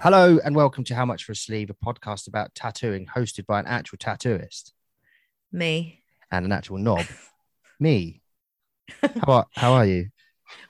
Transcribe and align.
Hello 0.00 0.38
and 0.44 0.54
welcome 0.54 0.84
to 0.84 0.94
How 0.94 1.04
Much 1.04 1.24
for 1.24 1.32
a 1.32 1.36
Sleeve, 1.36 1.70
a 1.70 1.74
podcast 1.74 2.28
about 2.28 2.54
tattooing 2.54 3.06
hosted 3.06 3.46
by 3.46 3.58
an 3.58 3.66
actual 3.66 3.98
tattooist 3.98 4.72
Me. 5.50 6.02
and 6.30 6.44
an 6.44 6.52
actual 6.52 6.78
knob. 6.78 7.04
Me. 7.80 8.22
How 9.02 9.32
are, 9.32 9.46
how 9.54 9.72
are 9.72 9.86
you? 9.86 10.08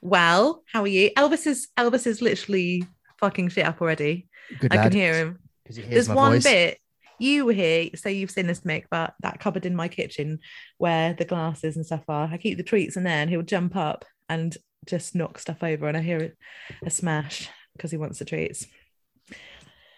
Well, 0.00 0.62
how 0.72 0.82
are 0.82 0.86
you? 0.86 1.10
Elvis 1.16 1.46
is 1.46 1.68
Elvis 1.76 2.06
is 2.06 2.22
literally 2.22 2.86
fucking 3.18 3.50
shit 3.50 3.66
up 3.66 3.82
already. 3.82 4.28
Good 4.58 4.72
I 4.72 4.82
can 4.84 4.92
hear 4.92 5.14
him. 5.14 5.38
he 5.68 5.74
hears 5.74 5.88
There's 5.90 6.08
my 6.08 6.14
one 6.14 6.32
voice. 6.32 6.44
bit 6.44 6.78
you 7.18 7.46
were 7.46 7.52
here, 7.52 7.90
so 7.94 8.08
you've 8.08 8.30
seen 8.30 8.46
this, 8.46 8.60
Mick, 8.60 8.84
but 8.90 9.14
that 9.20 9.40
cupboard 9.40 9.66
in 9.66 9.74
my 9.76 9.88
kitchen 9.88 10.38
where 10.78 11.14
the 11.14 11.24
glasses 11.24 11.76
and 11.76 11.84
stuff 11.86 12.04
are. 12.08 12.28
I 12.30 12.36
keep 12.36 12.56
the 12.56 12.62
treats 12.62 12.96
in 12.96 13.04
there, 13.04 13.18
and 13.18 13.30
he'll 13.30 13.42
jump 13.42 13.76
up 13.76 14.04
and 14.28 14.56
just 14.86 15.14
knock 15.14 15.38
stuff 15.38 15.62
over, 15.62 15.88
and 15.88 15.96
I 15.96 16.00
hear 16.02 16.18
it 16.18 16.36
a 16.84 16.90
smash 16.90 17.48
because 17.74 17.90
he 17.90 17.96
wants 17.96 18.18
the 18.18 18.24
treats. 18.24 18.66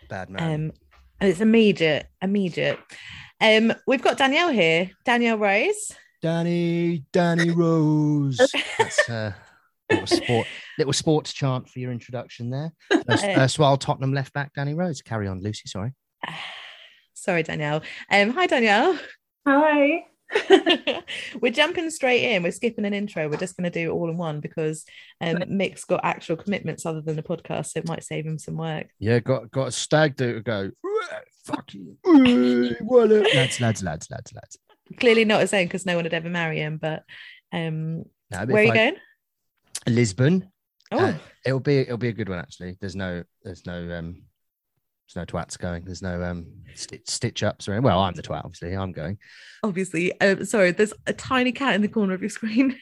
Bad 0.08 0.30
man. 0.30 0.42
Um, 0.42 0.72
and 1.20 1.30
it's 1.30 1.41
immediate, 1.41 2.06
immediate. 2.22 2.78
Um, 3.41 3.72
we've 3.86 4.02
got 4.02 4.19
Danielle 4.19 4.50
here, 4.50 4.91
Danielle 5.05 5.38
Rose. 5.38 5.92
Danny, 6.22 7.05
Danny 7.12 7.50
Rose. 7.50 8.38
That's 8.78 9.08
uh, 9.08 9.32
little 9.91 10.06
sport, 10.06 10.46
little 10.78 10.92
sports 10.92 11.32
chant 11.32 11.69
for 11.69 11.78
your 11.78 11.92
introduction 11.92 12.50
there. 12.50 12.72
First, 13.08 13.24
Uh, 13.24 13.34
erstwhile 13.39 13.77
Tottenham 13.77 14.12
left 14.12 14.33
back 14.33 14.52
Danny 14.55 14.74
Rose. 14.74 15.02
Carry 15.02 15.28
on, 15.28 15.41
Lucy. 15.42 15.69
Sorry. 15.69 15.92
Sorry, 17.19 17.42
Danielle. 17.42 17.83
Um, 18.11 18.30
hi, 18.30 18.47
Danielle. 18.47 18.98
Hi. 19.47 20.05
we're 21.41 21.52
jumping 21.52 21.88
straight 21.91 22.22
in. 22.22 22.42
We're 22.42 22.52
skipping 22.52 22.84
an 22.84 22.92
intro. 22.92 23.28
We're 23.28 23.38
just 23.38 23.56
going 23.56 23.70
to 23.70 23.70
do 23.83 23.91
it 23.91 23.94
all 23.94 24.11
in 24.11 24.19
one 24.19 24.41
because 24.41 24.84
um, 25.22 25.42
Mick's 25.48 25.84
got 25.84 26.05
actual 26.05 26.36
commitments 26.36 26.84
other 26.84 27.00
than 27.00 27.16
the 27.16 27.22
podcast, 27.22 27.69
so 27.70 27.78
it 27.80 27.89
might 27.89 28.05
save 28.05 28.27
him 28.27 28.39
some 28.39 28.56
work. 28.56 28.89
Yeah, 28.98 29.20
got 29.20 29.50
got 29.50 29.69
a 29.69 29.72
stag 29.72 30.16
do 30.16 30.34
to 30.34 30.41
go. 30.42 30.70
Fuck 31.44 31.72
you. 31.72 31.96
Hey, 32.05 32.77
lads, 33.34 33.58
lads, 33.61 33.83
lads, 33.83 34.11
lads, 34.11 34.33
lads. 34.34 34.58
Clearly 35.00 35.24
not 35.24 35.41
his 35.41 35.55
own 35.55 35.64
because 35.64 35.86
no 35.86 35.94
one 35.96 36.05
would 36.05 36.12
ever 36.14 36.28
marry 36.28 36.58
him. 36.58 36.77
But 36.77 37.05
um, 37.52 38.05
No, 38.30 38.44
where 38.46 38.56
are 38.56 38.58
if 38.61 38.66
you 38.66 38.72
I- 38.72 38.77
going? 38.77 38.96
Lisbon. 39.86 40.50
Oh, 40.92 40.98
Uh, 40.98 41.14
it'll 41.46 41.61
be 41.61 41.78
it'll 41.78 41.96
be 41.96 42.08
a 42.08 42.12
good 42.12 42.28
one 42.28 42.39
actually. 42.39 42.77
There's 42.80 42.96
no 42.96 43.22
there's 43.44 43.64
no 43.66 43.91
um 43.92 44.22
there's 45.09 45.27
no 45.28 45.39
twats 45.39 45.59
going. 45.59 45.84
There's 45.84 46.03
no 46.03 46.23
um 46.23 46.47
sti- 46.75 47.01
stitch 47.06 47.42
ups 47.42 47.69
or 47.69 47.81
well, 47.81 48.01
I'm 48.01 48.14
the 48.14 48.23
twat, 48.23 48.45
obviously. 48.45 48.75
I'm 48.75 48.92
going. 48.92 49.19
obviously. 49.62 50.19
Um, 50.20 50.45
sorry, 50.45 50.73
there's 50.73 50.92
a 51.06 51.12
tiny 51.12 51.53
cat 51.53 51.75
in 51.75 51.83
the 51.83 51.89
corner 51.89 52.14
of 52.14 52.20
your 52.20 52.31
screen. 52.31 52.77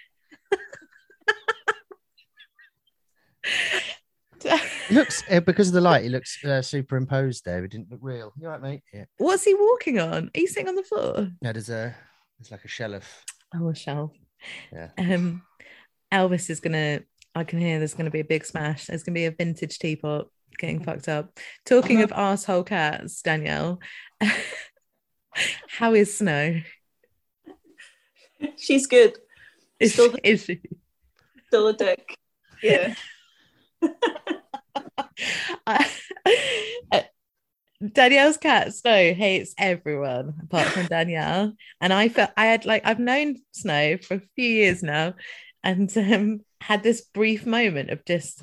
It 4.44 4.60
looks 4.90 5.22
uh, 5.30 5.40
because 5.40 5.68
of 5.68 5.74
the 5.74 5.80
light, 5.80 6.04
it 6.04 6.10
looks 6.10 6.44
uh, 6.44 6.62
superimposed 6.62 7.44
there. 7.44 7.64
It 7.64 7.70
didn't 7.70 7.90
look 7.90 8.00
real. 8.02 8.32
You 8.38 8.48
right, 8.48 8.60
mate? 8.60 8.82
Yeah. 8.92 9.04
What's 9.18 9.44
he 9.44 9.54
walking 9.54 10.00
on? 10.00 10.30
Are 10.34 10.40
you 10.40 10.48
sitting 10.48 10.68
on 10.68 10.74
the 10.74 10.82
floor? 10.82 11.28
No, 11.42 11.52
there's 11.52 11.70
a 11.70 11.94
there's 12.38 12.50
like 12.50 12.64
a 12.64 12.68
shelf. 12.68 13.24
Oh, 13.54 13.68
a 13.68 13.74
shelf. 13.74 14.10
Yeah. 14.72 14.90
Um, 14.98 15.42
Elvis 16.12 16.50
is 16.50 16.58
gonna. 16.58 17.02
I 17.36 17.44
can 17.44 17.60
hear 17.60 17.78
there's 17.78 17.94
gonna 17.94 18.10
be 18.10 18.20
a 18.20 18.24
big 18.24 18.44
smash. 18.44 18.86
There's 18.86 19.04
gonna 19.04 19.14
be 19.14 19.26
a 19.26 19.30
vintage 19.30 19.78
teapot 19.78 20.28
getting 20.56 20.82
fucked 20.82 21.08
up. 21.08 21.38
Talking 21.64 22.02
of 22.02 22.12
asshole 22.12 22.64
cats, 22.64 23.22
Danielle. 23.22 23.80
how 25.68 25.94
is 25.94 26.16
Snow? 26.16 26.60
She's 28.56 28.86
good. 28.86 29.16
Is, 29.80 29.92
Still- 29.92 30.16
is 30.22 30.44
she? 30.44 30.60
Still 31.48 31.68
a 31.68 31.72
dick. 31.72 32.18
Yeah. 32.62 32.94
I- 35.66 35.90
uh, 36.92 37.00
Danielle's 37.92 38.38
cat 38.38 38.72
Snow 38.74 39.12
hates 39.12 39.54
everyone 39.58 40.34
apart 40.42 40.68
from 40.68 40.86
Danielle, 40.86 41.52
and 41.80 41.92
I 41.92 42.08
felt 42.08 42.30
I 42.36 42.46
had 42.46 42.64
like 42.64 42.82
I've 42.86 42.98
known 42.98 43.36
Snow 43.52 43.98
for 43.98 44.14
a 44.14 44.22
few 44.34 44.48
years 44.48 44.82
now, 44.82 45.14
and 45.62 45.94
um, 45.98 46.40
had 46.60 46.82
this 46.82 47.02
brief 47.02 47.44
moment 47.44 47.90
of 47.90 48.04
just 48.06 48.42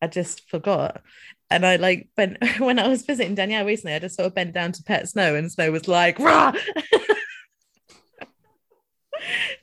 I 0.00 0.06
just 0.06 0.48
forgot, 0.48 1.02
and 1.50 1.64
I 1.66 1.76
like 1.76 2.08
when 2.14 2.38
when 2.58 2.78
I 2.78 2.88
was 2.88 3.02
visiting 3.02 3.34
Danielle 3.34 3.64
recently, 3.64 3.94
I 3.94 3.98
just 3.98 4.16
sort 4.16 4.26
of 4.26 4.34
bent 4.34 4.52
down 4.52 4.72
to 4.72 4.82
pet 4.82 5.08
Snow, 5.08 5.34
and 5.34 5.50
Snow 5.50 5.70
was 5.70 5.88
like, 5.88 6.18
"Rah!" 6.18 6.52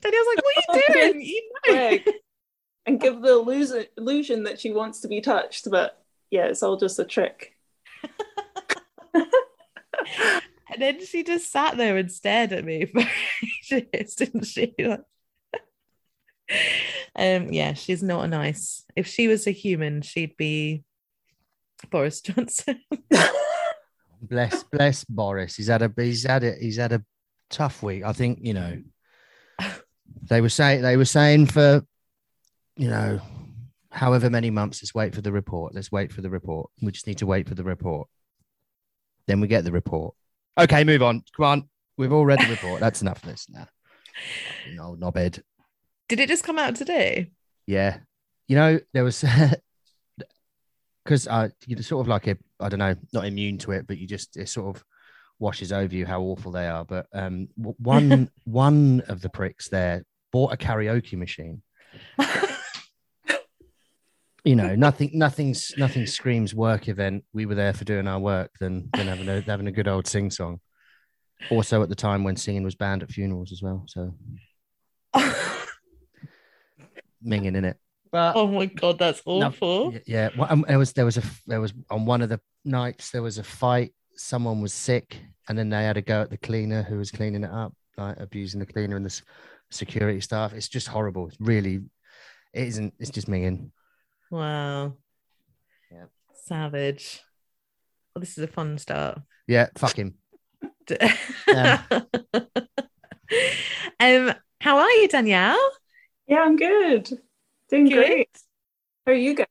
Danielle's 0.02 0.26
like, 0.28 0.42
"What 0.42 0.54
are 0.68 0.76
you 0.76 0.84
doing? 0.94 1.20
You 1.20 1.50
know." 1.68 1.98
And 2.84 3.00
give 3.00 3.22
the 3.22 3.34
illusion, 3.34 3.84
illusion 3.96 4.42
that 4.42 4.58
she 4.60 4.72
wants 4.72 5.00
to 5.02 5.08
be 5.08 5.20
touched, 5.20 5.70
but 5.70 6.02
yeah, 6.30 6.46
it's 6.46 6.64
all 6.64 6.76
just 6.76 6.98
a 6.98 7.04
trick. 7.04 7.56
And 10.72 10.80
then 10.80 11.04
she 11.04 11.22
just 11.22 11.52
sat 11.52 11.76
there 11.76 11.98
and 11.98 12.10
stared 12.10 12.52
at 12.52 12.64
me 12.64 12.86
for 12.86 13.02
ages, 13.70 14.14
didn't 14.14 14.44
she? 14.44 14.74
um, 17.14 17.52
yeah, 17.52 17.74
she's 17.74 18.02
not 18.02 18.24
a 18.24 18.28
nice. 18.28 18.84
If 18.96 19.06
she 19.06 19.28
was 19.28 19.46
a 19.46 19.50
human, 19.50 20.00
she'd 20.00 20.36
be 20.36 20.84
Boris 21.90 22.20
Johnson. 22.20 22.80
bless 24.22 24.62
bless 24.64 25.04
Boris. 25.04 25.56
He's 25.56 25.68
had 25.68 25.82
a 25.82 25.92
he's 25.96 26.24
had 26.24 26.44
a 26.44 26.54
he's 26.54 26.76
had 26.76 26.92
a 26.92 27.02
tough 27.50 27.82
week. 27.82 28.04
I 28.04 28.12
think, 28.12 28.40
you 28.42 28.54
know. 28.54 28.82
They 30.24 30.40
were 30.40 30.48
saying 30.48 30.82
they 30.82 30.96
were 30.96 31.04
saying 31.04 31.46
for 31.46 31.84
you 32.76 32.88
know 32.88 33.20
however 33.92 34.30
many 34.30 34.50
months, 34.50 34.82
let's 34.82 34.94
wait 34.94 35.14
for 35.14 35.20
the 35.20 35.32
report. 35.32 35.74
Let's 35.74 35.92
wait 35.92 36.12
for 36.12 36.22
the 36.22 36.30
report. 36.30 36.70
We 36.80 36.92
just 36.92 37.06
need 37.06 37.18
to 37.18 37.26
wait 37.26 37.48
for 37.48 37.54
the 37.54 37.64
report. 37.64 38.08
Then 39.26 39.40
we 39.40 39.46
get 39.46 39.64
the 39.64 39.72
report. 39.72 40.14
Okay, 40.58 40.82
move 40.84 41.02
on. 41.02 41.22
Come 41.36 41.44
on. 41.44 41.68
We've 41.96 42.12
all 42.12 42.24
read 42.24 42.40
the 42.40 42.50
report. 42.50 42.80
That's 42.80 43.02
enough 43.02 43.22
of 43.22 43.28
this 43.28 43.46
now. 43.48 43.66
Fucking 44.64 44.80
old 44.80 45.00
knobhead. 45.00 45.42
Did 46.08 46.20
it 46.20 46.28
just 46.28 46.44
come 46.44 46.58
out 46.58 46.74
today? 46.74 47.30
Yeah. 47.66 47.98
You 48.48 48.56
know, 48.56 48.80
there 48.92 49.04
was 49.04 49.24
because 51.04 51.26
uh, 51.28 51.48
you're 51.66 51.82
sort 51.82 52.04
of 52.04 52.08
like 52.08 52.26
a, 52.26 52.36
I 52.60 52.68
don't 52.68 52.78
know, 52.78 52.94
not 53.12 53.26
immune 53.26 53.58
to 53.58 53.72
it, 53.72 53.86
but 53.86 53.98
you 53.98 54.06
just 54.06 54.36
it 54.36 54.48
sort 54.48 54.76
of 54.76 54.84
washes 55.38 55.72
over 55.72 55.94
you 55.94 56.06
how 56.06 56.22
awful 56.22 56.52
they 56.52 56.68
are. 56.68 56.84
But 56.84 57.06
um, 57.12 57.48
one 57.56 58.30
one 58.44 59.02
of 59.08 59.20
the 59.20 59.28
pricks 59.28 59.68
there 59.68 60.04
bought 60.30 60.52
a 60.52 60.56
karaoke 60.56 61.18
machine. 61.18 61.62
You 64.44 64.56
know, 64.56 64.74
nothing, 64.74 65.10
nothing's 65.14 65.72
nothing 65.78 66.04
screams 66.04 66.52
work 66.52 66.88
event. 66.88 67.24
We 67.32 67.46
were 67.46 67.54
there 67.54 67.72
for 67.72 67.84
doing 67.84 68.08
our 68.08 68.18
work 68.18 68.50
than 68.58 68.90
than 68.92 69.06
having 69.06 69.28
a 69.28 69.40
having 69.42 69.68
a 69.68 69.72
good 69.72 69.86
old 69.86 70.08
sing 70.08 70.32
song. 70.32 70.58
Also, 71.48 71.80
at 71.80 71.88
the 71.88 71.94
time 71.94 72.24
when 72.24 72.36
singing 72.36 72.64
was 72.64 72.74
banned 72.74 73.04
at 73.04 73.10
funerals 73.10 73.52
as 73.52 73.62
well, 73.62 73.84
so 73.86 74.12
minging 77.24 77.54
in 77.54 77.64
it. 77.64 77.76
But 78.12 78.36
oh 78.36 78.46
my 78.46 78.66
god, 78.66 78.98
that's 78.98 79.22
awful. 79.24 79.90
Y- 79.90 80.02
Yeah, 80.06 80.28
well, 80.36 80.46
um, 80.50 80.64
there 80.68 80.78
was 80.78 80.92
there 80.92 81.06
was 81.06 81.16
a 81.16 81.22
there 81.46 81.60
was 81.60 81.72
on 81.90 82.04
one 82.04 82.20
of 82.22 82.28
the 82.28 82.40
nights 82.64 83.10
there 83.10 83.22
was 83.22 83.38
a 83.38 83.42
fight. 83.42 83.94
Someone 84.16 84.60
was 84.60 84.74
sick, 84.74 85.18
and 85.48 85.56
then 85.56 85.70
they 85.70 85.82
had 85.82 85.96
a 85.96 86.02
go 86.02 86.20
at 86.20 86.28
the 86.30 86.36
cleaner 86.36 86.82
who 86.82 86.98
was 86.98 87.10
cleaning 87.10 87.42
it 87.44 87.50
up, 87.50 87.72
like 87.96 88.20
abusing 88.20 88.60
the 88.60 88.66
cleaner 88.66 88.96
and 88.96 89.06
the 89.06 89.22
security 89.70 90.20
staff. 90.20 90.52
It's 90.52 90.68
just 90.68 90.88
horrible. 90.88 91.28
It's 91.28 91.38
really, 91.40 91.76
it 92.52 92.66
isn't. 92.68 92.92
It's 92.98 93.10
just 93.10 93.28
minging. 93.28 93.70
Wow. 94.30 94.94
Yeah. 95.90 96.04
Savage. 96.44 97.22
Well, 98.14 98.20
this 98.20 98.36
is 98.36 98.44
a 98.44 98.48
fun 98.48 98.76
start. 98.76 99.20
Yeah, 99.46 99.68
fuck 99.78 99.96
him. 99.96 100.14
um, 104.00 104.34
how 104.60 104.78
are 104.78 104.90
you, 104.90 105.08
Danielle? 105.08 105.58
Yeah, 106.26 106.40
I'm 106.42 106.56
good. 106.56 107.08
Doing 107.72 107.88
Good. 107.88 107.94
great. 108.06 108.28
How 109.06 109.12
are 109.12 109.16
you 109.16 109.34
guys? 109.34 109.46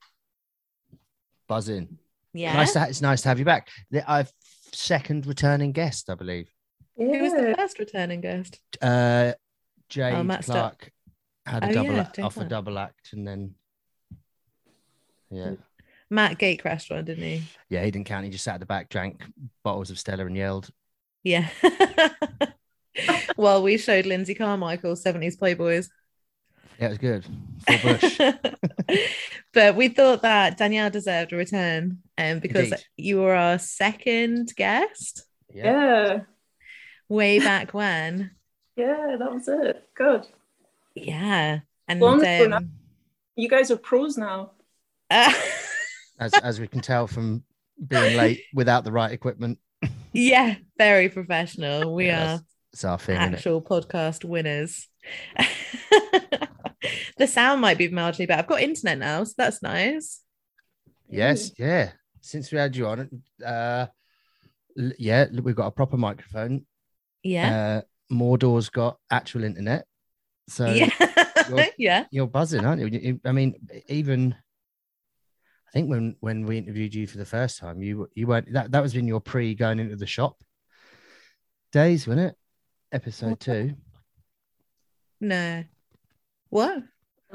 Buzzing. 1.47 1.97
Yeah. 2.33 2.53
Nice. 2.53 2.73
To 2.73 2.85
it's 2.87 3.01
nice 3.01 3.23
to 3.23 3.29
have 3.29 3.39
you 3.39 3.45
back. 3.45 3.67
The, 3.89 4.09
I've 4.09 4.31
second 4.71 5.25
returning 5.25 5.71
guest, 5.71 6.07
I 6.07 6.13
believe. 6.13 6.47
Who 6.97 7.07
was 7.19 7.33
the 7.33 7.55
first 7.57 7.79
returning 7.79 8.21
guest? 8.21 8.59
Uh, 8.79 9.33
Jade 9.89 10.13
Oh, 10.13 10.23
Matt 10.23 10.43
Sta- 10.43 10.53
Clark 10.53 10.91
had 11.47 11.63
a 11.63 11.69
Oh, 11.69 11.73
double 11.73 11.93
yeah, 11.93 12.01
act, 12.01 12.15
Jade 12.17 12.25
off 12.25 12.37
a 12.37 12.45
double 12.45 12.77
act, 12.77 13.09
and 13.13 13.27
then 13.27 13.55
yeah. 15.31 15.53
Matt 16.11 16.37
Gate 16.37 16.63
restaurant, 16.63 17.07
didn't 17.07 17.23
he? 17.23 17.43
Yeah, 17.69 17.83
he 17.83 17.89
didn't 17.89 18.05
count. 18.05 18.25
He 18.25 18.29
just 18.31 18.43
sat 18.43 18.53
at 18.55 18.59
the 18.59 18.65
back, 18.67 18.89
drank 18.89 19.23
bottles 19.63 19.89
of 19.89 19.97
Stella, 19.97 20.27
and 20.27 20.37
yelled. 20.37 20.69
Yeah. 21.23 21.49
well, 23.35 23.63
we 23.63 23.77
showed 23.77 24.05
Lindsay 24.05 24.35
Carmichael 24.35 24.93
70s 24.95 25.37
Playboys. 25.39 25.87
Yeah, 26.81 26.87
it 26.87 26.89
was 26.89 26.97
good. 26.97 27.25
Full 27.67 27.77
bush. 27.91 28.19
but 29.53 29.75
we 29.75 29.87
thought 29.89 30.23
that 30.23 30.57
Danielle 30.57 30.89
deserved 30.89 31.31
a 31.31 31.35
return 31.35 31.99
um, 32.17 32.39
because 32.39 32.71
Indeed. 32.71 32.85
you 32.97 33.21
were 33.21 33.35
our 33.35 33.59
second 33.59 34.51
guest. 34.55 35.23
Yeah. 35.53 36.21
way 37.07 37.39
back 37.39 37.73
when. 37.73 38.31
Yeah, 38.77 39.17
that 39.19 39.31
was 39.31 39.47
it. 39.49 39.83
Good. 39.95 40.25
Yeah. 40.95 41.59
And 41.89 41.99
Long 41.99 42.25
um, 42.25 42.71
You 43.35 43.49
guys 43.49 43.69
are 43.69 43.75
pros 43.77 44.17
now. 44.17 44.51
as 45.09 46.33
as 46.41 46.59
we 46.59 46.67
can 46.67 46.79
tell 46.79 47.05
from 47.05 47.43
being 47.85 48.15
late 48.17 48.41
without 48.53 48.85
the 48.85 48.91
right 48.93 49.11
equipment. 49.11 49.59
yeah, 50.13 50.55
very 50.77 51.09
professional. 51.09 51.93
We 51.93 52.07
Yeah, 52.07 52.15
are 52.15 52.25
that's- 52.25 52.43
It's 52.73 52.85
our 52.85 52.97
thing, 52.97 53.17
actual 53.17 53.61
podcast 53.61 54.23
winners. 54.23 54.87
the 57.17 57.27
sound 57.27 57.61
might 57.61 57.77
be 57.77 57.89
marginally 57.89 58.27
better. 58.27 58.39
I've 58.41 58.47
got 58.47 58.61
internet 58.61 58.97
now, 58.97 59.23
so 59.23 59.33
that's 59.37 59.61
nice. 59.61 60.21
Yes, 61.09 61.51
yeah. 61.57 61.91
Since 62.21 62.51
we 62.51 62.57
had 62.57 62.75
you 62.75 62.87
on, 62.87 63.21
uh, 63.45 63.87
l- 64.77 64.91
yeah, 64.97 65.25
we've 65.41 65.55
got 65.55 65.67
a 65.67 65.71
proper 65.71 65.97
microphone. 65.97 66.65
Yeah. 67.23 67.81
Uh, 67.81 68.13
Mordor's 68.13 68.69
got 68.69 68.97
actual 69.09 69.43
internet, 69.43 69.85
so 70.47 70.65
yeah. 70.71 70.89
you're- 71.49 71.71
yeah. 71.77 72.05
you're 72.11 72.27
buzzing, 72.27 72.65
aren't 72.65 72.81
you- 72.93 73.19
I 73.25 73.31
mean, 73.31 73.55
even 73.87 74.35
I 75.67 75.71
think 75.71 75.89
when 75.89 76.15
when 76.19 76.45
we 76.45 76.57
interviewed 76.57 76.93
you 76.93 77.07
for 77.07 77.17
the 77.17 77.25
first 77.25 77.57
time, 77.57 77.81
you 77.81 78.09
you 78.13 78.27
weren't 78.27 78.51
that 78.53 78.71
that 78.71 78.81
was 78.83 78.95
in 78.95 79.07
your 79.07 79.21
pre 79.21 79.55
going 79.55 79.79
into 79.79 79.95
the 79.95 80.05
shop 80.05 80.35
days, 81.71 82.05
wasn't 82.07 82.27
it? 82.31 82.35
Episode 82.91 83.39
two, 83.39 83.75
No. 85.21 85.63
What? 86.51 86.83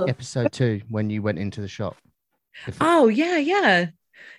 episode 0.06 0.52
two, 0.52 0.82
when 0.90 1.08
you 1.08 1.22
went 1.22 1.38
into 1.38 1.62
the 1.62 1.68
shop. 1.68 1.96
If- 2.66 2.76
Oh 2.80 3.08
yeah, 3.08 3.38
yeah, 3.38 3.86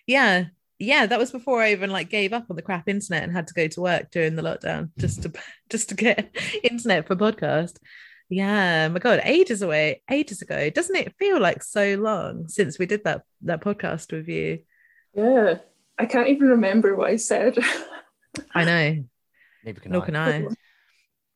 yeah, 0.05 0.45
yeah. 0.77 1.05
That 1.07 1.19
was 1.19 1.31
before 1.31 1.61
I 1.61 1.71
even 1.71 1.89
like 1.89 2.09
gave 2.09 2.31
up 2.31 2.45
on 2.49 2.55
the 2.55 2.61
crap 2.61 2.87
internet 2.87 3.23
and 3.23 3.31
had 3.31 3.47
to 3.47 3.53
go 3.55 3.67
to 3.67 3.81
work 3.81 4.11
during 4.11 4.35
the 4.35 4.43
lockdown 4.43 4.85
mm. 4.85 4.97
just 4.99 5.23
to 5.23 5.33
just 5.69 5.89
to 5.89 5.95
get 5.95 6.29
internet 6.63 7.07
for 7.07 7.15
podcast. 7.15 7.77
Yeah, 8.29 8.87
my 8.89 8.99
god, 8.99 9.21
ages 9.23 9.61
away, 9.61 10.03
ages 10.11 10.41
ago. 10.41 10.69
Doesn't 10.69 10.95
it 10.95 11.15
feel 11.17 11.39
like 11.39 11.63
so 11.63 11.95
long 11.95 12.47
since 12.47 12.77
we 12.77 12.85
did 12.85 13.03
that 13.05 13.23
that 13.41 13.61
podcast 13.61 14.11
with 14.11 14.27
you? 14.27 14.59
Yeah. 15.13 15.57
I 15.97 16.05
can't 16.05 16.27
even 16.27 16.49
remember 16.49 16.95
what 16.95 17.09
I 17.09 17.15
said. 17.15 17.57
I 18.53 18.65
know. 18.65 19.03
Neither 19.65 19.79
can 19.81 19.91
Nor 19.91 20.03
I. 20.03 20.05
can 20.05 20.15
I. 20.15 20.45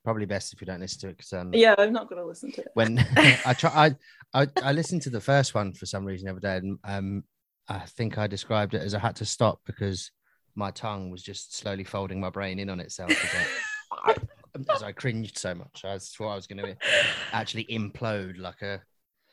Probably 0.03 0.25
best 0.25 0.53
if 0.53 0.61
you 0.61 0.65
don't 0.65 0.79
listen 0.79 0.99
to 1.01 1.09
it 1.09 1.17
because 1.17 1.33
um, 1.33 1.51
yeah, 1.53 1.75
I'm 1.77 1.93
not 1.93 2.09
going 2.09 2.21
to 2.21 2.27
listen 2.27 2.51
to 2.53 2.61
it. 2.61 2.71
when 2.73 2.97
I 3.45 3.53
try, 3.53 3.95
I, 4.33 4.41
I 4.41 4.47
I 4.63 4.71
listened 4.71 5.03
to 5.03 5.09
the 5.09 5.21
first 5.21 5.53
one 5.53 5.73
for 5.73 5.85
some 5.85 6.05
reason 6.05 6.25
the 6.25 6.31
other 6.31 6.39
day, 6.39 6.57
and 6.57 6.79
um, 6.83 7.23
I 7.67 7.79
think 7.79 8.17
I 8.17 8.27
described 8.27 8.73
it 8.73 8.81
as 8.81 8.95
I 8.95 8.99
had 8.99 9.15
to 9.17 9.25
stop 9.25 9.61
because 9.65 10.11
my 10.55 10.71
tongue 10.71 11.11
was 11.11 11.23
just 11.23 11.55
slowly 11.55 11.83
folding 11.83 12.19
my 12.19 12.29
brain 12.29 12.59
in 12.59 12.69
on 12.69 12.79
itself 12.79 13.11
as 14.69 14.83
I, 14.83 14.87
I 14.87 14.91
cringed 14.91 15.37
so 15.37 15.55
much. 15.55 15.83
I 15.85 15.97
thought 15.97 16.31
I 16.31 16.35
was 16.35 16.47
going 16.47 16.65
to 16.65 16.75
actually 17.31 17.65
implode 17.65 18.37
like 18.37 18.61
a 18.61 18.81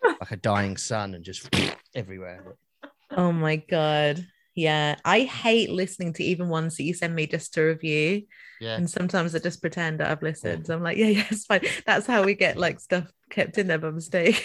like 0.05 0.31
a 0.31 0.37
dying 0.37 0.77
sun 0.77 1.15
and 1.15 1.25
just 1.25 1.49
everywhere. 1.95 2.57
Oh 3.11 3.33
my 3.33 3.57
god. 3.57 4.27
Yeah, 4.59 4.97
I 5.05 5.21
hate 5.21 5.71
listening 5.71 6.15
to 6.15 6.25
even 6.25 6.49
ones 6.49 6.77
that 6.77 6.83
you 6.83 6.93
send 6.93 7.15
me 7.15 7.29
just 7.29 7.55
to 7.55 7.63
review. 7.63 8.25
Yeah, 8.61 8.75
And 8.75 8.91
sometimes 8.91 9.33
I 9.37 9.39
just 9.39 9.61
pretend 9.61 10.01
that 10.01 10.11
I've 10.11 10.21
listened. 10.21 10.67
So 10.67 10.75
I'm 10.75 10.83
like, 10.83 10.97
yeah, 10.97 11.07
yeah, 11.19 11.25
it's 11.31 11.47
fine. 11.47 11.61
That's 11.87 12.09
how 12.09 12.25
we 12.25 12.35
get 12.35 12.57
like 12.57 12.81
stuff 12.81 13.07
kept 13.31 13.57
in 13.59 13.69
there 13.69 13.79
by 13.79 13.93
mistake. 13.93 14.45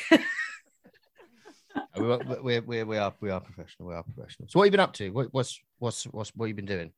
we, 1.98 2.18
we, 2.44 2.60
we, 2.60 2.84
we 2.84 2.98
are 3.00 3.12
we 3.22 3.32
are 3.32 3.42
professional. 3.42 3.90
We 3.90 3.96
are 3.96 4.04
professional. 4.04 4.48
So 4.50 4.60
what 4.60 4.66
have 4.66 4.68
you 4.68 4.72
been 4.78 4.80
up 4.82 4.94
to? 4.94 5.10
What, 5.10 5.30
what's 5.34 5.60
what's 5.80 6.04
what's 6.06 6.30
what 6.36 6.46
you 6.46 6.54
been 6.54 6.66
doing? 6.66 6.92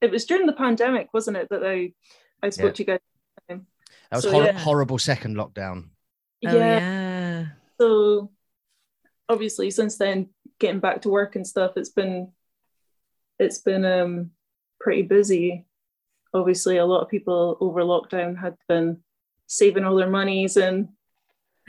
It 0.00 0.10
was 0.10 0.24
during 0.24 0.46
the 0.46 0.54
pandemic, 0.54 1.08
wasn't 1.12 1.36
it, 1.36 1.48
that 1.50 1.62
I 1.62 1.92
I 2.42 2.48
spoke 2.48 2.74
to 2.76 2.82
you 2.82 2.86
guys. 2.86 3.00
That 3.48 3.60
was 4.10 4.22
So, 4.24 4.30
hor- 4.30 4.44
yeah. 4.44 4.58
horrible 4.58 4.98
second 4.98 5.36
lockdown. 5.36 5.90
oh 6.46 6.56
yeah. 6.56 7.46
so 7.78 8.30
obviously 9.28 9.70
since 9.70 9.98
then 9.98 10.30
getting 10.62 10.80
back 10.80 11.02
to 11.02 11.10
work 11.10 11.34
and 11.34 11.46
stuff 11.46 11.72
it's 11.76 11.90
been 11.90 12.32
it's 13.38 13.58
been 13.58 13.84
um 13.84 14.30
pretty 14.80 15.02
busy. 15.02 15.66
Obviously 16.32 16.78
a 16.78 16.86
lot 16.86 17.02
of 17.02 17.10
people 17.10 17.58
over 17.60 17.82
lockdown 17.82 18.38
had 18.38 18.56
been 18.68 19.02
saving 19.46 19.84
all 19.84 19.96
their 19.96 20.08
monies 20.08 20.56
and 20.56 20.88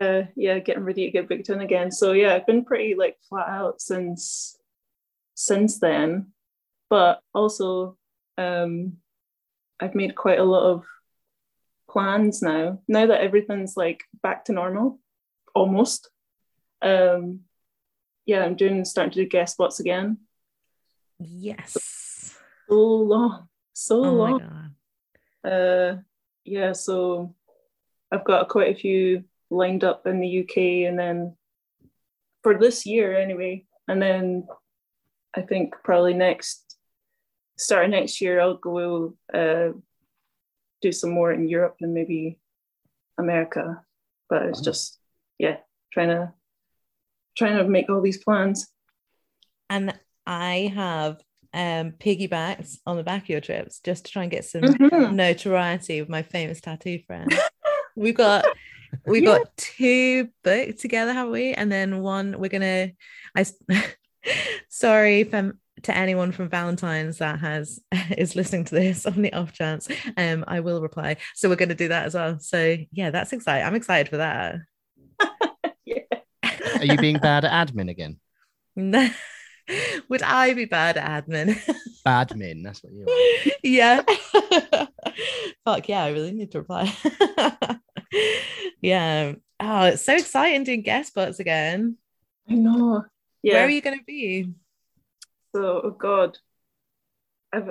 uh 0.00 0.22
yeah 0.36 0.58
getting 0.58 0.84
ready 0.84 1.06
to 1.06 1.10
get 1.10 1.28
booked 1.28 1.48
in 1.48 1.60
again. 1.60 1.90
So 1.90 2.12
yeah 2.12 2.34
i've 2.34 2.46
been 2.46 2.64
pretty 2.64 2.94
like 2.94 3.16
flat 3.28 3.48
out 3.48 3.80
since 3.80 4.56
since 5.34 5.80
then. 5.80 6.32
But 6.90 7.20
also 7.34 7.96
um 8.36 8.98
i've 9.80 9.94
made 9.94 10.14
quite 10.14 10.38
a 10.38 10.44
lot 10.44 10.70
of 10.70 10.84
plans 11.90 12.42
now. 12.42 12.80
Now 12.86 13.06
that 13.06 13.22
everything's 13.22 13.76
like 13.76 14.04
back 14.22 14.44
to 14.44 14.52
normal 14.52 15.00
almost. 15.54 16.10
Um, 16.82 17.40
yeah, 18.28 18.44
I'm 18.44 18.56
doing 18.56 18.84
starting 18.84 19.10
to 19.12 19.22
do 19.24 19.28
guest 19.28 19.54
spots 19.54 19.80
again. 19.80 20.18
Yes. 21.18 22.36
So 22.68 22.74
long, 22.74 23.48
so 23.72 24.04
Oh 24.04 24.18
my 24.18 24.30
long. 24.30 24.72
god. 25.42 25.50
Uh, 25.50 25.96
yeah, 26.44 26.72
so 26.72 27.34
I've 28.12 28.24
got 28.24 28.50
quite 28.50 28.76
a 28.76 28.78
few 28.78 29.24
lined 29.48 29.82
up 29.82 30.06
in 30.06 30.20
the 30.20 30.40
UK, 30.42 30.86
and 30.86 30.98
then 30.98 31.36
for 32.42 32.58
this 32.58 32.84
year 32.84 33.18
anyway, 33.18 33.64
and 33.88 34.00
then 34.00 34.46
I 35.34 35.40
think 35.40 35.74
probably 35.82 36.12
next 36.12 36.76
start 37.56 37.86
of 37.86 37.90
next 37.92 38.20
year 38.20 38.40
I'll 38.40 38.58
go 38.58 39.16
uh, 39.32 39.70
do 40.82 40.92
some 40.92 41.10
more 41.10 41.32
in 41.32 41.48
Europe 41.48 41.76
and 41.80 41.94
maybe 41.94 42.38
America. 43.16 43.82
But 44.28 44.42
it's 44.42 44.60
just 44.60 44.98
yeah, 45.38 45.56
trying 45.94 46.08
to 46.08 46.34
trying 47.38 47.56
to 47.56 47.64
make 47.64 47.88
all 47.88 48.02
these 48.02 48.22
plans. 48.22 48.66
And 49.70 49.98
I 50.26 50.72
have 50.74 51.20
um 51.54 51.92
piggybacks 51.92 52.76
on 52.84 52.98
the 52.98 53.02
back 53.02 53.22
of 53.22 53.28
your 53.30 53.40
trips 53.40 53.80
just 53.80 54.04
to 54.04 54.12
try 54.12 54.22
and 54.22 54.30
get 54.30 54.44
some 54.44 54.64
Mhm. 54.64 55.14
notoriety 55.14 56.00
with 56.00 56.10
my 56.10 56.22
famous 56.22 56.60
tattoo 56.60 56.98
friend. 57.06 57.32
We've 57.96 58.14
got 58.14 58.44
we've 59.06 59.24
got 59.24 59.56
two 59.56 60.28
booked 60.44 60.78
together, 60.78 61.12
have 61.12 61.30
we? 61.30 61.52
And 61.54 61.72
then 61.72 62.00
one 62.00 62.36
we're 62.38 62.48
gonna 62.50 62.90
I 63.34 63.44
sorry 64.68 65.28
I'm 65.32 65.58
to 65.84 65.96
anyone 65.96 66.32
from 66.32 66.48
Valentine's 66.48 67.18
that 67.18 67.38
has 67.40 67.80
is 68.16 68.36
listening 68.36 68.64
to 68.66 68.74
this 68.74 69.06
on 69.06 69.22
the 69.22 69.32
off 69.32 69.52
chance. 69.52 69.88
Um 70.16 70.44
I 70.46 70.60
will 70.60 70.80
reply. 70.82 71.16
So 71.34 71.48
we're 71.48 71.56
gonna 71.56 71.74
do 71.74 71.88
that 71.88 72.06
as 72.06 72.14
well. 72.14 72.38
So 72.40 72.76
yeah, 72.92 73.10
that's 73.10 73.32
exciting. 73.32 73.66
I'm 73.66 73.74
excited 73.74 74.08
for 74.10 74.18
that. 74.18 74.56
Yeah. 76.78 76.92
Are 76.92 76.94
you 76.94 76.98
being 76.98 77.18
bad 77.18 77.44
at 77.44 77.68
admin 77.68 77.90
again? 77.90 78.18
No. 78.76 79.08
Would 80.08 80.22
I 80.22 80.54
be 80.54 80.64
bad 80.64 80.96
at 80.96 81.26
admin? 81.26 81.58
Badmin, 82.06 82.64
that's 82.64 82.82
what 82.82 82.92
you 82.92 83.04
are. 83.06 83.52
yeah. 83.62 84.02
Fuck 85.64 85.88
yeah, 85.88 86.04
I 86.04 86.10
really 86.10 86.32
need 86.32 86.52
to 86.52 86.58
reply. 86.60 86.90
yeah. 88.80 89.32
Oh, 89.60 89.84
it's 89.86 90.04
so 90.04 90.14
exciting 90.14 90.64
doing 90.64 90.82
guest 90.82 91.08
spots 91.10 91.40
again. 91.40 91.96
I 92.48 92.54
know. 92.54 93.04
Yeah. 93.42 93.54
Where 93.54 93.66
are 93.66 93.70
you 93.70 93.82
going 93.82 93.98
to 93.98 94.04
be? 94.04 94.50
So, 95.54 95.80
oh 95.84 95.90
God, 95.90 96.38
I've, 97.52 97.70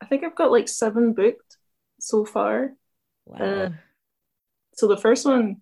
I 0.00 0.06
think 0.06 0.24
I've 0.24 0.36
got 0.36 0.50
like 0.52 0.68
seven 0.68 1.12
booked 1.12 1.56
so 2.00 2.24
far. 2.24 2.72
Wow. 3.26 3.38
Uh, 3.38 3.70
So 4.74 4.86
the 4.88 4.96
first 4.96 5.26
one, 5.26 5.56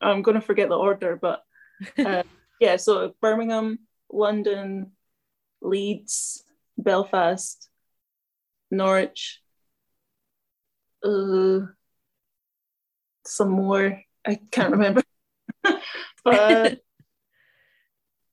I'm 0.00 0.22
gonna 0.22 0.40
forget 0.40 0.68
the 0.68 0.76
order, 0.76 1.16
but 1.16 1.42
uh, 1.98 2.22
yeah. 2.60 2.76
So 2.76 3.14
Birmingham, 3.20 3.80
London, 4.10 4.92
Leeds, 5.60 6.44
Belfast, 6.76 7.68
Norwich, 8.70 9.40
uh, 11.04 11.60
some 13.26 13.50
more. 13.50 14.02
I 14.26 14.40
can't 14.50 14.72
remember, 14.72 15.02
but 15.62 15.80
uh, 16.26 16.70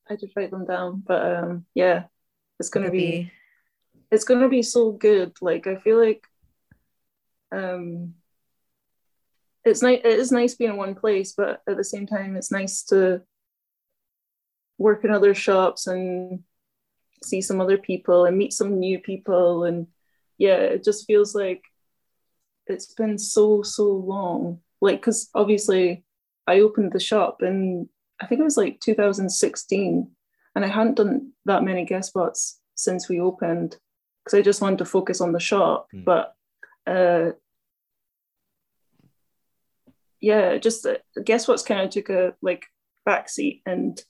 I 0.08 0.16
just 0.16 0.36
write 0.36 0.50
them 0.50 0.66
down. 0.66 1.02
But 1.06 1.36
um, 1.36 1.66
yeah, 1.74 2.04
it's 2.58 2.68
gonna 2.68 2.90
be 2.90 3.32
it's 4.10 4.24
gonna 4.24 4.48
be 4.48 4.62
so 4.62 4.92
good. 4.92 5.36
Like 5.40 5.66
I 5.66 5.76
feel 5.76 5.98
like 5.98 6.26
um 7.52 8.14
it's 9.64 9.82
nice 9.82 10.00
it 10.04 10.18
is 10.18 10.32
nice 10.32 10.54
being 10.54 10.70
in 10.70 10.76
one 10.76 10.94
place, 10.94 11.32
but 11.32 11.62
at 11.68 11.76
the 11.76 11.84
same 11.84 12.06
time 12.06 12.36
it's 12.36 12.52
nice 12.52 12.82
to 12.84 13.22
work 14.78 15.04
in 15.04 15.10
other 15.10 15.34
shops 15.34 15.86
and 15.86 16.42
see 17.22 17.40
some 17.40 17.60
other 17.60 17.78
people 17.78 18.24
and 18.24 18.36
meet 18.36 18.52
some 18.52 18.78
new 18.78 18.98
people 18.98 19.64
and 19.64 19.86
yeah, 20.38 20.56
it 20.56 20.84
just 20.84 21.06
feels 21.06 21.34
like 21.34 21.62
it's 22.66 22.92
been 22.94 23.18
so 23.18 23.62
so 23.62 23.84
long. 23.84 24.60
Like 24.80 25.02
cuz 25.02 25.30
obviously 25.34 26.04
I 26.46 26.60
opened 26.60 26.92
the 26.92 27.00
shop 27.00 27.42
and 27.42 27.88
I 28.20 28.26
think 28.26 28.40
it 28.40 28.44
was 28.44 28.56
like 28.56 28.80
2016 28.80 30.10
and 30.54 30.64
I 30.64 30.68
hadn't 30.68 30.96
done 30.96 31.32
that 31.44 31.62
many 31.62 31.84
guest 31.84 32.08
spots 32.08 32.60
since 32.74 33.08
we 33.08 33.20
opened 33.20 33.76
because 34.24 34.38
I 34.38 34.42
just 34.42 34.60
wanted 34.60 34.78
to 34.78 34.84
focus 34.84 35.20
on 35.20 35.32
the 35.32 35.40
shop. 35.40 35.88
Mm. 35.94 36.04
But 36.04 36.34
uh, 36.86 37.32
yeah, 40.20 40.56
just 40.58 40.86
uh, 40.86 40.96
guess 41.24 41.46
what's 41.46 41.62
kind 41.62 41.82
of 41.82 41.90
took 41.90 42.08
a 42.10 42.34
like 42.42 42.66
backseat, 43.06 43.62
and 43.66 44.02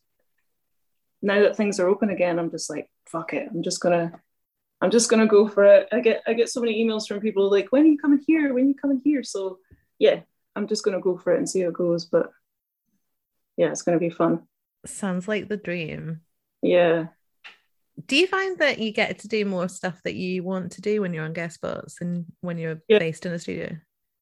now 1.27 1.41
that 1.43 1.57
things 1.57 1.81
are 1.81 1.89
open 1.89 2.11
again, 2.11 2.39
I'm 2.39 2.51
just 2.51 2.71
like, 2.71 2.89
fuck 3.07 3.35
it, 3.35 3.49
I'm 3.51 3.63
just 3.63 3.81
gonna, 3.81 4.13
I'm 4.81 4.91
just 4.93 5.11
gonna 5.11 5.27
go 5.27 5.49
for 5.49 5.65
it. 5.65 5.89
I 5.93 6.01
get 6.01 6.23
I 6.27 6.33
get 6.35 6.49
so 6.49 6.61
many 6.61 6.83
emails 6.83 7.07
from 7.09 7.21
people 7.21 7.51
like, 7.51 7.73
when 7.73 7.83
are 7.83 7.87
you 7.89 7.99
coming 7.99 8.23
here? 8.27 8.55
When 8.55 8.65
are 8.65 8.69
you 8.69 8.75
coming 8.75 9.01
here? 9.05 9.23
So 9.25 9.59
yeah, 9.99 10.21
I'm 10.55 10.69
just 10.69 10.85
gonna 10.85 11.01
go 11.01 11.19
for 11.19 11.35
it 11.35 11.39
and 11.39 11.49
see 11.49 11.63
how 11.63 11.69
it 11.69 11.75
goes. 11.75 12.05
But 12.07 12.31
yeah, 13.57 13.71
it's 13.71 13.83
gonna 13.83 13.99
be 13.99 14.11
fun. 14.11 14.43
Sounds 14.87 15.27
like 15.27 15.49
the 15.49 15.57
dream. 15.57 16.21
Yeah. 16.63 17.07
Do 18.07 18.15
you 18.17 18.27
find 18.27 18.59
that 18.59 18.79
you 18.79 18.93
get 18.93 19.21
to 19.21 19.29
do 19.29 19.45
more 19.45 19.69
stuff 19.69 20.01
that 20.05 20.15
you 20.15 20.45
want 20.45 20.73
to 20.73 20.81
do 20.83 21.01
when 21.01 21.13
you're 21.15 21.25
on 21.25 21.33
guest 21.33 21.57
spots 21.57 21.97
and 22.01 22.27
when 22.41 22.59
you're 22.59 22.83
Yeah. 22.89 22.99
based 22.99 23.27
in 23.27 23.33
a 23.33 23.39
studio? 23.39 23.77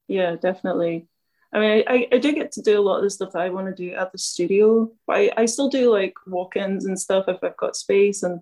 Yeah, 0.08 0.36
definitely. 0.36 1.08
I 1.54 1.60
mean, 1.60 1.84
I, 1.86 2.08
I 2.10 2.18
do 2.18 2.32
get 2.32 2.50
to 2.52 2.62
do 2.62 2.80
a 2.80 2.82
lot 2.82 2.96
of 2.96 3.04
the 3.04 3.10
stuff 3.10 3.32
that 3.32 3.42
I 3.42 3.50
want 3.50 3.68
to 3.68 3.74
do 3.74 3.94
at 3.94 4.10
the 4.10 4.18
studio, 4.18 4.90
but 5.06 5.16
I, 5.16 5.30
I 5.36 5.46
still 5.46 5.68
do 5.68 5.92
like 5.92 6.14
walk-ins 6.26 6.84
and 6.84 6.98
stuff 6.98 7.26
if 7.28 7.44
I've 7.44 7.56
got 7.56 7.76
space. 7.76 8.24
And 8.24 8.40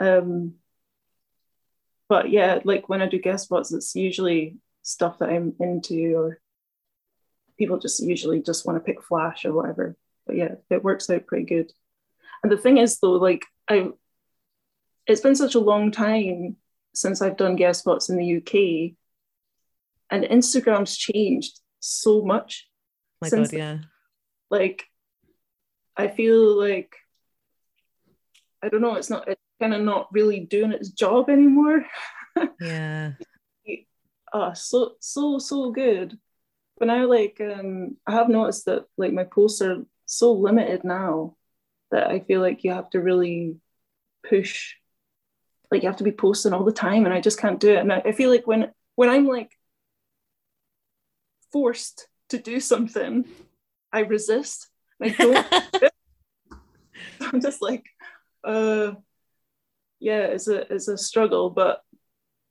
um, 0.00 0.54
but 2.08 2.28
yeah, 2.28 2.58
like 2.64 2.88
when 2.88 3.02
I 3.02 3.06
do 3.06 3.20
guest 3.20 3.44
spots, 3.44 3.72
it's 3.72 3.94
usually 3.94 4.56
stuff 4.82 5.18
that 5.18 5.28
I'm 5.28 5.54
into, 5.60 6.16
or 6.16 6.40
people 7.56 7.78
just 7.78 8.02
usually 8.02 8.42
just 8.42 8.66
want 8.66 8.76
to 8.78 8.84
pick 8.84 9.00
flash 9.00 9.44
or 9.44 9.52
whatever. 9.52 9.96
But 10.26 10.34
yeah, 10.34 10.54
it 10.70 10.82
works 10.82 11.08
out 11.08 11.28
pretty 11.28 11.44
good. 11.44 11.72
And 12.42 12.50
the 12.50 12.58
thing 12.58 12.78
is, 12.78 12.98
though, 12.98 13.12
like 13.12 13.44
I, 13.68 13.90
it's 15.06 15.20
been 15.20 15.36
such 15.36 15.54
a 15.54 15.60
long 15.60 15.92
time 15.92 16.56
since 16.94 17.22
I've 17.22 17.36
done 17.36 17.54
guest 17.54 17.80
spots 17.80 18.08
in 18.08 18.16
the 18.16 18.38
UK, 18.38 18.96
and 20.10 20.24
Instagram's 20.24 20.96
changed 20.96 21.60
so 21.80 22.22
much. 22.22 22.68
My 23.20 23.28
Since- 23.28 23.50
God, 23.50 23.56
yeah. 23.58 23.78
Like, 24.50 24.84
I 25.96 26.08
feel 26.08 26.58
like 26.58 26.96
I 28.62 28.68
don't 28.68 28.82
know. 28.82 28.96
It's 28.96 29.10
not. 29.10 29.28
It's 29.28 29.40
kind 29.60 29.74
of 29.74 29.80
not 29.82 30.08
really 30.12 30.40
doing 30.40 30.72
its 30.72 30.90
job 30.90 31.30
anymore. 31.30 31.84
Yeah. 32.60 33.12
Oh, 34.32 34.52
so 34.54 34.92
so 35.00 35.38
so 35.38 35.72
good. 35.72 36.16
But 36.78 36.86
now, 36.86 37.06
like, 37.06 37.40
um, 37.40 37.96
I 38.06 38.12
have 38.12 38.28
noticed 38.28 38.66
that 38.66 38.84
like 38.96 39.12
my 39.12 39.24
posts 39.24 39.60
are 39.60 39.82
so 40.06 40.32
limited 40.32 40.84
now 40.84 41.36
that 41.90 42.06
I 42.06 42.20
feel 42.20 42.40
like 42.40 42.62
you 42.64 42.70
have 42.72 42.88
to 42.90 43.00
really 43.00 43.56
push. 44.26 44.74
Like 45.70 45.82
you 45.82 45.88
have 45.88 45.98
to 45.98 46.04
be 46.04 46.12
posting 46.12 46.52
all 46.52 46.64
the 46.64 46.72
time, 46.72 47.04
and 47.04 47.12
I 47.12 47.20
just 47.20 47.40
can't 47.40 47.60
do 47.60 47.72
it. 47.72 47.78
And 47.78 47.92
I, 47.92 47.98
I 48.06 48.12
feel 48.12 48.30
like 48.30 48.46
when 48.46 48.70
when 48.94 49.08
I'm 49.10 49.26
like 49.26 49.50
forced 51.52 52.08
to 52.30 52.38
do 52.38 52.60
something, 52.60 53.24
I 53.92 54.00
resist. 54.00 54.68
I 55.02 55.08
don't. 55.18 55.46
I'm 57.20 57.40
just 57.40 57.62
like, 57.62 57.84
uh, 58.44 58.92
yeah, 59.98 60.20
it's 60.26 60.48
a 60.48 60.72
it's 60.72 60.88
a 60.88 60.96
struggle, 60.98 61.50
but 61.50 61.82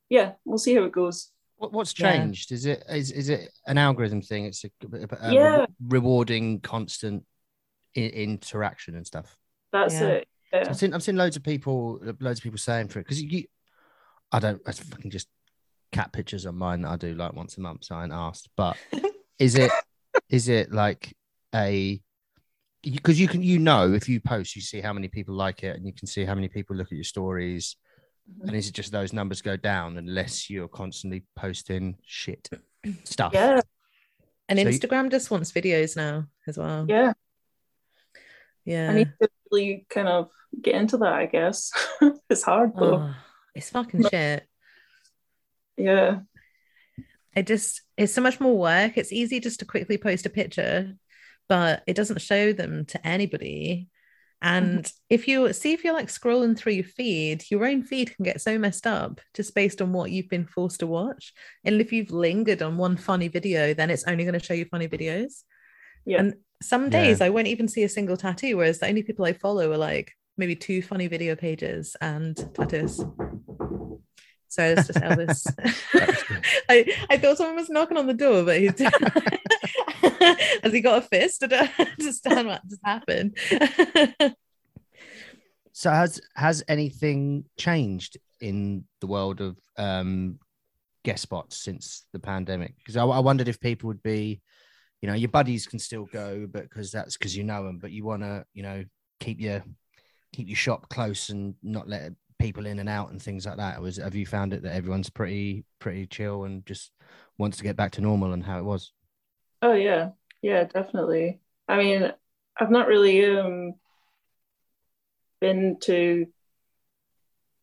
yeah, 0.10 0.34
we'll 0.46 0.58
see 0.58 0.76
how 0.76 0.84
it 0.84 0.92
goes. 0.92 1.32
What, 1.58 1.74
what's 1.74 1.98
Yeah. 2.00 2.14
changed? 2.14 2.52
Is 2.52 2.66
it 2.66 2.84
is, 2.90 3.12
is 3.12 3.30
it 3.30 3.52
an 3.68 3.78
algorithm 3.78 4.22
thing? 4.22 4.46
It's 4.46 4.64
a, 4.64 4.70
a 5.22 5.34
Yeah. 5.34 5.66
rewarding 5.88 6.62
constant 6.62 7.26
I- 7.98 8.02
interaction 8.02 8.96
and 8.96 9.06
stuff. 9.06 9.38
That's 9.72 9.94
Yeah. 9.96 10.08
it. 10.08 10.28
Yeah. 10.54 10.66
I've 10.70 10.78
seen 10.78 10.94
I've 10.94 11.04
seen 11.04 11.16
loads 11.18 11.36
of 11.36 11.44
people 11.44 12.00
loads 12.20 12.40
of 12.40 12.44
people 12.44 12.58
saying 12.60 12.88
for 12.88 13.00
it 13.00 13.04
because 13.04 13.22
you, 13.22 13.44
I 14.32 14.40
don't 14.40 14.62
I 14.66 14.72
fucking 14.72 15.12
just 15.12 15.28
cat 15.92 16.12
pictures 16.14 16.46
on 16.46 16.56
mine 16.56 16.82
that 16.82 16.90
I 16.90 16.96
do 16.98 17.16
like 17.16 17.34
once 17.34 17.58
a 17.58 17.62
month. 17.62 17.86
So 17.86 17.96
I 17.96 18.04
ain't 18.04 18.14
asked, 18.14 18.50
but 18.56 18.78
is 19.38 19.56
it 19.56 19.72
is 20.30 20.50
it 20.50 20.72
like 20.72 21.14
a 21.56 22.02
because 22.84 23.20
you 23.20 23.28
can 23.28 23.42
you 23.42 23.60
know 23.60 23.92
if 23.94 24.08
you 24.08 24.20
post 24.22 24.56
you 24.56 24.62
see 24.62 24.80
how 24.82 24.94
many 24.94 25.08
people 25.08 25.36
like 25.36 25.64
it 25.64 25.76
and 25.76 25.86
you 25.86 25.94
can 25.94 26.08
see 26.08 26.24
how 26.24 26.34
many 26.34 26.48
people 26.48 26.76
look 26.76 26.88
at 26.88 26.94
your 26.94 27.04
stories 27.04 27.76
mm-hmm. 28.32 28.48
and 28.48 28.56
is 28.58 28.70
it 28.70 28.74
just 28.74 28.92
those 28.92 29.12
numbers 29.12 29.42
go 29.42 29.58
down 29.58 29.98
unless 29.98 30.50
you're 30.50 30.68
constantly 30.70 31.26
posting 31.36 31.98
shit 32.06 32.48
stuff 33.04 33.34
Yeah, 33.34 33.60
And 34.48 34.60
So 34.60 34.68
you- 34.70 34.80
Instagram 34.80 35.12
just 35.12 35.30
wants 35.30 35.52
videos 35.52 35.98
now 35.98 36.28
as 36.48 36.58
well. 36.58 36.86
yeah. 36.88 37.14
Yeah. 38.66 38.92
I 38.92 38.94
need 38.94 39.14
to 39.22 39.30
really 39.52 39.86
kind 39.90 40.08
of 40.08 40.30
get 40.62 40.76
into 40.76 40.98
that, 40.98 41.14
I 41.14 41.26
guess. 41.26 41.72
it's 42.30 42.44
hard 42.44 42.74
though. 42.78 42.96
Oh, 42.96 43.16
it's 43.56 43.72
fucking 43.72 44.06
shit. 44.10 44.48
Yeah. 45.80 46.20
it 47.36 47.48
just 47.48 47.82
it's 47.98 48.14
so 48.14 48.22
much 48.22 48.40
more 48.40 48.58
work. 48.58 48.98
It's 48.98 49.14
easy 49.14 49.40
just 49.40 49.60
to 49.60 49.66
quickly 49.66 49.98
post 49.98 50.26
a 50.26 50.30
picture 50.30 50.94
but 51.48 51.82
it 51.88 51.96
doesn't 51.96 52.22
show 52.22 52.54
them 52.54 52.86
to 52.86 53.08
anybody. 53.08 53.90
And 54.42 54.84
mm-hmm. 54.84 54.98
if 55.10 55.28
you 55.28 55.52
see 55.52 55.74
if 55.74 55.84
you're 55.84 55.94
like 55.96 56.08
scrolling 56.08 56.56
through 56.58 56.74
your 56.74 56.86
feed 56.86 57.44
your 57.50 57.66
own 57.66 57.84
feed 57.84 58.16
can 58.16 58.24
get 58.24 58.40
so 58.40 58.58
messed 58.58 58.88
up 58.88 59.20
just 59.34 59.56
based 59.56 59.82
on 59.82 59.92
what 59.92 60.12
you've 60.12 60.30
been 60.30 60.46
forced 60.46 60.80
to 60.80 60.88
watch. 60.88 61.34
And 61.66 61.82
if 61.82 61.92
you've 61.92 62.12
lingered 62.12 62.62
on 62.62 62.78
one 62.78 62.96
funny 62.96 63.28
video 63.28 63.74
then 63.74 63.90
it's 63.90 64.06
only 64.06 64.24
going 64.24 64.40
to 64.40 64.46
show 64.46 64.54
you 64.54 64.66
funny 64.66 64.88
videos. 64.88 65.44
Yeah. 66.06 66.20
and 66.20 66.34
some 66.62 66.90
days 66.90 67.22
i 67.22 67.30
won't 67.30 67.48
even 67.48 67.68
see 67.68 67.84
a 67.84 67.90
single 67.90 68.18
tattoo 68.18 68.58
whereas 68.58 68.80
the 68.80 68.88
only 68.88 69.04
people 69.04 69.26
i 69.26 69.34
follow 69.34 69.72
are 69.72 69.78
like 69.78 70.14
maybe 70.38 70.56
two 70.56 70.82
funny 70.82 71.08
video 71.08 71.36
pages 71.36 71.96
and 72.02 72.36
tattoos 72.56 73.04
so 74.50 74.64
it's 74.64 74.88
just 74.88 75.00
elvis. 75.00 75.46
I, 76.70 77.06
I 77.10 77.18
thought 77.18 77.38
someone 77.38 77.56
was 77.56 77.70
knocking 77.70 77.98
on 77.98 78.08
the 78.08 78.14
door, 78.14 78.44
but 78.44 78.60
he 78.60 78.66
has 80.64 80.74
he 80.74 80.82
got 80.82 81.04
a 81.04 81.08
fist? 81.08 81.44
I 81.44 81.48
don't 81.48 81.80
understand 81.80 82.48
what 82.48 82.68
just 82.68 82.82
happened. 82.84 83.38
so 85.72 85.92
has 85.92 86.20
has 86.36 86.64
anything 86.68 87.46
changed 87.58 88.18
in 88.42 88.86
the 89.02 89.08
world 89.08 89.40
of 89.40 89.58
um 89.78 90.40
guest 91.04 91.24
spots 91.24 91.58
since 91.58 92.06
the 92.12 92.20
pandemic 92.20 92.76
because 92.78 92.98
I, 92.98 93.06
I 93.06 93.20
wondered 93.20 93.48
if 93.48 93.60
people 93.60 93.88
would 93.88 94.04
be 94.04 94.42
you 95.02 95.08
know 95.08 95.14
your 95.14 95.30
buddies 95.30 95.66
can 95.66 95.80
still 95.80 96.06
go 96.06 96.48
but 96.52 96.64
because 96.64 96.92
that's 96.92 97.18
because 97.18 97.36
you 97.38 97.44
know 97.44 97.64
them 97.64 97.80
but 97.80 97.92
you 97.92 98.04
want 98.04 98.24
to 98.24 98.44
you 98.54 98.64
know 98.64 98.84
keep 99.20 99.40
your 99.40 99.64
keep 100.34 100.48
your 100.48 100.58
shop 100.58 100.90
close 100.90 101.30
and 101.30 101.56
not 101.64 101.88
let 101.88 102.12
people 102.40 102.66
in 102.66 102.80
and 102.80 102.90
out 102.90 103.12
and 103.12 103.22
things 103.22 103.46
like 103.46 103.58
that 103.58 103.82
was 103.82 103.98
have 103.98 104.16
you 104.16 104.26
found 104.26 104.54
it 104.54 104.64
that 104.64 104.74
everyone's 104.74 105.10
pretty 105.10 105.66
pretty 105.80 106.06
chill 106.08 106.46
and 106.46 106.66
just 106.66 106.92
wants 107.38 107.58
to 107.58 107.64
get 107.64 107.76
back 107.76 107.92
to 107.92 108.02
normal 108.02 108.34
and 108.34 108.46
how 108.46 108.60
it 108.60 108.64
was 108.66 108.94
Oh 109.62 109.74
yeah. 109.74 110.12
Yeah, 110.42 110.64
definitely. 110.66 111.42
I 111.68 111.78
mean, 111.78 112.12
I've 112.60 112.72
not 112.72 112.88
really 112.88 113.26
um 113.26 113.76
been 115.40 115.78
to 115.82 116.28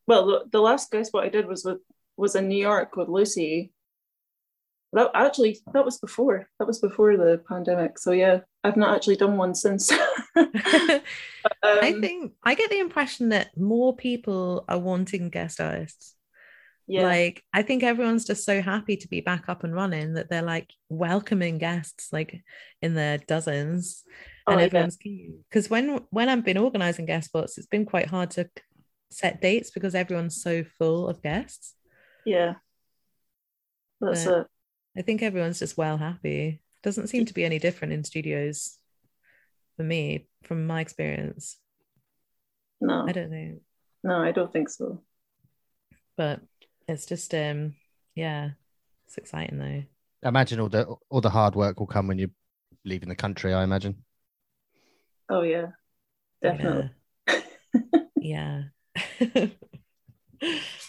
well, 0.07 0.27
the, 0.27 0.45
the 0.53 0.61
last 0.61 0.91
guest 0.91 1.13
what 1.13 1.25
I 1.25 1.29
did 1.29 1.47
was 1.47 1.65
with 1.65 1.79
was 2.17 2.37
in 2.37 2.49
New 2.49 2.59
York 2.59 2.97
with 2.97 3.09
Lucy. 3.09 3.73
That 4.93 5.11
actually 5.15 5.59
that 5.73 5.85
was 5.85 5.99
before. 5.99 6.49
That 6.59 6.67
was 6.67 6.79
before 6.81 7.17
the 7.17 7.43
pandemic. 7.49 7.99
So 7.99 8.13
yeah, 8.13 8.41
I've 8.67 8.77
not 8.77 8.95
actually 8.97 9.17
done 9.17 9.37
one 9.37 9.55
since. 9.55 9.93
I 10.37 11.01
Um, 11.63 12.01
think 12.01 12.33
I 12.43 12.55
get 12.55 12.71
the 12.71 12.81
impression 12.81 13.29
that 13.31 13.57
more 13.57 13.95
people 13.97 14.65
are 14.69 14.79
wanting 14.79 15.31
guest 15.31 15.61
artists. 15.61 16.15
yeah. 16.89 17.03
Like 17.05 17.43
I 17.53 17.63
think 17.63 17.83
everyone's 17.83 18.25
just 18.27 18.45
so 18.45 18.61
happy 18.61 18.97
to 18.97 19.09
be 19.09 19.21
back 19.21 19.49
up 19.49 19.63
and 19.65 19.75
running 19.75 20.15
that 20.15 20.29
they're 20.29 20.43
like 20.43 20.71
welcoming 20.89 21.59
guests 21.59 22.13
like 22.13 22.43
in 22.83 22.95
their 22.95 23.19
dozens. 23.19 24.03
Oh, 24.47 24.53
and 24.53 24.61
everyone's 24.61 24.97
keen 24.97 25.45
because 25.49 25.69
when 25.71 26.01
when 26.11 26.29
I've 26.29 26.45
been 26.45 26.59
organizing 26.59 27.07
guest 27.07 27.29
spots, 27.29 27.59
it's 27.59 27.67
been 27.67 27.87
quite 27.87 28.09
hard 28.09 28.31
to 28.33 28.49
set 29.11 29.41
dates 29.41 29.71
because 29.71 29.95
everyone's 29.95 30.43
so 30.43 30.65
full 30.79 31.09
of 31.09 31.23
guests. 31.23 31.75
Yeah. 32.25 32.55
That's 34.01 34.25
But- 34.25 34.39
it. 34.41 34.47
I 34.99 35.03
think 35.03 35.23
everyone's 35.23 35.59
just 35.59 35.77
well 35.77 35.99
happy. 35.99 36.63
Doesn't 36.87 37.09
seem 37.09 37.25
to 37.27 37.35
be 37.35 37.45
any 37.45 37.59
different 37.59 37.93
in 37.93 38.05
studios 38.05 38.79
for 39.77 39.83
me, 39.83 40.29
from 40.45 40.69
my 40.69 40.81
experience. 40.81 41.59
No, 42.81 43.05
I 43.07 43.11
don't 43.11 43.31
know, 43.33 43.57
no, 44.05 44.23
I 44.23 44.31
don't 44.31 44.53
think 44.53 44.69
so. 44.69 45.03
but 46.17 46.41
it's 46.87 47.05
just 47.05 47.35
um, 47.35 47.75
yeah, 48.15 48.51
it's 49.07 49.19
exciting 49.19 49.59
though. 49.59 49.83
I 50.25 50.29
imagine 50.29 50.61
all 50.61 50.69
the 50.69 50.87
all 51.11 51.21
the 51.21 51.29
hard 51.29 51.57
work 51.57 51.81
will 51.81 51.89
come 51.89 52.07
when 52.07 52.19
you're 52.19 52.31
leaving 52.85 53.09
the 53.09 53.17
country 53.17 53.53
i 53.53 53.65
imagine 53.65 53.97
Oh 55.29 55.43
yeah. 55.43 55.67
Definitely. 56.41 56.91
Yeah. 58.17 58.63
Yeah. 59.33 59.47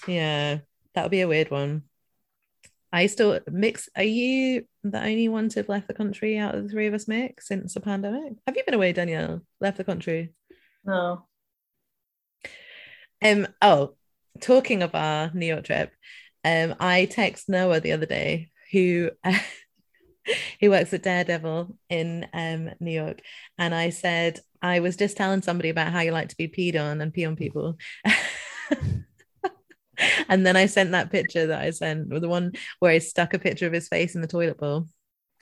yeah. 0.08 0.58
That'll 0.94 1.10
be 1.10 1.22
a 1.22 1.28
weird 1.28 1.50
one. 1.50 1.84
I 2.92 3.08
still 3.08 3.40
mix. 3.50 3.90
Are 3.96 4.04
you 4.04 4.66
the 4.84 5.00
only 5.00 5.28
one 5.28 5.50
to 5.50 5.60
have 5.60 5.70
left 5.70 5.88
the 5.88 5.94
country 5.94 6.38
out 6.38 6.56
of 6.56 6.64
the 6.64 6.70
three 6.70 6.88
of 6.88 6.94
us, 6.94 7.06
Mick, 7.06 7.42
since 7.42 7.74
the 7.74 7.82
pandemic? 7.82 8.34
Have 8.46 8.56
you 8.56 8.64
been 8.64 8.74
away, 8.74 8.94
Danielle? 8.94 9.42
Left 9.60 9.78
the 9.78 9.84
country? 9.84 10.34
No. 10.86 11.26
Um. 13.24 13.48
Oh, 13.62 13.96
talking 14.40 14.84
of 14.84 14.96
our 14.96 15.32
New 15.34 15.48
York 15.48 15.66
trip, 15.66 15.92
Um, 16.46 16.76
I 16.80 17.06
text 17.06 17.50
Noah 17.50 17.82
the 17.82 17.92
other 17.92 18.06
day, 18.06 18.52
who 18.72 19.12
who 20.62 20.70
works 20.70 20.94
at 20.94 21.04
Daredevil 21.04 21.78
in 21.90 22.28
um, 22.34 22.70
New 22.80 22.92
York, 22.92 23.22
and 23.58 23.76
I 23.76 23.90
said 23.90 24.40
I 24.62 24.80
was 24.80 24.96
just 24.96 25.18
telling 25.18 25.42
somebody 25.42 25.70
about 25.70 25.92
how 25.92 26.02
you 26.02 26.12
like 26.12 26.30
to 26.30 26.38
be 26.38 26.48
peed 26.48 26.80
on 26.80 27.02
and 27.02 27.14
pee 27.14 27.26
on 27.26 27.36
people. 27.36 27.78
and 30.30 30.46
then 30.46 30.56
I 30.56 30.66
sent 30.66 30.92
that 30.92 31.12
picture 31.12 31.48
that 31.48 31.62
I 31.62 31.72
sent, 31.72 32.10
the 32.10 32.30
one 32.30 32.54
where 32.80 32.92
I 32.92 33.00
stuck 33.00 33.34
a 33.34 33.40
picture 33.40 33.68
of 33.68 33.74
his 33.74 33.88
face 33.88 34.16
in 34.16 34.22
the 34.22 34.28
toilet 34.28 34.58
bowl. 34.58 34.88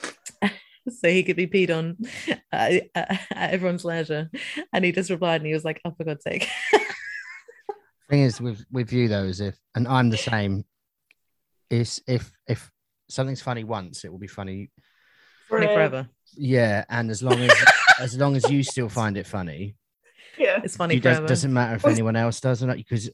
so 0.88 1.08
he 1.08 1.22
could 1.22 1.36
be 1.36 1.46
peed 1.46 1.76
on 1.76 1.96
uh, 2.52 2.78
at 2.94 3.26
everyone's 3.52 3.84
leisure. 3.84 4.30
And 4.72 4.84
he 4.84 4.92
just 4.92 5.10
replied 5.10 5.40
and 5.40 5.46
he 5.46 5.52
was 5.52 5.64
like, 5.64 5.80
oh, 5.84 5.92
for 5.96 6.04
God's 6.04 6.24
sake. 6.24 6.48
Thing 8.08 8.20
is 8.20 8.40
with 8.40 8.64
with 8.70 8.92
you 8.92 9.08
though, 9.08 9.24
is 9.24 9.40
if 9.40 9.58
and 9.74 9.88
I'm 9.88 10.10
the 10.10 10.16
same. 10.16 10.64
Is 11.70 12.00
if 12.06 12.30
if 12.46 12.70
something's 13.08 13.42
funny 13.42 13.64
once, 13.64 14.04
it 14.04 14.12
will 14.12 14.20
be 14.20 14.28
funny. 14.28 14.70
Funny 15.48 15.66
forever. 15.66 16.08
Yeah, 16.36 16.84
and 16.88 17.10
as 17.10 17.20
long 17.20 17.40
as 17.40 17.64
as 17.98 18.16
long 18.16 18.36
as 18.36 18.48
you 18.48 18.62
still 18.62 18.88
find 18.88 19.16
it 19.16 19.26
funny, 19.26 19.74
Yeah. 20.38 20.60
It's 20.62 20.76
funny 20.76 20.96
it 20.96 21.02
does, 21.02 21.26
doesn't 21.28 21.52
matter 21.52 21.76
if 21.76 21.86
anyone 21.86 22.16
else 22.16 22.40
does 22.40 22.62
or 22.62 22.66
not 22.66 22.76
because 22.76 23.10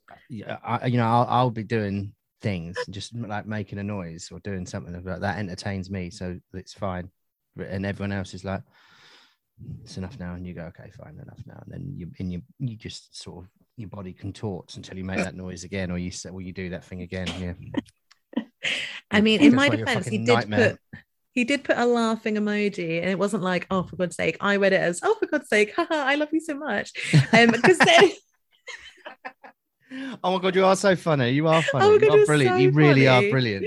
I, 0.65 0.87
you 0.87 0.97
know 0.97 1.07
I'll, 1.07 1.27
I'll 1.29 1.51
be 1.51 1.65
doing 1.65 2.13
things 2.41 2.77
just 2.91 3.15
like 3.15 3.47
making 3.47 3.79
a 3.79 3.85
noise 3.85 4.31
or 4.33 4.41
doing 4.41 4.67
something 4.67 4.93
like 4.93 5.05
that 5.05 5.21
that 5.21 5.39
entertains 5.39 5.91
me 5.91 6.11
so 6.11 6.39
it's 6.55 6.75
fine 6.75 7.09
and 7.57 7.87
everyone 7.87 8.13
else 8.13 8.35
is 8.35 8.45
like 8.45 8.63
it's 9.85 9.97
enough 9.97 10.19
now 10.19 10.35
and 10.35 10.47
you 10.47 10.55
go 10.55 10.63
okay 10.63 10.91
fine 10.91 11.19
enough 11.23 11.41
now 11.47 11.63
and 11.65 11.73
then 11.73 11.93
you 11.95 12.11
and 12.19 12.33
you 12.33 12.43
you 12.59 12.77
just 12.77 13.17
sort 13.17 13.45
of 13.45 13.51
your 13.77 13.89
body 13.89 14.13
contorts 14.13 14.77
until 14.77 14.99
you 14.99 15.05
make 15.05 15.19
that 15.19 15.37
noise 15.37 15.63
again 15.63 15.91
or 15.91 15.99
you 15.99 16.11
say 16.11 16.31
well 16.31 16.41
you 16.41 16.53
do 16.53 16.71
that 16.71 16.85
thing 16.85 17.03
again 17.03 17.29
yeah 17.39 18.43
I 19.11 19.21
mean, 19.21 19.43
in 19.43 19.55
my 19.55 19.69
why 19.69 19.75
you're 19.77 19.85
a 19.85 19.87
defense, 19.87 20.07
he 20.07 20.19
did 20.19 20.29
nightmare. 20.29 20.71
put 20.71 20.92
he 21.33 21.45
did 21.45 21.65
put 21.65 21.79
a 21.79 21.87
laughing 21.87 22.37
emoji, 22.37 23.01
and 23.01 23.11
it 23.11 23.19
wasn't 23.19 23.43
like, 23.43 23.67
"Oh, 23.71 23.83
for 23.83 23.97
God's 23.97 24.17
sake!" 24.17 24.37
I 24.41 24.57
read 24.57 24.73
it 24.73 24.81
as, 24.81 25.01
"Oh, 25.03 25.17
for 25.19 25.27
God's 25.27 25.49
sake, 25.49 25.75
haha, 25.75 25.95
I 25.95 26.15
love 26.15 26.29
you 26.33 26.41
so 26.41 26.55
much," 26.55 26.93
um, 27.33 27.51
because 27.51 27.79
then 27.87 28.11
oh 30.25 30.37
my 30.37 30.39
god 30.43 30.55
you 30.55 30.65
are 30.65 30.75
so 30.75 30.97
funny 30.97 31.31
you 31.31 31.47
are 31.47 31.63
funny 31.63 31.85
Oh 31.85 31.89
my 31.89 31.95
you 31.95 32.01
God, 32.01 32.11
are 32.11 32.17
you're 32.17 32.27
brilliant 32.27 32.55
so 32.57 32.61
you 32.61 32.71
really 32.71 33.07
are 33.07 33.29
brilliant 33.31 33.67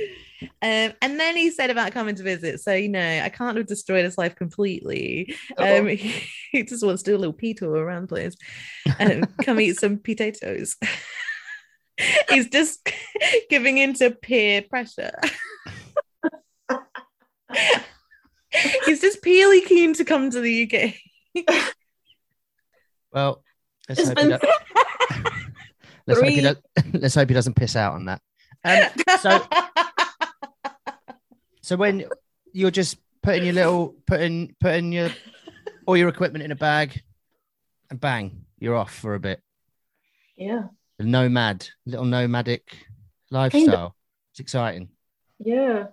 Um, 0.62 0.94
and 1.02 1.20
then 1.20 1.36
he 1.36 1.50
said 1.50 1.70
about 1.70 1.92
coming 1.92 2.16
to 2.16 2.24
visit. 2.24 2.60
So, 2.60 2.74
you 2.74 2.90
know, 2.90 3.22
I 3.24 3.30
can't 3.30 3.58
have 3.58 3.68
destroyed 3.68 4.06
his 4.06 4.18
life 4.18 4.36
completely. 4.36 5.34
Uh-oh. 5.58 5.80
Um, 5.80 5.88
he, 5.88 6.24
he 6.52 6.64
just 6.64 6.86
wants 6.86 7.04
to 7.04 7.12
do 7.12 7.16
a 7.16 7.20
little 7.20 7.34
pee 7.34 7.54
tour 7.54 7.72
around 7.72 8.04
the 8.04 8.08
place 8.08 8.36
and 9.00 9.28
come 9.44 9.60
eat 9.60 9.78
some 9.78 9.98
potatoes. 9.98 10.76
He's 12.30 12.50
just 12.50 12.88
giving 13.50 13.78
into 13.78 14.12
peer 14.12 14.62
pressure. 14.62 15.18
He's 18.86 19.02
just 19.02 19.22
purely 19.22 19.62
keen 19.62 19.94
to 19.96 20.06
come 20.06 20.30
to 20.32 20.40
the 20.40 20.64
UK. 20.64 20.94
well 23.12 23.44
let's 23.90 24.00
It's 24.02 24.10
hope, 24.10 24.20
he 24.20 24.28
been 24.28 24.40
do- 24.40 24.48
let's, 26.08 26.20
hope 26.22 26.30
he 26.30 26.36
three- 26.36 26.42
does- 26.42 26.62
let's 26.94 27.16
hope 27.16 27.30
he 27.30 27.34
doesn't 27.36 27.56
piss 27.56 27.76
out 27.76 27.94
on 27.94 28.06
that 28.06 28.22
um, 28.64 28.90
so 29.20 29.42
So 31.62 31.76
when 31.76 32.06
you're 32.54 32.72
just 32.72 32.98
putting 33.24 33.44
your 33.44 33.54
little 33.54 33.96
putting 34.06 34.56
putting 34.60 34.92
your 34.92 35.10
all 35.88 35.98
your 35.98 36.10
equipment 36.10 36.44
in 36.46 36.52
a 36.52 36.56
bag 36.56 37.02
and 37.90 38.00
bang, 38.00 38.46
you're 38.60 38.76
off 38.76 38.94
for 38.94 39.16
a 39.16 39.20
bit. 39.20 39.42
Yeah. 40.38 40.66
A 41.00 41.04
nomad, 41.04 41.68
little 41.88 42.06
nomadic 42.06 42.86
lifestyle. 43.32 43.96
It's 44.32 44.40
exciting. 44.40 44.90
Yeah. 45.40 45.88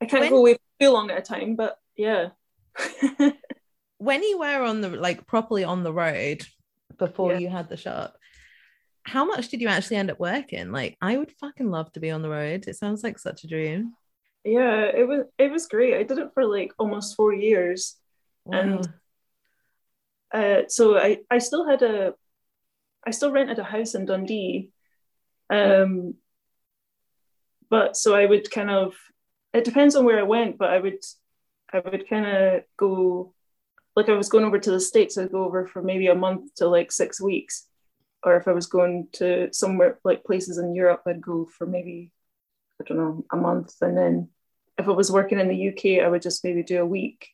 I 0.00 0.06
can't 0.06 0.22
When- 0.22 0.30
go 0.30 0.38
away 0.38 0.54
for 0.54 0.60
too 0.80 0.90
long 0.90 1.10
at 1.10 1.18
a 1.18 1.22
time, 1.22 1.56
but 1.56 1.78
yeah. 1.96 2.30
when 3.98 4.22
you 4.22 4.38
were 4.38 4.62
on 4.62 4.80
the 4.80 4.90
like 4.90 5.26
properly 5.26 5.64
on 5.64 5.82
the 5.82 5.92
road 5.92 6.42
before 6.98 7.32
Yeah. 7.32 7.38
you 7.38 7.48
had 7.48 7.68
the 7.68 7.76
shop 7.76 8.14
how 9.02 9.24
much 9.24 9.48
did 9.48 9.60
you 9.60 9.66
actually 9.68 9.96
end 9.96 10.10
up 10.10 10.20
working 10.20 10.70
like 10.70 10.96
i 11.00 11.16
would 11.16 11.32
fucking 11.40 11.70
love 11.70 11.90
to 11.92 11.98
be 12.00 12.10
on 12.10 12.22
the 12.22 12.28
road 12.28 12.66
it 12.68 12.76
sounds 12.76 13.02
like 13.02 13.18
such 13.18 13.42
a 13.42 13.48
dream 13.48 13.94
yeah, 14.44 14.82
it 14.84 15.06
was 15.06 15.24
it 15.36 15.50
was 15.50 15.66
great. 15.66 15.94
I 15.94 16.04
did 16.04 16.18
it 16.18 16.30
for 16.32 16.46
like 16.46 16.72
almost 16.78 17.16
four 17.16 17.34
years. 17.34 17.96
And- 18.50 18.88
Uh, 20.32 20.62
so 20.68 20.96
I, 20.96 21.18
I 21.30 21.38
still 21.38 21.66
had 21.68 21.82
a 21.82 22.14
I 23.06 23.10
still 23.10 23.32
rented 23.32 23.58
a 23.58 23.64
house 23.64 23.94
in 23.94 24.06
Dundee. 24.06 24.70
Um 25.50 26.14
but 27.68 27.96
so 27.96 28.14
I 28.14 28.24
would 28.26 28.50
kind 28.50 28.70
of 28.70 28.94
it 29.58 29.64
depends 29.64 29.96
on 29.96 30.04
where 30.04 30.18
I 30.18 30.22
went, 30.22 30.58
but 30.58 30.70
I 30.70 30.78
would 30.78 31.02
I 31.72 31.80
would 31.80 32.08
kind 32.08 32.26
of 32.26 32.62
go 32.76 33.34
like 33.96 34.08
I 34.08 34.14
was 34.14 34.28
going 34.28 34.44
over 34.44 34.58
to 34.58 34.70
the 34.70 34.80
States, 34.80 35.18
I'd 35.18 35.32
go 35.32 35.44
over 35.44 35.66
for 35.66 35.82
maybe 35.82 36.06
a 36.06 36.14
month 36.14 36.54
to 36.56 36.68
like 36.68 36.92
six 36.92 37.20
weeks. 37.20 37.66
Or 38.22 38.36
if 38.36 38.48
I 38.48 38.52
was 38.52 38.66
going 38.66 39.08
to 39.14 39.52
somewhere 39.52 39.98
like 40.04 40.24
places 40.24 40.58
in 40.58 40.74
Europe, 40.74 41.02
I'd 41.06 41.20
go 41.20 41.46
for 41.46 41.66
maybe 41.66 42.12
I 42.80 42.84
don't 42.84 42.98
know, 42.98 43.24
a 43.32 43.36
month. 43.36 43.74
And 43.80 43.96
then 43.96 44.28
if 44.78 44.86
I 44.88 44.92
was 44.92 45.10
working 45.10 45.40
in 45.40 45.48
the 45.48 45.68
UK, 45.68 46.04
I 46.04 46.08
would 46.08 46.22
just 46.22 46.44
maybe 46.44 46.62
do 46.62 46.80
a 46.80 46.86
week, 46.86 47.28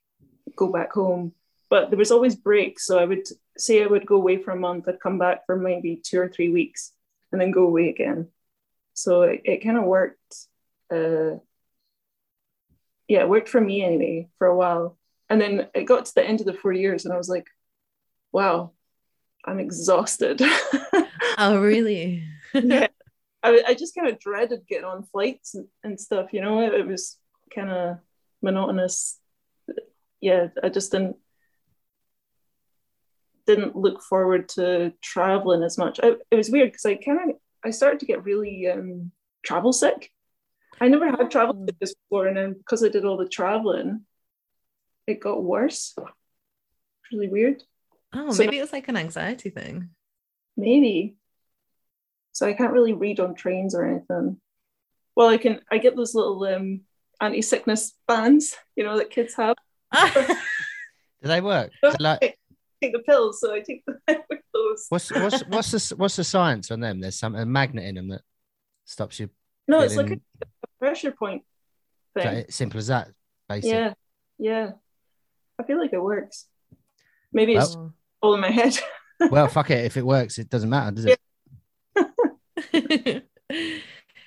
go 0.56 0.68
back 0.72 0.92
home 0.92 1.34
but 1.74 1.90
there 1.90 1.98
was 1.98 2.12
always 2.12 2.36
breaks. 2.36 2.86
So 2.86 3.00
I 3.00 3.04
would 3.04 3.26
say 3.58 3.82
I 3.82 3.86
would 3.86 4.06
go 4.06 4.14
away 4.14 4.36
for 4.36 4.52
a 4.52 4.56
month, 4.56 4.88
I'd 4.88 5.00
come 5.00 5.18
back 5.18 5.44
for 5.44 5.56
maybe 5.56 5.96
two 5.96 6.20
or 6.20 6.28
three 6.28 6.52
weeks 6.52 6.92
and 7.32 7.40
then 7.40 7.50
go 7.50 7.64
away 7.64 7.88
again. 7.88 8.28
So 8.92 9.22
it, 9.22 9.40
it 9.44 9.64
kind 9.64 9.78
of 9.78 9.82
worked. 9.82 10.36
Uh, 10.88 11.38
yeah, 13.08 13.20
it 13.20 13.28
worked 13.28 13.48
for 13.48 13.60
me 13.60 13.82
anyway 13.82 14.28
for 14.38 14.46
a 14.46 14.56
while. 14.56 14.98
And 15.28 15.40
then 15.40 15.68
it 15.74 15.84
got 15.84 16.06
to 16.06 16.14
the 16.14 16.24
end 16.24 16.40
of 16.40 16.46
the 16.46 16.54
four 16.54 16.72
years 16.72 17.04
and 17.04 17.14
I 17.14 17.16
was 17.16 17.28
like, 17.28 17.46
wow, 18.32 18.72
I'm 19.44 19.58
exhausted. 19.58 20.40
oh 21.38 21.60
really 21.60 22.24
yeah. 22.54 22.86
I, 23.42 23.62
I 23.68 23.74
just 23.74 23.94
kind 23.94 24.08
of 24.08 24.18
dreaded 24.18 24.66
getting 24.66 24.86
on 24.86 25.02
flights 25.02 25.54
and, 25.54 25.66
and 25.82 26.00
stuff, 26.00 26.32
you 26.32 26.40
know, 26.40 26.62
it, 26.62 26.72
it 26.72 26.86
was 26.86 27.18
kind 27.54 27.70
of 27.70 27.98
monotonous. 28.42 29.18
Yeah, 30.20 30.48
I 30.62 30.70
just 30.70 30.92
didn't 30.92 31.16
didn't 33.46 33.76
look 33.76 34.02
forward 34.02 34.48
to 34.50 34.94
traveling 35.02 35.62
as 35.62 35.76
much. 35.76 36.00
I, 36.02 36.14
it 36.30 36.36
was 36.36 36.48
weird 36.48 36.72
because 36.72 36.86
I 36.86 36.94
kind 36.94 37.30
of 37.30 37.36
I 37.62 37.70
started 37.70 38.00
to 38.00 38.06
get 38.06 38.24
really 38.24 38.68
um, 38.68 39.12
travel 39.44 39.72
sick. 39.72 40.10
I 40.80 40.88
never 40.88 41.10
had 41.10 41.30
travel 41.30 41.56
Oh. 41.60 41.66
sickness 41.66 41.94
before, 41.94 42.26
and 42.26 42.36
then 42.36 42.52
because 42.54 42.82
I 42.84 42.88
did 42.88 43.04
all 43.04 43.16
the 43.16 43.28
traveling, 43.28 44.04
it 45.06 45.20
got 45.20 45.42
worse. 45.42 45.94
Really 47.12 47.28
weird. 47.28 47.62
oh 48.12 48.32
So- 48.32 48.42
maybe 48.44 48.58
it 48.58 48.62
was 48.62 48.72
like 48.72 48.88
an 48.88 48.96
anxiety 48.96 49.50
thing 49.50 49.90
Maybe. 50.56 51.16
So 52.32 52.46
I 52.46 52.52
can't 52.52 52.72
really 52.72 52.92
read 52.92 53.18
on 53.20 53.34
trains 53.34 53.74
or 53.74 53.84
anything. 53.84 54.40
Well, 55.16 55.28
I 55.28 55.36
can. 55.36 55.60
I 55.70 55.78
get 55.78 55.94
those 55.96 56.14
little 56.14 56.42
um, 56.44 56.80
anti-sickness 57.20 57.92
bands, 58.08 58.56
you 58.76 58.82
know, 58.84 58.96
that 58.98 59.10
kids 59.10 59.34
have. 59.34 59.56
Do 59.92 61.28
they 61.28 61.40
work? 61.40 61.70
Like, 62.00 62.38
Take 62.82 62.92
the 62.92 62.98
pills, 63.00 63.40
so 63.40 63.54
I 63.54 63.60
take 63.60 63.84
those. 64.52 64.86
what's 64.90 65.10
what's 65.10 65.40
what's 65.48 65.70
the 65.70 65.94
what's 65.96 66.16
the 66.16 66.24
science 66.24 66.70
on 66.70 66.80
them? 66.80 67.00
There's 67.00 67.18
some 67.18 67.34
a 67.34 67.46
magnet 67.46 67.84
in 67.84 67.94
them 67.94 68.08
that 68.08 68.22
stops 68.84 69.18
you. 69.20 69.30
No, 69.68 69.80
it's 69.80 69.96
like 69.96 70.10
a 70.10 70.20
pressure 70.84 71.12
point 71.12 71.42
thing. 72.14 72.34
that 72.34 72.52
simple 72.52 72.78
as 72.78 72.88
that. 72.88 73.08
Basically. 73.48 73.70
Yeah, 73.70 73.94
yeah. 74.38 74.70
I 75.58 75.62
feel 75.64 75.78
like 75.78 75.92
it 75.92 76.02
works. 76.02 76.46
Maybe 77.32 77.54
it's 77.54 77.74
Oh. 77.76 77.92
all 78.20 78.34
in 78.34 78.40
my 78.40 78.50
head. 78.50 78.78
Well, 79.30 79.46
fuck 79.46 79.70
it. 79.70 79.84
If 79.84 79.96
it 79.96 80.04
works, 80.04 80.38
it 80.38 80.50
doesn't 80.50 80.68
matter, 80.68 80.90
does 80.90 81.06
it? 81.06 81.20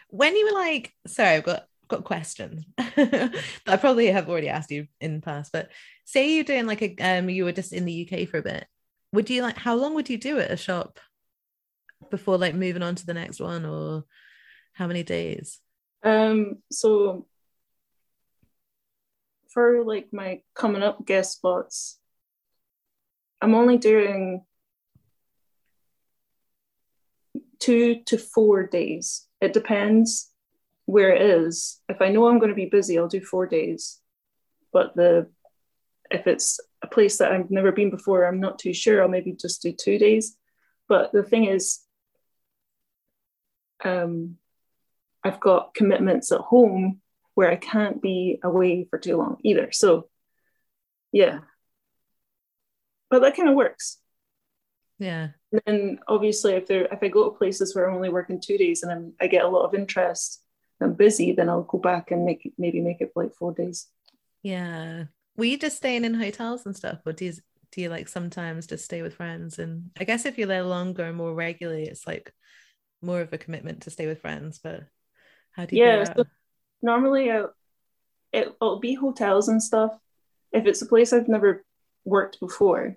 when 0.09 0.35
you 0.35 0.45
were 0.45 0.59
like, 0.59 0.93
sorry, 1.05 1.35
I've 1.35 1.43
got 1.43 1.65
got 1.89 2.05
questions 2.05 2.63
that 2.77 3.35
I 3.67 3.77
probably 3.77 4.07
have 4.07 4.29
already 4.29 4.47
asked 4.49 4.71
you 4.71 4.87
in 5.01 5.15
the 5.15 5.21
past, 5.21 5.51
but 5.51 5.69
say 6.05 6.33
you're 6.33 6.45
doing 6.45 6.65
like 6.65 6.81
a 6.81 6.95
um 6.99 7.29
you 7.29 7.43
were 7.43 7.51
just 7.51 7.73
in 7.73 7.83
the 7.83 8.09
UK 8.09 8.29
for 8.29 8.37
a 8.37 8.41
bit. 8.41 8.65
Would 9.11 9.29
you 9.29 9.41
like 9.41 9.57
how 9.57 9.75
long 9.75 9.93
would 9.95 10.09
you 10.09 10.17
do 10.17 10.39
at 10.39 10.51
a 10.51 10.57
shop 10.57 10.99
before 12.09 12.37
like 12.37 12.55
moving 12.55 12.81
on 12.81 12.95
to 12.95 13.05
the 13.05 13.13
next 13.13 13.39
one 13.41 13.65
or 13.65 14.05
how 14.73 14.87
many 14.87 15.03
days? 15.03 15.59
Um, 16.03 16.57
so 16.71 17.25
for 19.49 19.83
like 19.83 20.07
my 20.11 20.41
coming 20.53 20.83
up 20.83 21.05
guest 21.05 21.37
spots, 21.37 21.99
I'm 23.41 23.55
only 23.55 23.77
doing 23.77 24.45
two 27.59 28.01
to 28.05 28.17
four 28.17 28.65
days. 28.65 29.27
It 29.41 29.53
depends 29.53 30.31
where 30.85 31.13
it 31.13 31.21
is. 31.21 31.81
If 31.89 32.01
I 32.01 32.09
know 32.09 32.27
I'm 32.27 32.39
going 32.39 32.49
to 32.49 32.55
be 32.55 32.65
busy, 32.65 32.97
I'll 32.97 33.07
do 33.07 33.21
four 33.21 33.45
days. 33.45 33.99
But 34.71 34.95
the 34.95 35.29
if 36.09 36.25
it's 36.27 36.59
a 36.81 36.87
place 36.87 37.17
that 37.17 37.31
I've 37.31 37.51
never 37.51 37.71
been 37.71 37.89
before, 37.89 38.25
I'm 38.25 38.39
not 38.39 38.59
too 38.59 38.73
sure. 38.73 39.01
I'll 39.01 39.09
maybe 39.09 39.33
just 39.33 39.61
do 39.61 39.73
two 39.73 39.97
days. 39.97 40.37
But 40.87 41.11
the 41.11 41.23
thing 41.23 41.45
is, 41.45 41.81
um, 43.83 44.37
I've 45.23 45.39
got 45.39 45.73
commitments 45.73 46.31
at 46.31 46.41
home 46.41 47.01
where 47.35 47.51
I 47.51 47.55
can't 47.55 48.01
be 48.01 48.39
away 48.43 48.87
for 48.89 48.97
too 48.97 49.17
long 49.17 49.37
either. 49.43 49.71
So, 49.71 50.09
yeah. 51.11 51.39
But 53.09 53.21
that 53.21 53.35
kind 53.35 53.49
of 53.49 53.55
works. 53.55 53.97
Yeah. 54.99 55.29
And 55.51 55.61
then 55.65 55.99
obviously, 56.07 56.53
if 56.53 56.67
there 56.67 56.85
if 56.91 56.99
I 57.01 57.07
go 57.07 57.29
to 57.29 57.37
places 57.37 57.75
where 57.75 57.87
I'm 57.87 57.95
only 57.95 58.09
working 58.09 58.41
two 58.41 58.57
days 58.57 58.83
and 58.83 58.91
I'm, 58.91 59.13
I 59.21 59.27
get 59.27 59.45
a 59.45 59.47
lot 59.47 59.65
of 59.65 59.75
interest, 59.75 60.43
I'm 60.81 60.93
busy, 60.93 61.31
then 61.31 61.49
I'll 61.49 61.63
go 61.63 61.77
back 61.77 62.11
and 62.11 62.25
make 62.25 62.51
maybe 62.57 62.81
make 62.81 63.01
it 63.01 63.11
like 63.15 63.33
four 63.33 63.53
days. 63.53 63.87
Yeah. 64.41 65.05
Were 65.35 65.45
you 65.45 65.57
just 65.57 65.77
staying 65.77 66.05
in 66.05 66.15
hotels 66.15 66.65
and 66.65 66.75
stuff, 66.75 66.99
or 67.05 67.13
do 67.13 67.25
you 67.25 67.33
do 67.71 67.81
you 67.81 67.89
like 67.89 68.07
sometimes 68.07 68.67
just 68.67 68.85
stay 68.85 69.01
with 69.01 69.13
friends? 69.13 69.59
And 69.59 69.91
I 69.99 70.03
guess 70.03 70.25
if 70.25 70.37
you're 70.37 70.47
there 70.47 70.63
longer 70.63 71.03
and 71.03 71.17
more 71.17 71.33
regularly, 71.33 71.83
it's 71.83 72.07
like 72.07 72.33
more 73.01 73.21
of 73.21 73.31
a 73.33 73.37
commitment 73.37 73.83
to 73.83 73.91
stay 73.91 74.07
with 74.07 74.21
friends. 74.21 74.59
But 74.61 74.83
how 75.57 75.65
do 75.65 75.75
you? 75.75 75.83
Yeah. 75.83 76.03
So 76.15 76.23
normally, 76.81 77.31
I, 77.31 77.45
it, 78.31 78.55
it'll 78.61 78.79
be 78.79 78.93
hotels 78.93 79.49
and 79.49 79.61
stuff. 79.61 79.91
If 80.51 80.65
it's 80.65 80.81
a 80.81 80.85
place 80.85 81.11
I've 81.11 81.27
never 81.27 81.65
worked 82.05 82.39
before, 82.39 82.95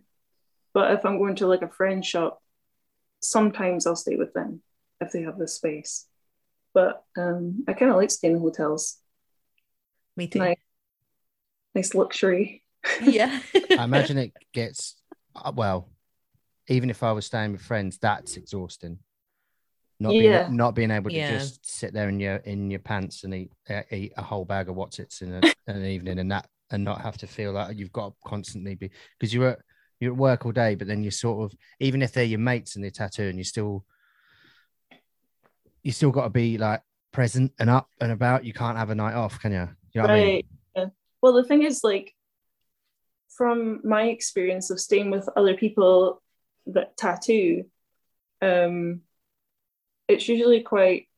but 0.73 0.93
if 0.93 1.05
I'm 1.05 1.19
going 1.19 1.37
to 1.37 1.47
like 1.47 1.63
a 1.63 1.69
friend 1.69 2.05
shop, 2.05 2.41
sometimes 3.21 3.87
I'll 3.87 3.97
stay 3.97 4.17
with 4.17 4.35
them 4.35 4.63
if 5.01 5.11
they 5.11 5.23
have 5.23 5.39
the 5.39 5.49
space. 5.49 6.07
But 6.75 7.03
um, 7.17 7.65
I 7.67 7.73
kind 7.73 7.91
of 7.91 7.97
like 7.97 8.11
staying 8.11 8.37
in 8.37 8.41
hotels. 8.41 8.99
Me 10.17 10.29
too. 10.29 10.39
Nice, 10.39 10.57
nice 11.75 11.95
luxury. 11.95 12.63
Yeah. 13.03 13.41
I 13.79 13.85
imagine 13.85 14.19
it 14.19 14.33
gets 14.53 15.01
uh, 15.35 15.53
well. 15.55 15.89
Even 16.69 16.91
if 16.91 17.03
I 17.03 17.13
was 17.13 17.27
staying 17.27 17.53
with 17.53 17.63
friends, 17.63 17.99
that's 17.99 18.37
exhausting. 18.37 18.99
Not 20.01 20.15
Yeah. 20.15 20.47
being 20.47 20.57
not 20.57 20.75
being 20.75 20.91
able 20.91 21.11
to 21.11 21.17
Yeah. 21.17 21.29
just 21.29 21.65
sit 21.71 21.93
there 21.93 22.09
in 22.09 22.19
your 22.19 22.37
in 22.37 22.71
your 22.71 22.81
pants 22.81 23.25
and 23.25 23.35
eat 23.35 23.53
uh, 23.69 23.83
eat 23.91 24.13
a 24.17 24.23
whole 24.23 24.47
bag 24.47 24.71
of 24.71 24.77
Wotsits 24.77 25.21
in, 25.21 25.33
a, 25.35 25.43
in 25.69 25.77
an 25.77 25.85
evening 25.85 26.19
and 26.19 26.33
that 26.33 26.49
and 26.71 26.83
not 26.83 27.03
have 27.03 27.19
to 27.19 27.27
feel 27.27 27.53
like 27.53 27.77
you've 27.77 27.93
got 27.93 28.09
to 28.09 28.15
constantly 28.27 28.75
be 28.75 28.91
because 29.19 29.35
you're 29.35 29.49
at 29.51 29.59
you're 30.01 30.13
at 30.13 30.19
work 30.19 30.47
all 30.47 30.53
day, 30.53 30.75
but 30.75 30.89
then 30.89 31.05
you 31.05 31.11
sort 31.11 31.45
of 31.45 31.57
even 31.79 32.01
if 32.01 32.13
they're 32.13 32.25
your 32.25 32.39
mates 32.39 32.75
and 32.75 32.83
they're 32.83 32.91
tattooing, 32.91 33.37
you 33.37 33.45
still 33.45 33.85
you 35.83 35.93
still 35.93 36.11
got 36.11 36.25
to 36.25 36.31
be 36.31 36.57
like 36.57 36.83
present 37.13 37.53
and 37.59 37.69
up 37.69 37.89
and 38.01 38.11
about. 38.11 38.45
You 38.45 38.55
can't 38.55 38.79
have 38.79 38.89
a 38.91 38.95
night 38.95 39.15
off, 39.15 39.39
can 39.41 39.53
you? 39.53 39.69
You 39.93 40.01
know 40.01 40.03
what 40.03 40.11
I 40.11 40.25
mean? 40.25 40.43
Yeah. 40.77 40.87
Well, 41.21 41.35
the 41.35 41.45
thing 41.45 41.63
is, 41.63 41.85
like, 41.85 42.15
from 43.37 43.81
my 43.85 44.05
experience 44.05 44.71
of 44.71 44.81
staying 44.81 45.11
with 45.11 45.29
other 45.37 45.55
people 45.55 46.23
that 46.67 46.97
tattoo, 46.97 47.65
um, 48.41 49.03
it's 50.11 50.29
usually 50.29 50.63
quite 50.63 51.09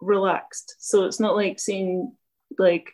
relaxed. 0.00 0.76
So 0.78 1.04
it's 1.04 1.20
not 1.20 1.36
like 1.36 1.58
seeing, 1.58 2.16
like, 2.58 2.92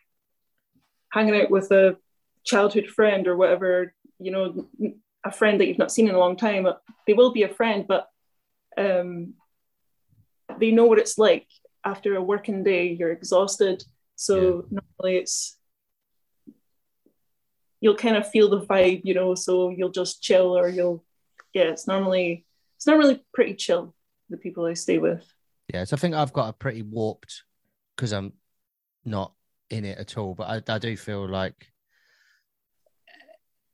hanging 1.12 1.40
out 1.40 1.50
with 1.50 1.70
a 1.70 1.96
childhood 2.44 2.86
friend 2.86 3.26
or 3.26 3.36
whatever, 3.36 3.94
you 4.18 4.30
know, 4.30 4.68
a 5.24 5.32
friend 5.32 5.60
that 5.60 5.66
you've 5.66 5.78
not 5.78 5.90
seen 5.90 6.08
in 6.08 6.14
a 6.14 6.18
long 6.18 6.36
time. 6.36 6.66
They 7.06 7.14
will 7.14 7.32
be 7.32 7.42
a 7.42 7.48
friend, 7.48 7.84
but 7.88 8.08
um, 8.78 9.34
they 10.58 10.70
know 10.70 10.84
what 10.84 10.98
it's 10.98 11.18
like 11.18 11.48
after 11.84 12.14
a 12.14 12.22
working 12.22 12.62
day. 12.62 12.88
You're 12.92 13.12
exhausted. 13.12 13.82
So 14.14 14.66
normally 14.70 15.18
it's 15.18 15.58
you'll 17.80 17.96
kind 17.96 18.16
of 18.16 18.30
feel 18.30 18.48
the 18.48 18.60
vibe, 18.60 19.02
you 19.04 19.14
know, 19.14 19.34
so 19.34 19.70
you'll 19.70 19.90
just 19.90 20.22
chill 20.22 20.56
or 20.56 20.68
you'll 20.68 21.04
yeah, 21.52 21.64
it's 21.64 21.86
normally 21.86 22.46
it's 22.76 22.86
normally 22.86 23.24
pretty 23.34 23.54
chill, 23.54 23.94
the 24.28 24.36
people 24.36 24.64
I 24.66 24.74
stay 24.74 24.98
with. 24.98 25.24
Yeah, 25.72 25.84
so 25.84 25.96
I 25.96 25.98
think 25.98 26.14
I've 26.14 26.32
got 26.32 26.48
a 26.48 26.52
pretty 26.52 26.82
warped 26.82 27.44
because 27.96 28.12
I'm 28.12 28.32
not 29.04 29.32
in 29.70 29.84
it 29.84 29.98
at 29.98 30.16
all, 30.16 30.34
but 30.34 30.68
I, 30.68 30.74
I 30.74 30.78
do 30.78 30.96
feel 30.96 31.28
like 31.28 31.72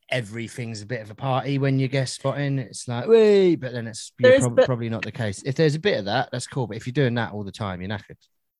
everything's 0.08 0.82
a 0.82 0.86
bit 0.86 1.00
of 1.00 1.10
a 1.10 1.14
party 1.14 1.58
when 1.58 1.78
you 1.78 1.88
guest 1.88 2.14
spotting. 2.14 2.58
It's 2.58 2.86
like, 2.86 3.08
wait, 3.08 3.56
but 3.56 3.72
then 3.72 3.86
it's 3.86 4.12
you're 4.18 4.38
prob- 4.40 4.64
probably 4.64 4.88
not 4.88 5.02
the 5.02 5.12
case. 5.12 5.42
If 5.42 5.54
there's 5.54 5.74
a 5.74 5.80
bit 5.80 5.98
of 5.98 6.04
that, 6.04 6.28
that's 6.30 6.46
cool. 6.46 6.66
But 6.66 6.76
if 6.76 6.86
you're 6.86 6.92
doing 6.92 7.14
that 7.14 7.32
all 7.32 7.44
the 7.44 7.52
time, 7.52 7.80
you're 7.80 7.90
knackered. 7.90 8.18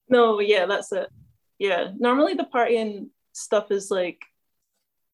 No, 0.09 0.41
yeah, 0.41 0.67
that's 0.67 0.93
it. 0.93 1.09
Yeah. 1.59 1.93
Normally 1.97 2.35
the 2.35 2.49
partying 2.53 3.09
stuff 3.33 3.71
is 3.71 3.91
like 3.91 4.23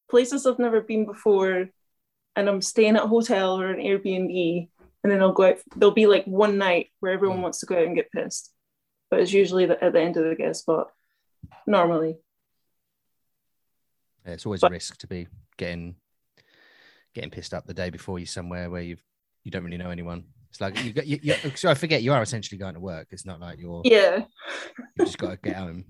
places 0.09 0.45
I've 0.45 0.59
never 0.59 0.81
been 0.81 1.05
before 1.05 1.69
and 2.35 2.49
I'm 2.49 2.61
staying 2.61 2.95
at 2.95 3.03
a 3.03 3.07
hotel 3.07 3.59
or 3.59 3.67
an 3.67 3.79
Airbnb 3.79 4.69
and 5.09 5.17
then 5.17 5.21
I'll 5.23 5.33
go 5.33 5.43
out 5.45 5.57
there'll 5.75 5.93
be 5.93 6.05
like 6.05 6.25
one 6.25 6.57
night 6.59 6.89
where 6.99 7.11
everyone 7.11 7.39
Mm. 7.39 7.41
wants 7.43 7.59
to 7.61 7.65
go 7.65 7.75
out 7.77 7.85
and 7.87 7.95
get 7.95 8.11
pissed. 8.11 8.53
But 9.09 9.21
it's 9.21 9.33
usually 9.33 9.65
the, 9.65 9.83
at 9.83 9.93
the 9.93 10.01
end 10.01 10.17
of 10.17 10.23
the 10.23 10.35
guest 10.35 10.61
spot. 10.61 10.91
Normally. 11.65 12.17
Yeah, 14.25 14.33
it's 14.33 14.45
always 14.45 14.61
But- 14.61 14.71
a 14.71 14.73
risk 14.73 14.97
to 14.99 15.07
be 15.07 15.27
getting 15.57 15.95
getting 17.15 17.31
pissed 17.31 17.55
up 17.55 17.65
the 17.65 17.73
day 17.73 17.89
before 17.89 18.19
you're 18.19 18.27
somewhere 18.27 18.69
where 18.69 18.83
you've 18.83 19.03
you 19.43 19.49
don't 19.51 19.63
really 19.63 19.77
know 19.77 19.89
anyone. 19.89 20.25
It's 20.51 20.61
like 20.61 20.83
you 20.83 20.93
got 20.93 21.07
you, 21.07 21.19
you 21.23 21.33
so 21.55 21.69
I 21.69 21.73
forget 21.73 22.03
you 22.03 22.13
are 22.13 22.21
essentially 22.21 22.59
going 22.59 22.75
to 22.75 22.79
work. 22.79 23.07
It's 23.11 23.25
not 23.25 23.39
like 23.39 23.59
you're 23.59 23.81
Yeah. 23.83 24.25
you've 24.95 25.07
just 25.07 25.17
got 25.17 25.31
to 25.31 25.37
get 25.37 25.55
home. 25.55 25.85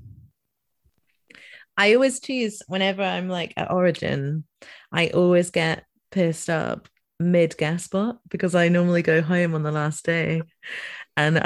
I 1.75 1.93
always 1.95 2.19
choose 2.19 2.62
whenever 2.67 3.01
I'm 3.03 3.27
like 3.29 3.53
at 3.58 3.71
Origin, 3.71 4.45
I 4.91 5.10
always 5.10 5.49
get 5.49 5.86
pissed 6.12 6.49
up 6.49 6.88
mid 7.19 7.58
guest 7.58 7.86
spot 7.86 8.19
because 8.29 8.55
I 8.55 8.69
normally 8.69 9.01
go 9.01 9.21
home 9.21 9.53
on 9.53 9.63
the 9.63 9.71
last 9.71 10.05
day. 10.05 10.41
And 11.17 11.43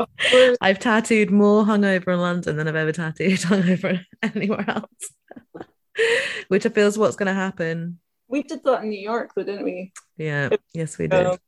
I've 0.60 0.80
tattooed 0.80 1.30
more 1.30 1.64
hungover 1.64 2.14
in 2.14 2.20
London 2.20 2.56
than 2.56 2.66
I've 2.66 2.76
ever 2.76 2.92
tattooed 2.92 3.38
hungover 3.38 4.04
anywhere 4.22 4.64
else. 4.68 5.66
Which 6.48 6.66
I 6.66 6.68
feel 6.68 6.86
is 6.86 6.98
what's 6.98 7.16
gonna 7.16 7.34
happen. 7.34 7.98
We 8.28 8.42
did 8.42 8.62
that 8.64 8.82
in 8.82 8.90
New 8.90 9.00
York 9.00 9.32
though, 9.34 9.44
didn't 9.44 9.64
we? 9.64 9.92
Yeah, 10.16 10.50
yes, 10.74 10.98
we 10.98 11.08
did. 11.08 11.26
Um, 11.26 11.38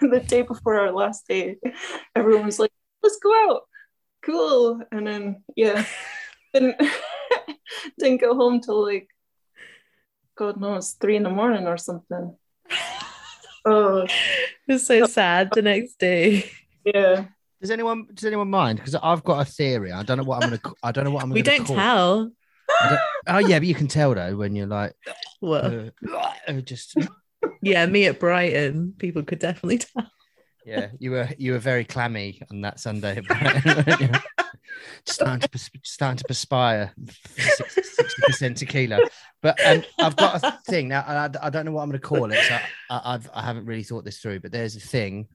the 0.00 0.24
day 0.26 0.42
before 0.42 0.78
our 0.78 0.92
last 0.92 1.26
day, 1.28 1.56
everyone 2.14 2.46
was 2.46 2.58
like, 2.58 2.72
"Let's 3.02 3.18
go 3.18 3.50
out, 3.50 3.62
cool." 4.22 4.80
And 4.92 5.06
then 5.06 5.42
yeah, 5.56 5.84
didn't 6.54 6.76
didn't 7.98 8.20
go 8.20 8.34
home 8.34 8.60
till 8.60 8.82
like 8.84 9.08
God 10.40 10.58
knows 10.58 10.92
three 10.92 11.16
in 11.16 11.22
the 11.24 11.28
morning 11.30 11.66
or 11.66 11.76
something. 11.76 12.34
Oh 13.62 14.06
it's 14.66 14.86
so 14.86 15.04
sad 15.04 15.50
the 15.52 15.60
next 15.60 15.98
day. 15.98 16.50
yeah, 16.82 17.26
Does 17.60 17.70
anyone 17.70 18.06
does 18.14 18.24
anyone 18.24 18.48
mind? 18.48 18.78
Because 18.78 18.94
I've 18.94 19.22
got 19.22 19.46
a 19.46 19.50
theory. 19.50 19.92
I 19.92 20.02
don't 20.02 20.16
know 20.16 20.24
what 20.24 20.42
I'm 20.42 20.48
gonna. 20.48 20.74
I 20.82 20.92
don't 20.92 21.04
know 21.04 21.10
what 21.10 21.22
I'm. 21.24 21.28
We 21.28 21.42
gonna 21.42 21.58
don't 21.58 21.66
call. 21.66 21.76
tell. 21.76 22.32
Oh 23.26 23.36
yeah, 23.38 23.58
but 23.58 23.68
you 23.68 23.74
can 23.74 23.86
tell 23.86 24.14
though 24.14 24.34
when 24.34 24.56
you're 24.56 24.66
like, 24.66 24.94
Well, 25.42 25.90
uh, 26.08 26.20
uh, 26.48 26.60
just 26.62 26.94
yeah, 27.60 27.84
me 27.84 28.06
at 28.06 28.18
Brighton, 28.18 28.94
people 28.96 29.24
could 29.24 29.40
definitely 29.40 29.76
tell. 29.84 30.10
yeah. 30.64 30.88
You 30.98 31.10
were 31.10 31.28
you 31.36 31.52
were 31.52 31.58
very 31.58 31.84
clammy 31.84 32.40
on 32.50 32.62
that 32.62 32.80
Sunday. 32.80 33.20
starting 35.06 35.40
to 35.40 35.70
starting 35.84 36.18
to 36.18 36.24
perspire, 36.24 36.92
sixty 37.36 38.22
percent 38.22 38.56
tequila. 38.56 39.00
But 39.42 39.58
um, 39.64 39.82
I've 39.98 40.16
got 40.16 40.42
a 40.42 40.58
thing 40.66 40.88
now. 40.88 41.00
I, 41.06 41.28
I 41.46 41.50
don't 41.50 41.64
know 41.64 41.72
what 41.72 41.82
I'm 41.82 41.88
going 41.88 42.00
to 42.00 42.06
call 42.06 42.30
it. 42.30 42.42
So 42.44 42.58
I, 42.90 43.00
I've 43.14 43.30
I 43.34 43.42
haven't 43.42 43.66
really 43.66 43.82
thought 43.82 44.04
this 44.04 44.18
through. 44.18 44.40
But 44.40 44.52
there's 44.52 44.76
a 44.76 44.80
thing 44.80 45.28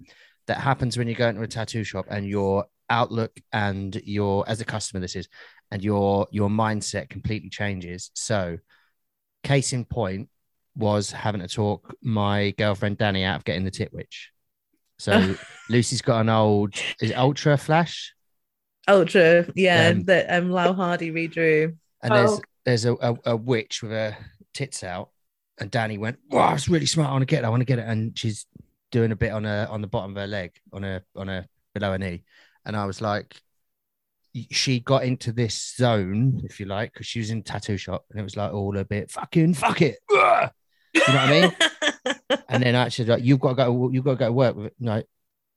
that 0.47 0.59
happens 0.59 0.97
when 0.97 1.07
you 1.07 1.15
go 1.15 1.27
into 1.27 1.41
a 1.41 1.47
tattoo 1.47 1.83
shop 1.83 2.05
and 2.09 2.27
your 2.27 2.65
outlook 2.89 3.39
and 3.51 3.95
your 4.03 4.47
as 4.47 4.61
a 4.61 4.65
customer 4.65 4.99
this 4.99 5.15
is 5.15 5.27
and 5.71 5.83
your 5.83 6.27
your 6.31 6.49
mindset 6.49 7.09
completely 7.09 7.49
changes 7.49 8.11
so 8.13 8.57
case 9.43 9.73
in 9.73 9.85
point 9.85 10.29
was 10.75 11.11
having 11.11 11.41
to 11.41 11.47
talk 11.47 11.95
my 12.01 12.51
girlfriend 12.57 12.97
danny 12.97 13.23
out 13.23 13.37
of 13.37 13.43
getting 13.43 13.63
the 13.63 13.71
tit 13.71 13.91
witch 13.93 14.31
so 14.99 15.35
lucy's 15.69 16.01
got 16.01 16.21
an 16.21 16.29
old 16.29 16.75
is 17.01 17.09
it 17.09 17.17
ultra 17.17 17.57
flash 17.57 18.13
Ultra, 18.87 19.47
yeah, 19.55 19.89
Um, 19.89 20.03
that 20.03 20.27
um 20.29 20.51
Lau 20.51 20.73
Hardy 20.73 21.11
redrew. 21.11 21.75
and 22.03 22.11
there's 22.13 22.31
Oh. 22.31 22.41
there's 22.65 22.85
a, 22.85 22.93
a, 22.95 23.15
a 23.25 23.35
witch 23.35 23.81
with 23.81 23.91
her 23.91 24.15
tits 24.53 24.83
out 24.83 25.09
and 25.59 25.69
danny 25.71 25.97
went 25.97 26.17
wow 26.29 26.53
it's 26.53 26.67
really 26.69 26.85
smart 26.85 27.09
i 27.09 27.11
want 27.11 27.21
to 27.21 27.25
get 27.25 27.43
it 27.43 27.47
i 27.47 27.49
want 27.49 27.61
to 27.61 27.65
get 27.65 27.79
it 27.79 27.85
and 27.87 28.17
she's 28.17 28.45
doing 28.91 29.11
a 29.11 29.15
bit 29.15 29.31
on 29.31 29.43
her 29.43 29.67
on 29.69 29.81
the 29.81 29.87
bottom 29.87 30.11
of 30.11 30.17
her 30.17 30.27
leg 30.27 30.51
on 30.73 30.83
her 30.83 31.01
on 31.15 31.27
her 31.27 31.45
below 31.73 31.91
her 31.91 31.97
knee 31.97 32.23
and 32.65 32.75
i 32.75 32.85
was 32.85 33.01
like 33.01 33.35
she 34.51 34.79
got 34.81 35.03
into 35.05 35.31
this 35.31 35.75
zone 35.77 36.41
if 36.43 36.59
you 36.59 36.65
like 36.65 36.91
because 36.93 37.07
she 37.07 37.19
was 37.19 37.29
in 37.31 37.37
a 37.39 37.41
tattoo 37.41 37.77
shop 37.77 38.05
and 38.11 38.19
it 38.19 38.23
was 38.23 38.35
like 38.35 38.53
all 38.53 38.77
a 38.77 38.83
bit 38.85 39.09
fucking 39.09 39.53
fuck 39.53 39.81
it 39.81 39.97
Ugh. 40.15 40.49
you 40.93 41.01
know 41.07 41.13
what 41.13 41.17
i 41.17 41.41
mean 41.41 42.39
and 42.49 42.63
then 42.63 42.75
actually 42.75 43.05
like 43.05 43.23
you've 43.23 43.39
got 43.39 43.49
to 43.49 43.55
go 43.55 43.89
you've 43.91 44.03
got 44.03 44.11
to 44.11 44.17
go 44.17 44.25
to 44.27 44.33
work 44.33 44.55
with 44.55 44.65
it 44.67 44.75
no 44.79 45.01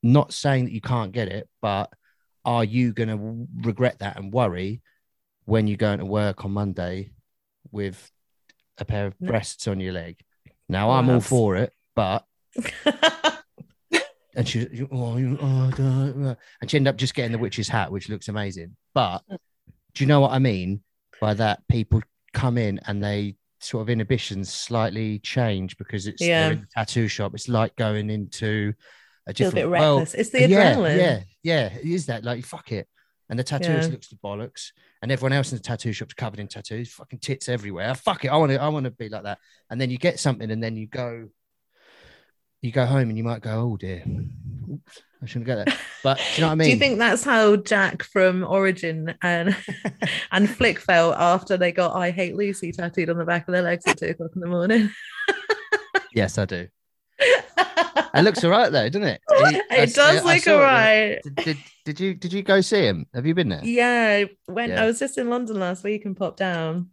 not 0.03 0.33
saying 0.33 0.65
that 0.67 0.73
you 0.73 0.81
can't 0.81 1.11
get 1.13 1.29
it 1.29 1.49
but 1.61 1.91
are 2.49 2.65
you 2.65 2.93
going 2.95 3.09
to 3.11 3.47
regret 3.69 3.99
that 3.99 4.17
and 4.17 4.33
worry 4.33 4.81
when 5.45 5.67
you're 5.67 5.77
going 5.77 5.99
to 5.99 6.07
work 6.07 6.45
on 6.47 6.51
monday 6.51 7.11
with 7.71 8.11
a 8.79 8.85
pair 8.85 9.07
of 9.07 9.19
breasts 9.19 9.69
on 9.69 9.79
your 9.81 9.93
leg 9.93 10.19
now 10.69 10.91
i'm 10.91 11.11
all 11.11 11.21
for 11.21 11.57
it 11.57 11.73
but 11.95 12.25
and 14.39 14.49
she, 14.49 14.69
oh, 14.93 15.37
oh, 15.41 15.71
duh, 15.73 16.29
uh," 16.31 16.35
and 16.61 16.71
she 16.71 16.77
ended 16.77 16.91
up 16.93 16.97
just 16.97 17.15
getting 17.15 17.33
the 17.33 17.39
witch's 17.39 17.69
hat, 17.69 17.91
which 17.91 18.09
looks 18.09 18.29
amazing. 18.29 18.77
But 18.95 19.23
do 19.29 20.05
you 20.05 20.07
know 20.07 20.21
what 20.21 20.31
I 20.31 20.39
mean 20.39 20.83
by 21.21 21.35
that? 21.35 21.67
People 21.69 22.03
come 22.33 22.57
in 22.57 22.79
and 22.87 23.03
they 23.03 23.35
sort 23.59 23.83
of 23.83 23.91
inhibitions 23.91 24.53
slightly 24.53 25.19
change 25.19 25.77
because 25.77 26.07
it's 26.07 26.23
Yeah. 26.23 26.51
in 26.51 26.61
the 26.61 26.67
tattoo 26.73 27.09
shop. 27.09 27.35
It's 27.35 27.49
like 27.49 27.75
going 27.75 28.11
into 28.11 28.75
a 29.29 29.35
Feel 29.35 29.49
a 29.49 29.53
bit 29.53 29.69
reckless. 29.69 30.15
It's 30.15 30.31
the 30.31 30.49
yeah, 30.49 30.75
adrenaline. 30.75 30.99
Yeah, 30.99 31.21
yeah, 31.43 31.67
it 31.75 31.85
is 31.87 32.07
that. 32.07 32.25
Like, 32.25 32.45
fuck 32.45 32.73
it. 32.73 32.89
And 33.29 33.39
the 33.39 33.45
tattooist 33.45 33.83
Yeah. 33.83 33.89
looks 33.89 34.09
the 34.09 34.17
bollocks, 34.17 34.73
and 35.03 35.13
everyone 35.13 35.35
else 35.35 35.53
in 35.53 35.59
the 35.59 35.63
tattoo 35.63 35.93
shop's 35.93 36.15
covered 36.15 36.41
in 36.41 36.49
tattoos, 36.49 36.93
fucking 36.93 37.19
tits 37.19 37.49
everywhere. 37.49 37.95
Fuck 37.95 38.25
it, 38.25 38.29
I 38.29 38.37
want 38.37 38.53
to, 38.53 38.61
I 38.61 38.69
want 38.69 38.85
to 38.85 38.91
be 38.91 39.11
like 39.11 39.25
that. 39.25 39.39
And 39.71 39.81
then 39.81 39.91
you 39.91 39.99
get 39.99 40.19
something, 40.19 40.51
and 40.51 40.63
then 40.63 40.77
you 40.77 40.87
go, 40.87 41.29
you 42.63 42.73
go 42.73 42.87
home, 42.87 43.11
and 43.11 43.19
you 43.19 43.25
might 43.25 43.43
go, 43.43 43.51
oh 43.51 43.77
dear, 43.77 44.03
Oops, 44.71 45.03
I 45.23 45.27
shouldn't 45.27 45.47
get 45.47 45.67
that. 45.67 45.79
But 46.05 46.19
do 46.19 46.23
you 46.37 46.41
know 46.43 46.47
what 46.47 46.53
I 46.53 46.55
mean? 46.55 46.67
Do 46.67 46.71
you 46.71 46.79
think 46.79 46.99
that's 47.01 47.25
how 47.25 47.57
Jack 47.57 48.05
from 48.05 48.45
Origin 48.45 49.15
and 49.21 49.57
and 50.31 50.49
Flick 50.49 50.79
felt 50.79 51.17
after 51.17 51.57
they 51.57 51.73
got 51.73 51.97
"I 51.97 52.13
Hate 52.13 52.37
Lucy" 52.37 52.71
tattooed 52.71 53.11
on 53.11 53.19
the 53.19 53.25
back 53.25 53.49
of 53.49 53.53
their 53.53 53.63
legs 53.63 53.85
at 53.87 53.99
two 53.99 54.07
o'clock 54.07 54.31
in 54.37 54.41
the 54.41 54.47
morning? 54.47 54.91
yes, 56.15 56.39
I 56.39 56.45
do. 56.45 56.69
It 57.21 58.23
looks 58.25 58.43
all 58.43 58.51
right 58.51 58.71
though, 58.73 58.89
doesn't 58.89 59.07
it? 59.09 59.21
I 59.31 59.61
it 59.71 59.89
s- 59.89 59.93
does 59.95 60.25
I 60.25 60.35
look 60.35 60.43
saw 60.43 60.51
it. 60.53 60.55
alright. 60.57 61.19
Did, 61.23 61.35
did, 61.37 61.57
did 61.85 62.01
you 62.01 62.15
did 62.15 62.33
you 62.33 62.43
go 62.43 62.61
see 62.61 62.83
him? 62.83 63.07
Have 63.15 63.27
you 63.27 63.35
been 63.35 63.49
there? 63.49 63.65
Yeah, 63.65 64.25
when 64.47 64.71
Yeah. 64.71 64.83
I 64.83 64.87
was 64.87 64.99
just 64.99 65.19
in 65.19 65.29
London 65.31 65.59
last 65.61 65.85
week 65.85 66.05
and 66.05 66.17
popped 66.17 66.39
down. 66.39 66.91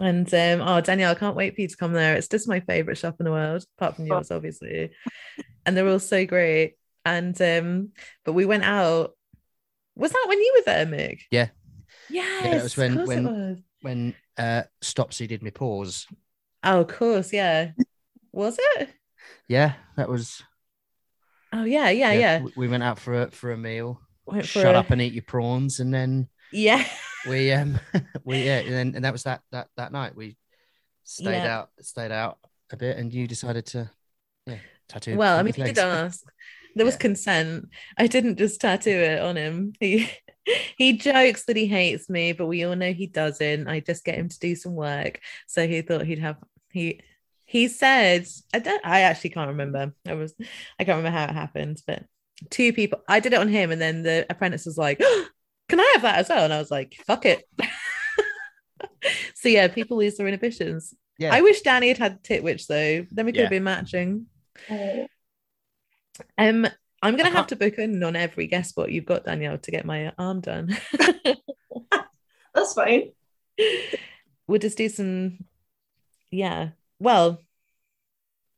And 0.00 0.32
um, 0.34 0.60
oh 0.66 0.80
Danielle, 0.80 1.12
I 1.12 1.14
can't 1.14 1.36
wait 1.36 1.54
for 1.54 1.60
you 1.62 1.68
to 1.68 1.76
come 1.76 1.92
there. 1.92 2.14
It's 2.16 2.28
just 2.28 2.48
my 2.48 2.60
favorite 2.60 2.98
shop 2.98 3.16
in 3.20 3.24
the 3.24 3.30
world, 3.30 3.64
apart 3.78 3.96
from 3.96 4.06
yours, 4.06 4.30
obviously. 4.30 4.90
And 5.64 5.76
they're 5.76 5.88
all 5.88 5.98
so 6.00 6.26
great. 6.26 6.74
And 7.04 7.40
um, 7.40 7.90
but 8.24 8.32
we 8.34 8.44
went 8.44 8.64
out. 8.64 9.12
Was 9.94 10.12
that 10.12 10.24
when 10.28 10.38
you 10.40 10.54
were 10.56 10.62
there, 10.72 10.86
Mick? 10.86 11.20
Yeah. 11.30 11.48
Yes, 12.10 12.42
that 12.44 12.62
was 12.62 12.76
when- 12.76 13.04
when- 13.06 13.26
it 13.26 13.30
was. 13.32 13.58
When 13.82 14.14
uh, 14.36 14.62
Stopsy 14.80 15.26
did 15.28 15.42
me 15.42 15.50
pause. 15.50 16.06
Oh, 16.64 16.80
of 16.80 16.88
course, 16.88 17.32
yeah. 17.32 17.70
Was 18.32 18.58
it? 18.60 18.88
Yeah, 19.48 19.74
that 19.96 20.08
was. 20.08 20.42
Oh 21.52 21.64
yeah, 21.64 21.90
yeah, 21.90 22.12
yeah. 22.12 22.42
we- 22.42 22.52
We 22.56 22.68
went 22.68 22.82
out 22.82 22.98
for 22.98 23.22
a 23.22 23.30
for 23.30 23.52
a 23.52 23.56
meal. 23.56 24.00
For 24.28 24.42
Shut 24.42 24.74
a- 24.74 24.78
up 24.78 24.90
and 24.90 25.00
eat 25.00 25.12
your 25.12 25.22
prawns, 25.22 25.78
and 25.80 25.94
then 25.94 26.28
Yeah. 26.52 26.84
we 27.28 27.52
um 27.52 27.78
we 28.24 28.44
yeah 28.44 28.58
and, 28.58 28.72
then, 28.74 28.92
and 28.96 29.04
that 29.04 29.12
was 29.12 29.22
that 29.22 29.42
that 29.52 29.68
that 29.76 29.92
night 29.92 30.16
we 30.16 30.36
stayed 31.04 31.30
Yeah. 31.44 31.58
out 31.58 31.70
stayed 31.80 32.10
out 32.10 32.38
a 32.70 32.76
bit 32.76 32.96
and 32.98 33.12
you 33.14 33.28
decided 33.28 33.66
to 33.66 33.88
yeah 34.46 34.58
tattoo 34.88 35.16
Well, 35.16 35.38
I 35.38 35.42
mean, 35.44 35.54
he 35.54 35.62
did 35.62 35.78
ask. 35.78 36.24
There 36.74 36.84
was 36.84 36.94
Yeah. 36.96 36.98
consent. 36.98 37.68
I 37.96 38.06
didn't 38.08 38.36
just 38.38 38.60
tattoo 38.60 38.90
it 38.90 39.20
on 39.22 39.36
him. 39.36 39.72
He 39.80 40.10
he 40.76 40.98
jokes 40.98 41.44
that 41.44 41.56
he 41.56 41.66
hates 41.66 42.10
me, 42.10 42.32
but 42.32 42.46
we 42.46 42.64
all 42.64 42.74
know 42.76 42.92
he 42.92 43.06
doesn't. 43.06 43.68
I 43.68 43.80
just 43.80 44.04
get 44.04 44.16
him 44.16 44.28
to 44.28 44.38
do 44.40 44.54
some 44.56 44.74
work. 44.74 45.20
So 45.46 45.66
he 45.68 45.82
thought 45.82 46.04
he'd 46.04 46.18
have 46.18 46.36
he 46.72 47.00
he 47.56 47.68
said, 47.68 48.26
I 48.52 48.58
don't 48.58 48.84
I 48.84 49.00
actually 49.02 49.30
can't 49.30 49.48
remember. 49.48 49.92
I 50.06 50.12
was 50.14 50.34
I 50.78 50.84
can't 50.84 50.98
remember 50.98 51.16
how 51.18 51.24
it 51.24 51.30
happened, 51.30 51.80
but 51.86 52.02
two 52.50 52.72
people 52.74 53.00
I 53.08 53.20
did 53.20 53.32
it 53.32 53.38
on 53.38 53.48
him, 53.48 53.70
and 53.70 53.80
then 53.80 54.02
the 54.02 54.26
apprentice 54.28 54.66
was 54.66 54.76
like, 54.76 54.98
Can 55.68 55.80
I 55.80 55.90
have 55.94 56.02
that 56.02 56.18
as 56.18 56.28
well? 56.28 56.44
And 56.44 56.52
I 56.52 56.58
was 56.58 56.70
like, 56.70 56.94
fuck 57.06 57.24
it. 57.26 57.42
so 59.34 59.48
yeah, 59.48 59.68
people 59.68 59.96
lose 59.96 60.16
their 60.16 60.28
inhibitions. 60.28 60.94
yeah 61.18 61.34
I 61.34 61.40
wish 61.40 61.62
Danny 61.62 61.88
had 61.88 61.98
had 61.98 62.22
Titwitch 62.22 62.66
though. 62.66 63.06
Then 63.10 63.26
we 63.26 63.32
could 63.32 63.36
Yeah. 63.38 63.42
have 63.44 63.50
been 63.50 63.64
matching. 63.64 64.26
Um, 66.38 66.66
I'm 67.02 67.16
gonna 67.16 67.30
have 67.30 67.48
to 67.48 67.56
book 67.56 67.78
in 67.78 68.02
on 68.02 68.16
every 68.16 68.46
guest 68.46 68.70
spot 68.70 68.92
you've 68.92 69.04
got, 69.06 69.24
Danielle, 69.24 69.58
to 69.58 69.70
get 69.70 69.84
my 69.84 70.12
arm 70.18 70.40
done. 70.40 70.76
that's 72.54 72.72
fine. 72.74 73.12
we'll 74.46 74.60
just 74.60 74.78
do 74.78 74.88
some, 74.88 75.38
yeah. 76.30 76.70
Well, 76.98 77.40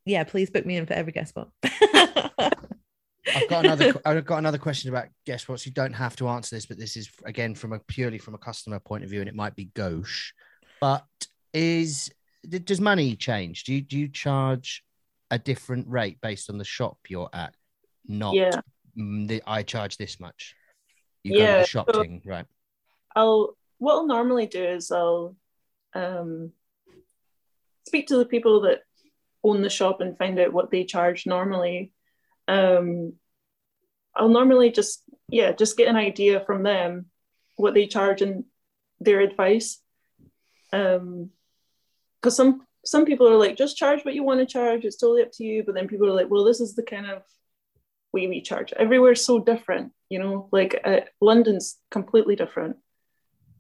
yeah. 0.09 0.25
Please 0.25 0.51
book 0.51 0.65
me 0.67 0.77
in 0.77 0.87
for 0.87 0.95
every 0.95 1.13
guest 1.13 1.31
spot. 1.31 1.51
I've 3.35 3.49
got 3.49 3.65
another 3.65 3.93
I've 4.07 4.25
got 4.25 4.39
another 4.39 4.59
question 4.59 4.89
about 4.91 5.09
guest 5.27 5.45
spots 5.45 5.67
you 5.67 5.73
don't 5.73 5.93
have 5.93 6.17
to 6.17 6.29
answer 6.29 6.57
this 6.57 6.65
but 6.65 6.79
this 6.79 6.97
is 6.97 7.11
again 7.25 7.55
from 7.55 7.75
a 7.75 7.79
purely 7.81 8.17
from 8.17 8.35
a 8.35 8.39
customer 8.39 8.79
point 8.81 9.05
of 9.05 9.11
view 9.11 9.21
and 9.21 9.29
it 9.29 9.35
might 9.35 9.55
be 9.55 9.67
gauche 9.75 10.33
but 10.81 11.05
is 11.53 12.11
does 12.49 12.81
money 12.81 13.17
change 13.17 13.65
do 13.65 13.75
you 13.75 13.83
do 13.83 13.99
you 13.99 14.09
charge 14.09 14.83
a 15.31 15.39
different 15.39 15.87
rate 15.89 16.19
based 16.23 16.49
on 16.49 16.57
the 16.57 16.65
shop 16.65 16.97
you're 17.09 17.29
at 17.35 17.55
not 18.07 18.35
Yeah. 18.35 18.61
mm, 18.99 19.29
the, 19.29 19.43
I 19.47 19.63
charge 19.63 19.99
this 19.99 20.19
much 20.19 20.55
you 21.23 21.33
go 21.33 21.41
with 21.41 21.49
Yeah, 21.51 21.61
the 21.61 21.67
shop 21.67 21.91
so- 21.93 22.01
thing 22.01 22.23
right 22.25 22.47
I'll 23.15 23.57
what 23.77 23.93
I'll 23.93 24.07
normally 24.07 24.47
do 24.47 24.65
is 24.65 24.91
I'll 24.91 25.37
um, 25.93 26.53
speak 27.87 28.07
to 28.09 28.17
the 28.17 28.25
people 28.27 28.63
that 28.63 28.81
own 29.45 29.63
the 29.63 29.71
shop 29.71 30.01
and 30.01 30.19
find 30.19 30.39
out 30.39 30.53
what 30.53 30.71
they 30.71 30.85
charge 30.85 31.27
normally. 31.27 31.93
Um, 32.47 33.15
I'll 34.15 34.29
normally 34.29 34.71
just 34.71 35.03
yeah 35.29 35.53
just 35.53 35.77
get 35.77 35.89
an 35.89 35.97
idea 35.97 36.41
from 36.41 36.63
them 36.63 37.07
what 37.57 37.75
they 37.75 37.87
charge 37.87 38.23
and 38.23 38.45
their 39.01 39.21
advice. 39.21 39.81
Um, 40.73 41.31
because 42.21 42.37
some 42.37 42.67
some 42.85 43.05
people 43.05 43.29
are 43.29 43.37
like 43.37 43.57
just 43.57 43.77
charge 43.77 44.05
what 44.05 44.15
you 44.15 44.23
want 44.23 44.41
to 44.41 44.47
charge. 44.47 44.85
It's 44.85 44.97
totally 44.97 45.23
up 45.23 45.33
to 45.35 45.45
you. 45.45 45.63
But 45.65 45.75
then 45.75 45.89
people 45.89 46.09
are 46.09 46.15
like, 46.15 46.31
well, 46.31 46.45
this 46.45 46.61
is 46.61 46.75
the 46.75 46.83
kind 46.83 47.07
of 47.07 47.23
way 48.13 48.27
we 48.27 48.41
charge. 48.41 48.73
Everywhere's 48.73 49.25
so 49.25 49.39
different, 49.39 49.93
you 50.09 50.19
know. 50.19 50.49
Like 50.53 50.81
uh, 50.85 51.01
London's 51.21 51.79
completely 51.91 52.37
different 52.37 52.77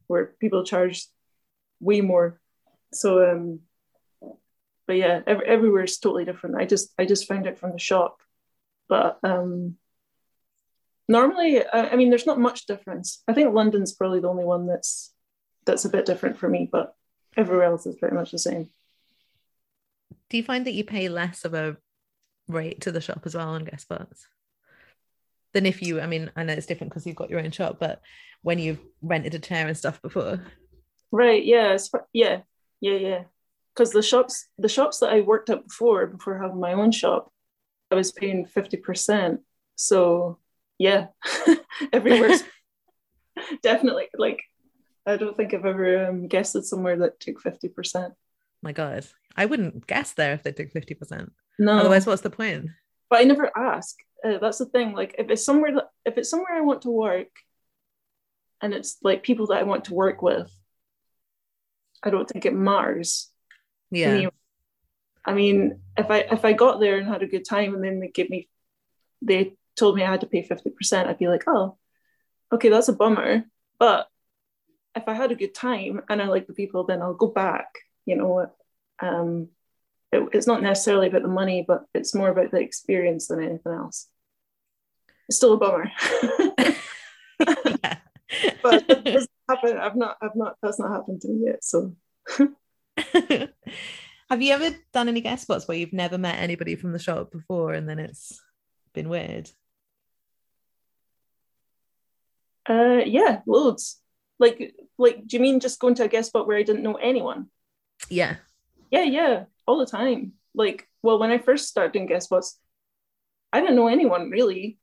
where 0.06 0.34
people 0.40 0.64
charge 0.64 1.06
way 1.80 2.00
more. 2.00 2.40
So 2.92 3.30
um 3.30 3.60
but 4.88 4.96
yeah, 4.96 5.20
ev- 5.26 5.42
everywhere 5.42 5.84
is 5.84 5.98
totally 5.98 6.24
different. 6.24 6.56
I 6.56 6.64
just 6.64 6.92
I 6.98 7.04
just 7.04 7.28
found 7.28 7.46
it 7.46 7.58
from 7.58 7.72
the 7.72 7.78
shop. 7.78 8.20
But 8.88 9.20
um 9.22 9.76
normally 11.08 11.62
I, 11.64 11.90
I 11.90 11.96
mean 11.96 12.10
there's 12.10 12.26
not 12.26 12.40
much 12.40 12.66
difference. 12.66 13.22
I 13.28 13.34
think 13.34 13.54
London's 13.54 13.94
probably 13.94 14.20
the 14.20 14.30
only 14.30 14.44
one 14.44 14.66
that's 14.66 15.14
that's 15.66 15.84
a 15.84 15.90
bit 15.90 16.06
different 16.06 16.38
for 16.38 16.48
me, 16.48 16.68
but 16.72 16.94
everywhere 17.36 17.66
else 17.66 17.86
is 17.86 17.96
pretty 17.96 18.16
much 18.16 18.32
the 18.32 18.38
same. 18.38 18.70
do 20.30 20.36
you 20.36 20.42
find 20.42 20.66
that 20.66 20.72
you 20.74 20.84
pay 20.84 21.08
less 21.08 21.44
of 21.44 21.54
a 21.54 21.76
rate 22.48 22.80
to 22.82 22.92
the 22.92 23.00
shop 23.00 23.22
as 23.26 23.34
well 23.34 23.50
on 23.50 23.64
guest 23.64 23.82
spots 23.82 24.26
than 25.52 25.66
if 25.66 25.82
you? 25.82 26.00
I 26.00 26.06
mean, 26.06 26.30
I 26.36 26.42
know 26.44 26.54
it's 26.54 26.66
different 26.66 26.90
because 26.90 27.06
you've 27.06 27.16
got 27.16 27.30
your 27.30 27.40
own 27.40 27.50
shop, 27.50 27.78
but 27.78 28.00
when 28.42 28.58
you've 28.58 28.80
rented 29.02 29.34
a 29.34 29.38
chair 29.38 29.66
and 29.66 29.76
stuff 29.76 30.00
before, 30.02 30.40
Right, 31.10 31.44
yeah, 31.44 31.76
yeah, 32.12 32.40
yeah, 32.80 32.96
yeah. 32.96 33.24
Because 33.78 33.92
the 33.92 34.02
shops, 34.02 34.48
the 34.58 34.68
shops 34.68 34.98
that 34.98 35.12
I 35.12 35.20
worked 35.20 35.50
at 35.50 35.68
before, 35.68 36.08
before 36.08 36.36
having 36.36 36.58
my 36.58 36.72
own 36.72 36.90
shop, 36.90 37.30
I 37.92 37.94
was 37.94 38.10
paying 38.10 38.44
fifty 38.44 38.76
percent. 38.76 39.42
So 39.76 40.38
yeah, 40.78 41.06
everywhere's 41.92 42.42
definitely 43.62 44.08
like. 44.16 44.40
I 45.06 45.16
don't 45.16 45.36
think 45.36 45.54
I've 45.54 45.64
ever 45.64 46.08
um, 46.08 46.26
guessed 46.26 46.60
somewhere 46.64 46.96
that 46.98 47.20
took 47.20 47.40
fifty 47.40 47.68
percent. 47.68 48.14
my 48.62 48.72
God, 48.72 49.06
I 49.36 49.46
wouldn't 49.46 49.86
guess 49.86 50.12
there 50.12 50.32
if 50.32 50.42
they 50.42 50.50
took 50.50 50.72
fifty 50.72 50.94
percent. 50.94 51.30
No, 51.60 51.78
Otherwise, 51.78 52.04
what's 52.04 52.22
the 52.22 52.30
point? 52.30 52.66
but 53.08 53.20
I 53.20 53.22
never 53.22 53.56
ask. 53.56 53.94
Uh, 54.24 54.38
that's 54.38 54.58
the 54.58 54.66
thing. 54.66 54.92
Like, 54.92 55.14
if 55.20 55.30
it's 55.30 55.44
somewhere 55.44 55.72
that 55.76 55.90
if 56.04 56.18
it's 56.18 56.30
somewhere 56.30 56.56
I 56.56 56.62
want 56.62 56.82
to 56.82 56.90
work, 56.90 57.30
and 58.60 58.74
it's 58.74 58.96
like 59.04 59.22
people 59.22 59.46
that 59.46 59.58
I 59.58 59.62
want 59.62 59.84
to 59.84 59.94
work 59.94 60.20
with, 60.20 60.50
I 62.02 62.10
don't 62.10 62.28
think 62.28 62.44
it 62.44 62.54
matters. 62.54 63.30
Yeah. 63.90 64.28
I 65.24 65.34
mean, 65.34 65.80
if 65.96 66.10
I 66.10 66.18
if 66.20 66.44
I 66.44 66.52
got 66.52 66.80
there 66.80 66.98
and 66.98 67.06
had 67.06 67.22
a 67.22 67.26
good 67.26 67.44
time, 67.44 67.74
and 67.74 67.84
then 67.84 68.00
they 68.00 68.08
give 68.08 68.30
me, 68.30 68.48
they 69.20 69.54
told 69.76 69.96
me 69.96 70.02
I 70.02 70.10
had 70.10 70.22
to 70.22 70.26
pay 70.26 70.42
fifty 70.42 70.70
percent, 70.70 71.08
I'd 71.08 71.18
be 71.18 71.28
like, 71.28 71.44
oh, 71.46 71.76
okay, 72.52 72.68
that's 72.70 72.88
a 72.88 72.94
bummer. 72.94 73.44
But 73.78 74.08
if 74.94 75.06
I 75.06 75.14
had 75.14 75.30
a 75.30 75.36
good 75.36 75.54
time 75.54 76.00
and 76.08 76.22
I 76.22 76.26
like 76.26 76.46
the 76.46 76.54
people, 76.54 76.84
then 76.84 77.02
I'll 77.02 77.14
go 77.14 77.26
back. 77.28 77.66
You 78.06 78.16
know, 78.16 78.50
um, 79.00 79.48
it, 80.12 80.28
it's 80.32 80.46
not 80.46 80.62
necessarily 80.62 81.08
about 81.08 81.22
the 81.22 81.28
money, 81.28 81.64
but 81.66 81.84
it's 81.94 82.14
more 82.14 82.30
about 82.30 82.50
the 82.50 82.60
experience 82.60 83.28
than 83.28 83.42
anything 83.42 83.72
else. 83.72 84.08
It's 85.28 85.36
still 85.36 85.54
a 85.54 85.56
bummer, 85.58 85.90
but 88.62 88.84
it 88.88 89.04
doesn't 89.04 89.30
happen. 89.46 89.76
I've 89.76 89.96
not, 89.96 90.16
I've 90.22 90.34
not, 90.34 90.56
that's 90.62 90.80
not 90.80 90.90
happened 90.90 91.20
to 91.20 91.28
me 91.28 91.46
yet. 91.46 91.62
So 91.62 91.94
Have 94.30 94.42
you 94.42 94.52
ever 94.52 94.76
done 94.92 95.08
any 95.08 95.20
guest 95.20 95.42
spots 95.42 95.66
where 95.66 95.76
you've 95.76 95.92
never 95.92 96.18
met 96.18 96.38
anybody 96.38 96.76
from 96.76 96.92
the 96.92 96.98
shop 96.98 97.30
before 97.30 97.72
and 97.72 97.88
then 97.88 97.98
it's 97.98 98.40
been 98.92 99.08
weird? 99.08 99.50
Uh, 102.68 103.00
yeah, 103.06 103.40
loads. 103.46 104.00
Like, 104.38 104.74
like, 104.98 105.26
do 105.26 105.36
you 105.36 105.42
mean 105.42 105.60
just 105.60 105.80
going 105.80 105.94
to 105.96 106.04
a 106.04 106.08
guest 106.08 106.28
spot 106.28 106.46
where 106.46 106.58
I 106.58 106.62
didn't 106.62 106.82
know 106.82 106.94
anyone? 106.94 107.46
Yeah. 108.10 108.36
Yeah, 108.90 109.02
yeah, 109.02 109.44
all 109.66 109.78
the 109.78 109.86
time. 109.86 110.32
Like, 110.54 110.86
well, 111.02 111.18
when 111.18 111.30
I 111.30 111.38
first 111.38 111.68
started 111.68 111.92
doing 111.92 112.06
guest 112.06 112.26
spots, 112.26 112.58
I 113.52 113.60
didn't 113.60 113.76
know 113.76 113.88
anyone 113.88 114.30
really. 114.30 114.78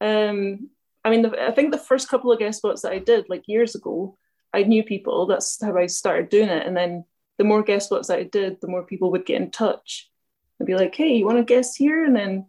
Um, 0.00 0.70
I 1.04 1.10
mean, 1.10 1.22
the, 1.22 1.48
I 1.48 1.52
think 1.52 1.70
the 1.70 1.78
first 1.78 2.08
couple 2.08 2.32
of 2.32 2.38
guest 2.38 2.58
spots 2.58 2.82
that 2.82 2.92
I 2.92 2.98
did, 2.98 3.28
like 3.28 3.44
years 3.46 3.74
ago, 3.74 4.18
I 4.52 4.64
knew 4.64 4.82
people. 4.82 5.26
That's 5.26 5.62
how 5.62 5.76
I 5.76 5.86
started 5.86 6.28
doing 6.28 6.48
it. 6.48 6.66
And 6.66 6.76
then 6.76 7.04
the 7.40 7.44
more 7.44 7.62
guest 7.62 7.88
that 7.88 8.10
I 8.10 8.24
did, 8.24 8.60
the 8.60 8.68
more 8.68 8.82
people 8.82 9.12
would 9.12 9.24
get 9.24 9.40
in 9.40 9.50
touch 9.50 10.10
and 10.58 10.66
be 10.66 10.74
like, 10.74 10.94
"Hey, 10.94 11.14
you 11.16 11.24
want 11.24 11.38
to 11.38 11.54
guest 11.54 11.78
here?" 11.78 12.04
And 12.04 12.14
then, 12.14 12.46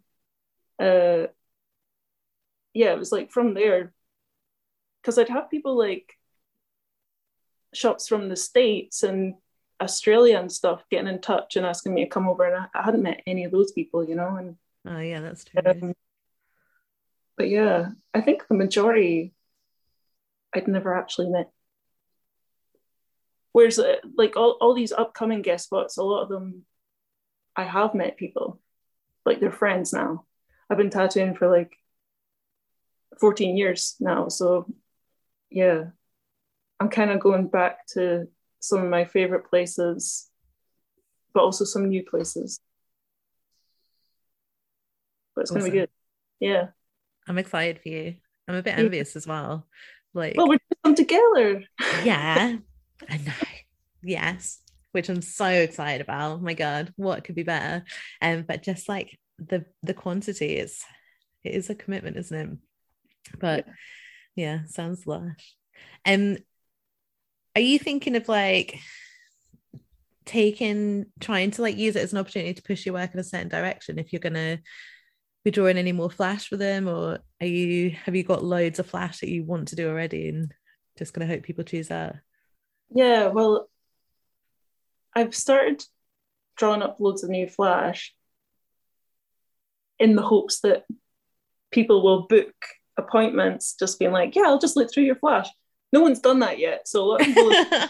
uh, 0.80 1.28
yeah, 2.74 2.92
it 2.92 3.00
was 3.00 3.10
like 3.10 3.32
from 3.32 3.54
there, 3.54 3.94
because 5.00 5.18
I'd 5.18 5.30
have 5.30 5.50
people 5.50 5.78
like 5.78 6.18
shops 7.74 8.10
from 8.10 8.28
the 8.28 8.36
states 8.36 9.04
and 9.04 9.36
Australia 9.80 10.38
and 10.38 10.52
stuff 10.52 10.84
getting 10.92 11.08
in 11.08 11.22
touch 11.22 11.56
and 11.56 11.66
asking 11.66 11.94
me 11.94 12.04
to 12.04 12.10
come 12.10 12.28
over, 12.28 12.44
and 12.44 12.58
I, 12.58 12.78
I 12.78 12.84
hadn't 12.84 13.04
met 13.04 13.24
any 13.26 13.46
of 13.46 13.54
those 13.54 13.72
people, 13.72 14.04
you 14.04 14.16
know. 14.16 14.36
And 14.36 14.58
oh 14.86 15.00
yeah, 15.00 15.22
that's 15.22 15.46
true. 15.46 15.62
Um, 15.66 15.94
but 17.38 17.48
yeah, 17.48 17.92
I 18.14 18.20
think 18.20 18.46
the 18.50 18.56
majority 18.56 19.34
I'd 20.54 20.68
never 20.68 20.94
actually 20.94 21.30
met. 21.30 21.50
Whereas, 23.54 23.80
uh, 23.80 23.98
like 24.18 24.38
all, 24.38 24.58
all 24.62 24.74
these 24.74 24.92
upcoming 24.92 25.42
guest 25.42 25.66
spots, 25.66 25.98
a 25.98 26.04
lot 26.04 26.24
of 26.24 26.30
them 26.30 26.66
I 27.56 27.64
have 27.64 27.94
met 27.94 28.18
people, 28.18 28.60
like 29.26 29.40
they're 29.40 29.52
friends 29.52 29.92
now. 29.92 30.26
I've 30.70 30.78
been 30.78 30.90
tattooing 30.90 31.36
for 31.36 31.50
like 31.50 31.74
14 33.20 33.58
years 33.58 33.96
now. 34.00 34.30
So, 34.30 34.68
yeah, 35.50 35.86
I'm 36.80 36.90
kind 36.90 37.12
of 37.12 37.20
going 37.20 37.48
back 37.48 37.86
to 37.88 38.28
some 38.60 38.84
of 38.84 38.90
my 38.90 39.06
favorite 39.06 39.50
places, 39.50 40.30
but 41.34 41.44
also 41.44 41.66
some 41.66 41.90
new 41.90 42.04
places. 42.04 42.60
But 45.36 45.42
it's 45.42 45.52
awesome. 45.52 45.62
going 45.62 45.72
to 45.72 45.76
be 45.76 45.80
good. 45.82 45.90
Yeah. 46.40 46.68
I'm 47.28 47.38
excited 47.38 47.82
for 47.82 47.90
you. 47.90 48.16
I'm 48.48 48.56
a 48.56 48.64
bit 48.64 48.78
envious 48.78 49.16
as 49.16 49.28
well. 49.28 49.68
Like, 50.14 50.36
well, 50.36 50.48
we're 50.48 50.58
come 50.84 50.96
together. 50.96 51.64
yeah, 52.04 52.58
I 53.10 53.18
know. 53.18 53.34
Yes, 54.04 54.60
which 54.92 55.10
I'm 55.10 55.22
so 55.22 55.46
excited 55.46 56.02
about. 56.02 56.32
Oh 56.32 56.38
my 56.40 56.54
god, 56.54 56.94
what 56.96 57.24
could 57.24 57.36
be 57.36 57.44
better? 57.44 57.84
Um, 58.22 58.44
but 58.48 58.64
just 58.64 58.90
like 58.90 59.18
the 59.38 59.66
the 59.84 59.94
quantity 59.94 60.58
is 60.58 60.84
it 61.44 61.54
is 61.54 61.70
a 61.70 61.76
commitment, 61.76 62.18
isn't 62.18 62.38
it? 62.38 62.58
But 63.40 63.66
yeah, 64.36 64.60
yeah 64.60 64.66
sounds 64.68 65.08
lush. 65.08 65.56
And 66.06 66.38
um, 66.38 66.44
are 67.56 67.62
you 67.62 67.80
thinking 67.80 68.16
of 68.16 68.28
like 68.28 68.80
taking 70.26 71.06
trying 71.20 71.52
to 71.52 71.62
like 71.62 71.78
use 71.78 71.96
it 71.96 72.04
as 72.04 72.14
an 72.14 72.20
opportunity 72.20 72.54
to 72.54 72.64
push 72.64 72.86
your 72.86 72.94
work 72.94 73.14
in 73.14 73.20
a 73.20 73.24
certain 73.24 73.50
direction 73.50 74.00
if 74.00 74.14
you're 74.14 74.20
gonna 74.20 74.60
be 75.44 75.52
drawing 75.52 75.78
any 75.78 75.92
more 75.92 76.10
flash 76.10 76.48
for 76.48 76.58
them 76.58 76.88
or 76.88 77.20
are 77.42 77.48
you 77.48 77.90
have 77.90 78.16
you 78.16 78.24
got 78.24 78.44
loads 78.44 78.80
of 78.80 78.86
flash 78.86 79.20
that 79.20 79.30
you 79.30 79.44
want 79.44 79.68
to 79.68 79.76
do 79.76 79.90
already 79.90 80.30
and 80.30 80.54
just 80.98 81.14
gonna 81.14 81.28
hope 81.28 81.44
people 81.44 81.64
choose 81.64 81.88
that 81.88 82.18
yeah 82.92 83.28
well 83.28 83.68
i've 85.16 85.36
started 85.36 85.84
drawing 86.58 86.82
up 86.82 87.00
loads 87.00 87.24
of 87.24 87.30
new 87.30 87.48
flash 87.48 88.14
in 90.00 90.16
the 90.16 90.22
hopes 90.22 90.62
that 90.62 90.84
people 91.72 92.04
will 92.04 92.28
book 92.28 92.54
appointments 92.98 93.76
just 93.80 94.00
being 94.00 94.12
like 94.12 94.36
yeah 94.36 94.44
i'll 94.44 94.60
just 94.60 94.76
look 94.76 94.92
through 94.94 95.04
your 95.04 95.16
flash. 95.16 95.48
No 95.94 96.02
one's 96.02 96.20
done 96.20 96.40
that 96.40 96.60
yet 96.60 96.88
so 96.88 97.04
a 97.04 97.06
lot 97.06 97.22
of 97.22 97.28
people 97.28 97.54
have, 97.54 97.72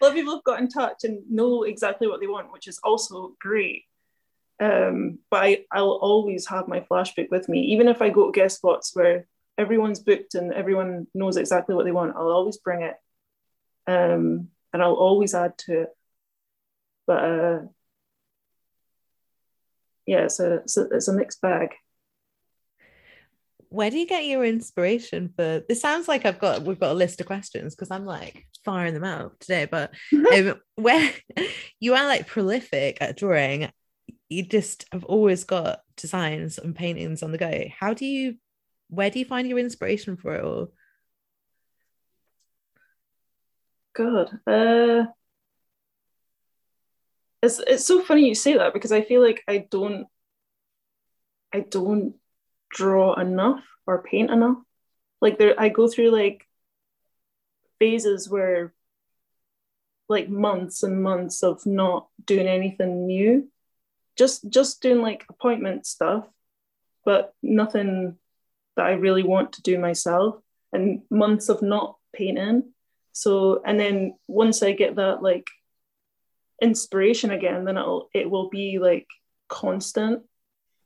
a 0.00 0.04
lot 0.04 0.10
of 0.10 0.14
people 0.14 0.34
have 0.34 0.44
got 0.44 0.60
in 0.60 0.68
touch 0.68 1.04
and 1.04 1.22
know 1.30 1.62
exactly 1.62 2.06
what 2.06 2.20
they 2.20 2.26
want 2.26 2.52
which 2.52 2.68
is 2.68 2.78
also 2.82 3.34
great. 3.40 3.84
Um, 4.60 5.20
but 5.30 5.42
I, 5.42 5.64
I'll 5.72 5.98
always 6.02 6.46
have 6.48 6.68
my 6.68 6.80
flash 6.80 7.14
book 7.14 7.28
with 7.30 7.48
me, 7.48 7.60
even 7.72 7.88
if 7.88 8.02
I 8.02 8.10
go 8.10 8.26
to 8.26 8.32
guest 8.32 8.58
spots 8.58 8.94
where 8.94 9.26
everyone's 9.56 10.00
booked 10.00 10.34
and 10.34 10.52
everyone 10.52 11.06
knows 11.14 11.38
exactly 11.38 11.74
what 11.74 11.86
they 11.86 11.92
want. 11.92 12.14
I'll 12.14 12.30
always 12.30 12.58
bring 12.58 12.82
it, 12.82 12.94
um, 13.86 14.48
and 14.72 14.82
I'll 14.82 14.94
always 14.94 15.34
add 15.34 15.58
to 15.58 15.82
it. 15.82 15.88
But 17.06 17.24
uh, 17.24 17.58
yeah, 20.06 20.24
it's 20.24 20.40
a, 20.40 20.54
it's 20.56 20.76
a 20.76 20.88
it's 20.90 21.08
a 21.08 21.12
mixed 21.12 21.40
bag. 21.40 21.74
Where 23.68 23.90
do 23.90 23.98
you 23.98 24.06
get 24.06 24.24
your 24.24 24.44
inspiration 24.44 25.32
for? 25.36 25.62
This 25.68 25.80
sounds 25.80 26.08
like 26.08 26.26
I've 26.26 26.38
got 26.38 26.62
we've 26.62 26.80
got 26.80 26.92
a 26.92 26.94
list 26.94 27.20
of 27.20 27.26
questions 27.26 27.74
because 27.74 27.90
I'm 27.90 28.04
like 28.04 28.46
firing 28.64 28.94
them 28.94 29.04
out 29.04 29.38
today. 29.40 29.66
But 29.66 29.92
um, 30.12 30.60
where 30.76 31.12
you 31.80 31.94
are 31.94 32.06
like 32.06 32.26
prolific 32.26 32.98
at 33.00 33.16
drawing 33.16 33.70
you 34.30 34.44
just 34.44 34.86
have 34.92 35.04
always 35.04 35.44
got 35.44 35.80
designs 35.96 36.56
and 36.56 36.74
paintings 36.74 37.22
on 37.22 37.32
the 37.32 37.38
go. 37.38 37.64
How 37.78 37.92
do 37.92 38.06
you, 38.06 38.36
where 38.88 39.10
do 39.10 39.18
you 39.18 39.24
find 39.24 39.46
your 39.48 39.58
inspiration 39.58 40.16
for 40.16 40.36
it 40.36 40.44
all? 40.44 40.68
God, 43.94 44.38
uh, 44.46 45.06
it's 47.42 47.58
it's 47.58 47.84
so 47.84 48.02
funny 48.02 48.28
you 48.28 48.34
say 48.34 48.56
that 48.56 48.72
because 48.72 48.92
I 48.92 49.02
feel 49.02 49.22
like 49.22 49.42
I 49.48 49.66
don't, 49.70 50.06
I 51.52 51.60
don't 51.60 52.14
draw 52.70 53.14
enough 53.14 53.64
or 53.86 54.02
paint 54.02 54.30
enough. 54.30 54.58
Like 55.20 55.38
there, 55.38 55.54
I 55.58 55.68
go 55.68 55.88
through 55.88 56.10
like 56.10 56.46
phases 57.78 58.28
where 58.28 58.72
like 60.08 60.28
months 60.28 60.82
and 60.82 61.02
months 61.02 61.42
of 61.42 61.64
not 61.66 62.08
doing 62.26 62.46
anything 62.46 63.06
new 63.06 63.48
just 64.20 64.50
just 64.50 64.82
doing 64.82 65.00
like 65.00 65.24
appointment 65.30 65.86
stuff, 65.86 66.26
but 67.06 67.34
nothing 67.42 68.18
that 68.76 68.84
I 68.84 68.92
really 68.92 69.22
want 69.22 69.54
to 69.54 69.62
do 69.62 69.78
myself, 69.78 70.36
and 70.74 71.02
months 71.10 71.48
of 71.48 71.62
not 71.62 71.96
painting. 72.12 72.74
So 73.12 73.62
and 73.64 73.78
then 73.78 74.14
once 74.26 74.62
I 74.62 74.72
get 74.72 74.96
that 74.96 75.22
like 75.22 75.46
inspiration 76.60 77.30
again, 77.30 77.64
then 77.64 77.76
it'll 77.76 78.08
it 78.14 78.30
will 78.30 78.48
be 78.48 78.78
like 78.78 79.06
constant 79.48 80.22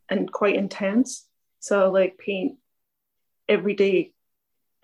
and 0.08 0.30
quite 0.30 0.56
intense. 0.56 1.26
So 1.60 1.80
I'll 1.80 1.92
like 1.92 2.18
paint 2.18 2.58
every 3.48 3.74
day 3.74 4.12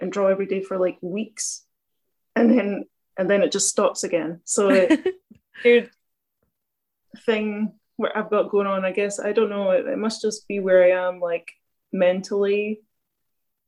and 0.00 0.12
draw 0.12 0.28
every 0.28 0.46
day 0.46 0.62
for 0.62 0.78
like 0.78 0.98
weeks 1.00 1.64
and 2.36 2.50
then 2.50 2.84
and 3.18 3.28
then 3.28 3.42
it 3.42 3.52
just 3.52 3.68
stops 3.68 4.04
again. 4.04 4.40
So 4.44 4.70
it, 5.64 5.90
thing 7.26 7.72
what 7.96 8.16
I've 8.16 8.30
got 8.30 8.50
going 8.50 8.66
on. 8.66 8.84
I 8.84 8.92
guess 8.92 9.20
I 9.20 9.32
don't 9.32 9.50
know. 9.50 9.70
It, 9.70 9.86
it 9.86 9.98
must 9.98 10.22
just 10.22 10.48
be 10.48 10.58
where 10.58 10.82
I 10.82 11.06
am, 11.08 11.20
like 11.20 11.52
mentally. 11.92 12.80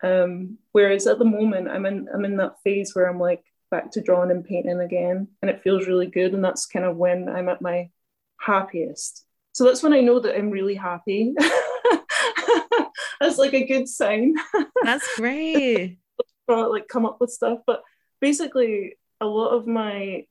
Um, 0.02 0.58
whereas 0.72 1.06
at 1.06 1.18
the 1.18 1.24
moment, 1.24 1.68
I'm 1.68 1.86
in 1.86 2.08
I'm 2.12 2.24
in 2.24 2.38
that 2.38 2.60
phase 2.64 2.94
where 2.94 3.08
I'm 3.08 3.20
like 3.20 3.44
back 3.72 3.90
to 3.92 4.00
drawing 4.00 4.30
and 4.30 4.44
painting 4.44 4.78
again, 4.78 5.26
and 5.42 5.50
it 5.50 5.62
feels 5.62 5.88
really 5.88 6.06
good. 6.06 6.34
And 6.34 6.44
that's 6.44 6.66
kind 6.66 6.84
of 6.84 6.96
when 6.96 7.28
I'm 7.28 7.48
at 7.48 7.60
my 7.60 7.90
happiest. 8.38 9.24
So 9.50 9.64
that's 9.64 9.82
when 9.82 9.92
I 9.92 10.00
know 10.00 10.20
that 10.20 10.36
I'm 10.36 10.50
really 10.50 10.76
happy. 10.76 11.34
that's 13.20 13.38
like 13.38 13.54
a 13.54 13.66
good 13.66 13.88
sign. 13.88 14.36
That's 14.84 15.16
great. 15.16 15.98
like 16.48 16.86
come 16.86 17.06
up 17.06 17.20
with 17.20 17.30
stuff, 17.30 17.58
but 17.66 17.82
basically, 18.20 18.96
a 19.20 19.26
lot 19.26 19.50
of 19.50 19.66
my 19.66 20.26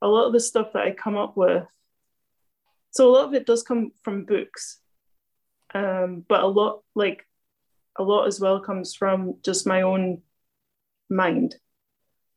a 0.00 0.08
lot 0.08 0.26
of 0.26 0.32
the 0.32 0.40
stuff 0.40 0.72
that 0.72 0.82
I 0.82 0.92
come 0.92 1.16
up 1.16 1.36
with 1.36 1.64
so 2.92 3.08
a 3.08 3.12
lot 3.12 3.26
of 3.26 3.34
it 3.34 3.46
does 3.46 3.62
come 3.62 3.90
from 4.02 4.24
books 4.24 4.78
um, 5.74 6.24
but 6.28 6.42
a 6.42 6.46
lot 6.46 6.82
like 6.94 7.26
a 7.98 8.02
lot 8.02 8.26
as 8.26 8.40
well 8.40 8.60
comes 8.60 8.94
from 8.94 9.34
just 9.42 9.66
my 9.66 9.82
own 9.82 10.22
mind 11.10 11.56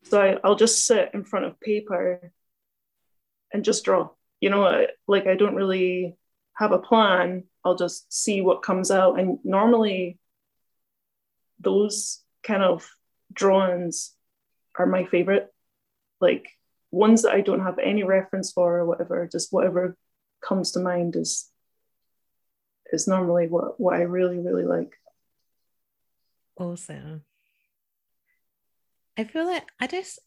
so 0.04 0.38
i'll 0.42 0.56
just 0.56 0.86
sit 0.86 1.10
in 1.14 1.24
front 1.24 1.46
of 1.46 1.60
paper 1.60 2.32
and 3.52 3.64
just 3.64 3.84
draw. 3.84 4.10
You 4.40 4.50
know 4.50 4.86
like 5.06 5.26
i 5.26 5.34
don't 5.34 5.54
really 5.54 6.16
have 6.54 6.72
a 6.72 6.78
plan. 6.78 7.44
I'll 7.64 7.76
just 7.76 8.12
see 8.12 8.42
what 8.42 8.62
comes 8.62 8.90
out. 8.90 9.18
And 9.18 9.38
normally 9.44 10.18
those 11.58 12.22
kind 12.42 12.62
of 12.62 12.86
drawings 13.32 14.12
are 14.78 14.86
my 14.86 15.04
favorite. 15.06 15.48
Like 16.20 16.48
ones 16.90 17.22
that 17.22 17.32
i 17.32 17.40
don't 17.40 17.62
have 17.62 17.78
any 17.78 18.02
reference 18.02 18.50
for 18.50 18.78
or 18.78 18.84
whatever 18.84 19.28
just 19.30 19.52
whatever 19.52 19.96
comes 20.42 20.72
to 20.72 20.80
mind 20.80 21.14
is 21.14 21.48
is 22.92 23.06
normally 23.06 23.46
what 23.46 23.78
what 23.78 23.94
I 23.94 24.02
really 24.02 24.38
really 24.38 24.64
like. 24.64 24.92
Awesome. 26.56 27.24
I 29.20 29.24
feel 29.24 29.44
like 29.44 29.68
I 29.78 29.86
just 29.86 30.18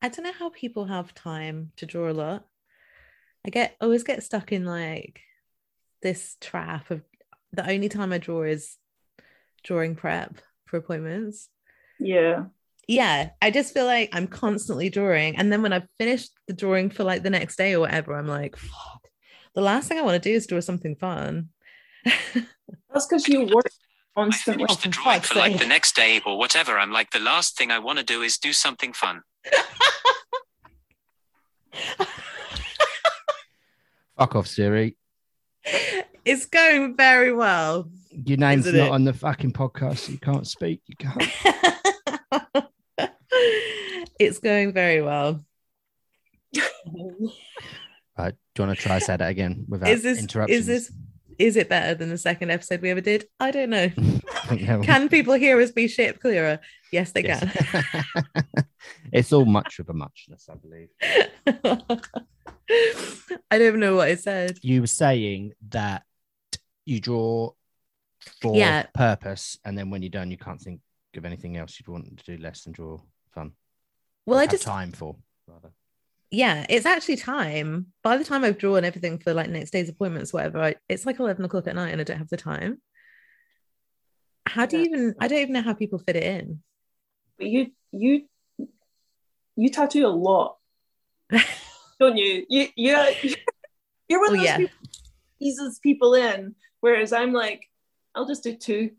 I 0.00 0.08
don't 0.08 0.24
know 0.24 0.32
how 0.32 0.48
people 0.48 0.86
have 0.86 1.14
time 1.14 1.72
to 1.76 1.84
draw 1.84 2.10
a 2.10 2.12
lot. 2.14 2.46
I 3.46 3.50
get 3.50 3.76
always 3.82 4.02
get 4.02 4.22
stuck 4.22 4.50
in 4.50 4.64
like 4.64 5.20
this 6.00 6.38
trap 6.40 6.90
of 6.90 7.02
the 7.52 7.70
only 7.70 7.90
time 7.90 8.14
I 8.14 8.18
draw 8.18 8.44
is 8.44 8.78
drawing 9.62 9.94
prep 9.94 10.38
for 10.64 10.78
appointments. 10.78 11.50
Yeah. 11.98 12.44
Yeah. 12.88 13.28
I 13.42 13.50
just 13.50 13.74
feel 13.74 13.84
like 13.84 14.08
I'm 14.14 14.26
constantly 14.26 14.88
drawing. 14.88 15.36
And 15.36 15.52
then 15.52 15.60
when 15.60 15.74
I've 15.74 15.88
finished 15.98 16.30
the 16.46 16.54
drawing 16.54 16.88
for 16.88 17.04
like 17.04 17.22
the 17.22 17.28
next 17.28 17.56
day 17.56 17.74
or 17.74 17.80
whatever, 17.80 18.14
I'm 18.14 18.26
like, 18.26 18.56
fuck, 18.56 19.06
the 19.54 19.60
last 19.60 19.86
thing 19.86 19.98
I 19.98 20.02
want 20.02 20.20
to 20.22 20.30
do 20.30 20.34
is 20.34 20.46
draw 20.46 20.60
something 20.60 20.96
fun. 20.96 21.50
That's 22.04 23.06
because 23.06 23.28
you 23.28 23.50
work 23.54 23.70
constantly. 24.16 24.64
finish 24.64 24.76
the 24.76 24.82
for 24.82 24.88
drawing 24.88 25.20
for 25.20 25.38
like 25.38 25.58
the 25.58 25.66
next 25.66 25.94
day 25.96 26.20
or 26.24 26.38
whatever. 26.38 26.78
I'm 26.78 26.92
like, 26.92 27.10
the 27.10 27.20
last 27.20 27.56
thing 27.56 27.70
I 27.70 27.78
want 27.78 27.98
to 27.98 28.04
do 28.04 28.22
is 28.22 28.38
do 28.38 28.52
something 28.52 28.92
fun. 28.92 29.22
Fuck 34.18 34.36
off, 34.36 34.46
Siri. 34.46 34.96
it's 36.24 36.46
going 36.46 36.96
very 36.96 37.32
well. 37.32 37.90
Your 38.10 38.38
name's 38.38 38.66
Isn't 38.66 38.78
not 38.78 38.86
it? 38.88 38.92
on 38.92 39.04
the 39.04 39.12
fucking 39.12 39.52
podcast. 39.52 39.98
So 39.98 40.12
you 40.12 40.18
can't 40.18 40.46
speak. 40.46 40.82
You 40.86 40.96
can't. 40.96 41.24
it's 44.18 44.38
going 44.38 44.72
very 44.72 45.00
well. 45.00 45.44
Right. 48.18 48.34
Do 48.54 48.62
you 48.62 48.66
want 48.66 48.78
to 48.78 48.82
try 48.82 48.98
say 48.98 49.16
that 49.16 49.28
again 49.30 49.64
without 49.68 49.88
is 49.90 50.02
this 50.02 50.18
interruptions? 50.18 50.60
is 50.60 50.66
this 50.66 50.92
is 51.40 51.56
it 51.56 51.68
better 51.70 51.94
than 51.94 52.10
the 52.10 52.18
second 52.18 52.50
episode 52.50 52.82
we 52.82 52.90
ever 52.90 53.00
did? 53.00 53.24
I 53.40 53.50
don't 53.50 53.70
know. 53.70 53.88
Think 54.48 54.84
Can 54.84 55.08
people 55.08 55.34
hear 55.34 55.58
us 55.60 55.70
be 55.70 55.88
shit 55.88 56.20
clearer? 56.20 56.60
Yes, 56.92 57.12
they 57.12 57.22
Yes. 57.22 57.40
can. 57.40 58.04
it's 59.12 59.32
all 59.32 59.46
much 59.46 59.78
of 59.78 59.88
a 59.88 59.94
muchness, 59.94 60.48
I 60.50 60.56
believe. 60.56 60.88
I 63.50 63.58
don't 63.58 63.80
know 63.80 63.96
what 63.96 64.08
I 64.08 64.16
said. 64.16 64.58
You 64.62 64.82
were 64.82 64.86
saying 64.86 65.52
that 65.70 66.02
you 66.84 67.00
draw 67.00 67.52
for 68.42 68.56
Yeah. 68.56 68.84
purpose, 68.94 69.58
and 69.64 69.78
then 69.78 69.88
when 69.90 70.02
you're 70.02 70.10
done, 70.10 70.30
you 70.30 70.36
can't 70.36 70.60
think 70.60 70.80
of 71.16 71.24
anything 71.24 71.56
else 71.56 71.78
you'd 71.80 71.88
want 71.88 72.18
to 72.18 72.36
do 72.36 72.42
less 72.42 72.64
than 72.64 72.72
draw 72.72 72.98
fun. 73.34 73.52
Well, 74.26 74.38
I 74.38 74.46
just 74.46 74.64
time 74.64 74.92
for 74.92 75.16
rather. 75.46 75.70
Yeah, 76.30 76.64
it's 76.68 76.86
actually 76.86 77.16
time. 77.16 77.86
By 78.02 78.16
the 78.16 78.24
time 78.24 78.44
I've 78.44 78.58
drawn 78.58 78.84
everything 78.84 79.18
for 79.18 79.34
like 79.34 79.50
next 79.50 79.70
day's 79.72 79.88
appointments, 79.88 80.32
whatever, 80.32 80.60
I, 80.62 80.74
it's 80.88 81.04
like 81.04 81.18
eleven 81.18 81.44
o'clock 81.44 81.66
at 81.66 81.74
night, 81.74 81.90
and 81.90 82.00
I 82.00 82.04
don't 82.04 82.18
have 82.18 82.28
the 82.28 82.36
time. 82.36 82.80
How 84.46 84.66
do 84.66 84.78
you 84.78 84.84
even? 84.84 85.14
I 85.20 85.28
don't 85.28 85.38
even 85.38 85.52
know 85.54 85.62
how 85.62 85.74
people 85.74 85.98
fit 85.98 86.16
it 86.16 86.22
in. 86.22 86.62
But 87.36 87.48
you 87.48 87.72
you 87.92 88.26
you 89.56 89.70
tattoo 89.70 90.06
a 90.06 90.08
lot, 90.08 90.56
don't 92.00 92.16
you? 92.16 92.46
You 92.48 92.68
you 92.76 92.96
you're 94.08 94.20
one 94.20 94.30
Oh 94.30 94.32
of 94.32 94.38
those 94.38 94.44
yeah, 94.46 94.56
people 94.56 94.76
eases 95.40 95.80
people 95.80 96.14
in, 96.14 96.54
whereas 96.80 97.12
I'm 97.12 97.32
like, 97.32 97.68
I'll 98.14 98.26
just 98.26 98.44
do 98.44 98.56
two, 98.56 98.90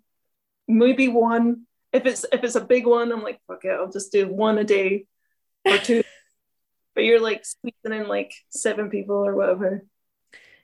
maybe 0.68 1.08
one. 1.08 1.64
If 1.94 2.06
it's 2.06 2.26
if 2.32 2.44
it's 2.44 2.56
a 2.56 2.62
big 2.62 2.86
one, 2.86 3.12
I'm 3.12 3.24
like, 3.24 3.40
fuck 3.48 3.64
it, 3.64 3.72
I'll 3.72 3.92
just 3.92 4.12
do 4.12 4.28
one 4.28 4.58
a 4.58 4.64
day 4.66 5.06
or 5.66 5.78
two. 5.78 6.04
But 7.02 7.06
you're 7.08 7.20
like 7.20 7.44
squeezing 7.44 8.00
in 8.00 8.08
like 8.08 8.32
seven 8.52 8.92
people 8.92 9.16
or 9.26 9.36
whatever. 9.36 9.84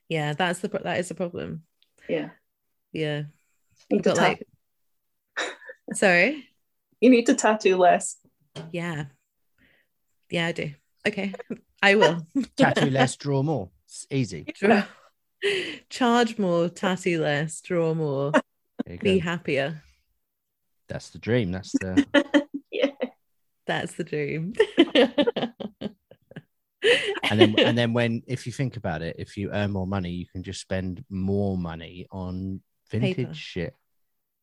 yeah. 0.08 0.34
That's 0.34 0.60
the 0.60 0.70
pro- 0.70 0.84
that 0.84 1.00
is 1.00 1.08
the 1.10 1.16
problem. 1.16 1.64
Yeah, 2.08 2.30
Yeah, 2.94 3.24
need 3.90 4.04
to 4.04 4.10
but 4.12 4.18
like, 4.18 4.48
sorry. 5.94 6.48
you 7.02 7.10
need 7.10 7.26
to 7.26 7.34
tattoo 7.34 7.76
less. 7.78 8.18
Yeah, 8.72 9.06
yeah, 10.30 10.46
I 10.46 10.52
do. 10.52 10.72
Okay, 11.08 11.34
I 11.82 11.96
will. 11.96 12.26
Tattoo 12.56 12.92
less, 12.92 13.16
draw 13.16 13.42
more. 13.42 13.70
It's 13.88 14.06
easy. 14.12 14.44
Draw- 14.54 14.84
Charge 15.90 16.38
more, 16.38 16.70
tattoo 16.70 17.20
less, 17.22 17.62
draw 17.62 17.94
more, 17.96 18.32
be 18.86 19.20
go. 19.20 19.24
happier. 19.24 19.82
That's 20.88 21.10
the 21.10 21.18
dream. 21.20 21.52
That's 21.52 21.72
the 21.72 22.06
yeah, 22.72 22.92
That's 23.66 23.94
the 23.96 24.04
dream. 24.06 24.54
and 27.30 27.40
then 27.40 27.56
and 27.60 27.78
then 27.78 27.94
when 27.94 28.22
if 28.28 28.46
you 28.46 28.52
think 28.52 28.78
about 28.78 29.02
it, 29.02 29.16
if 29.20 29.38
you 29.38 29.52
earn 29.52 29.72
more 29.72 29.88
money, 29.88 30.12
you 30.12 30.26
can 30.26 30.44
just 30.44 30.62
spend 30.62 31.04
more 31.10 31.58
money 31.58 32.08
on 32.12 32.62
vintage 32.90 33.16
Paper. 33.18 33.34
shit 33.34 33.74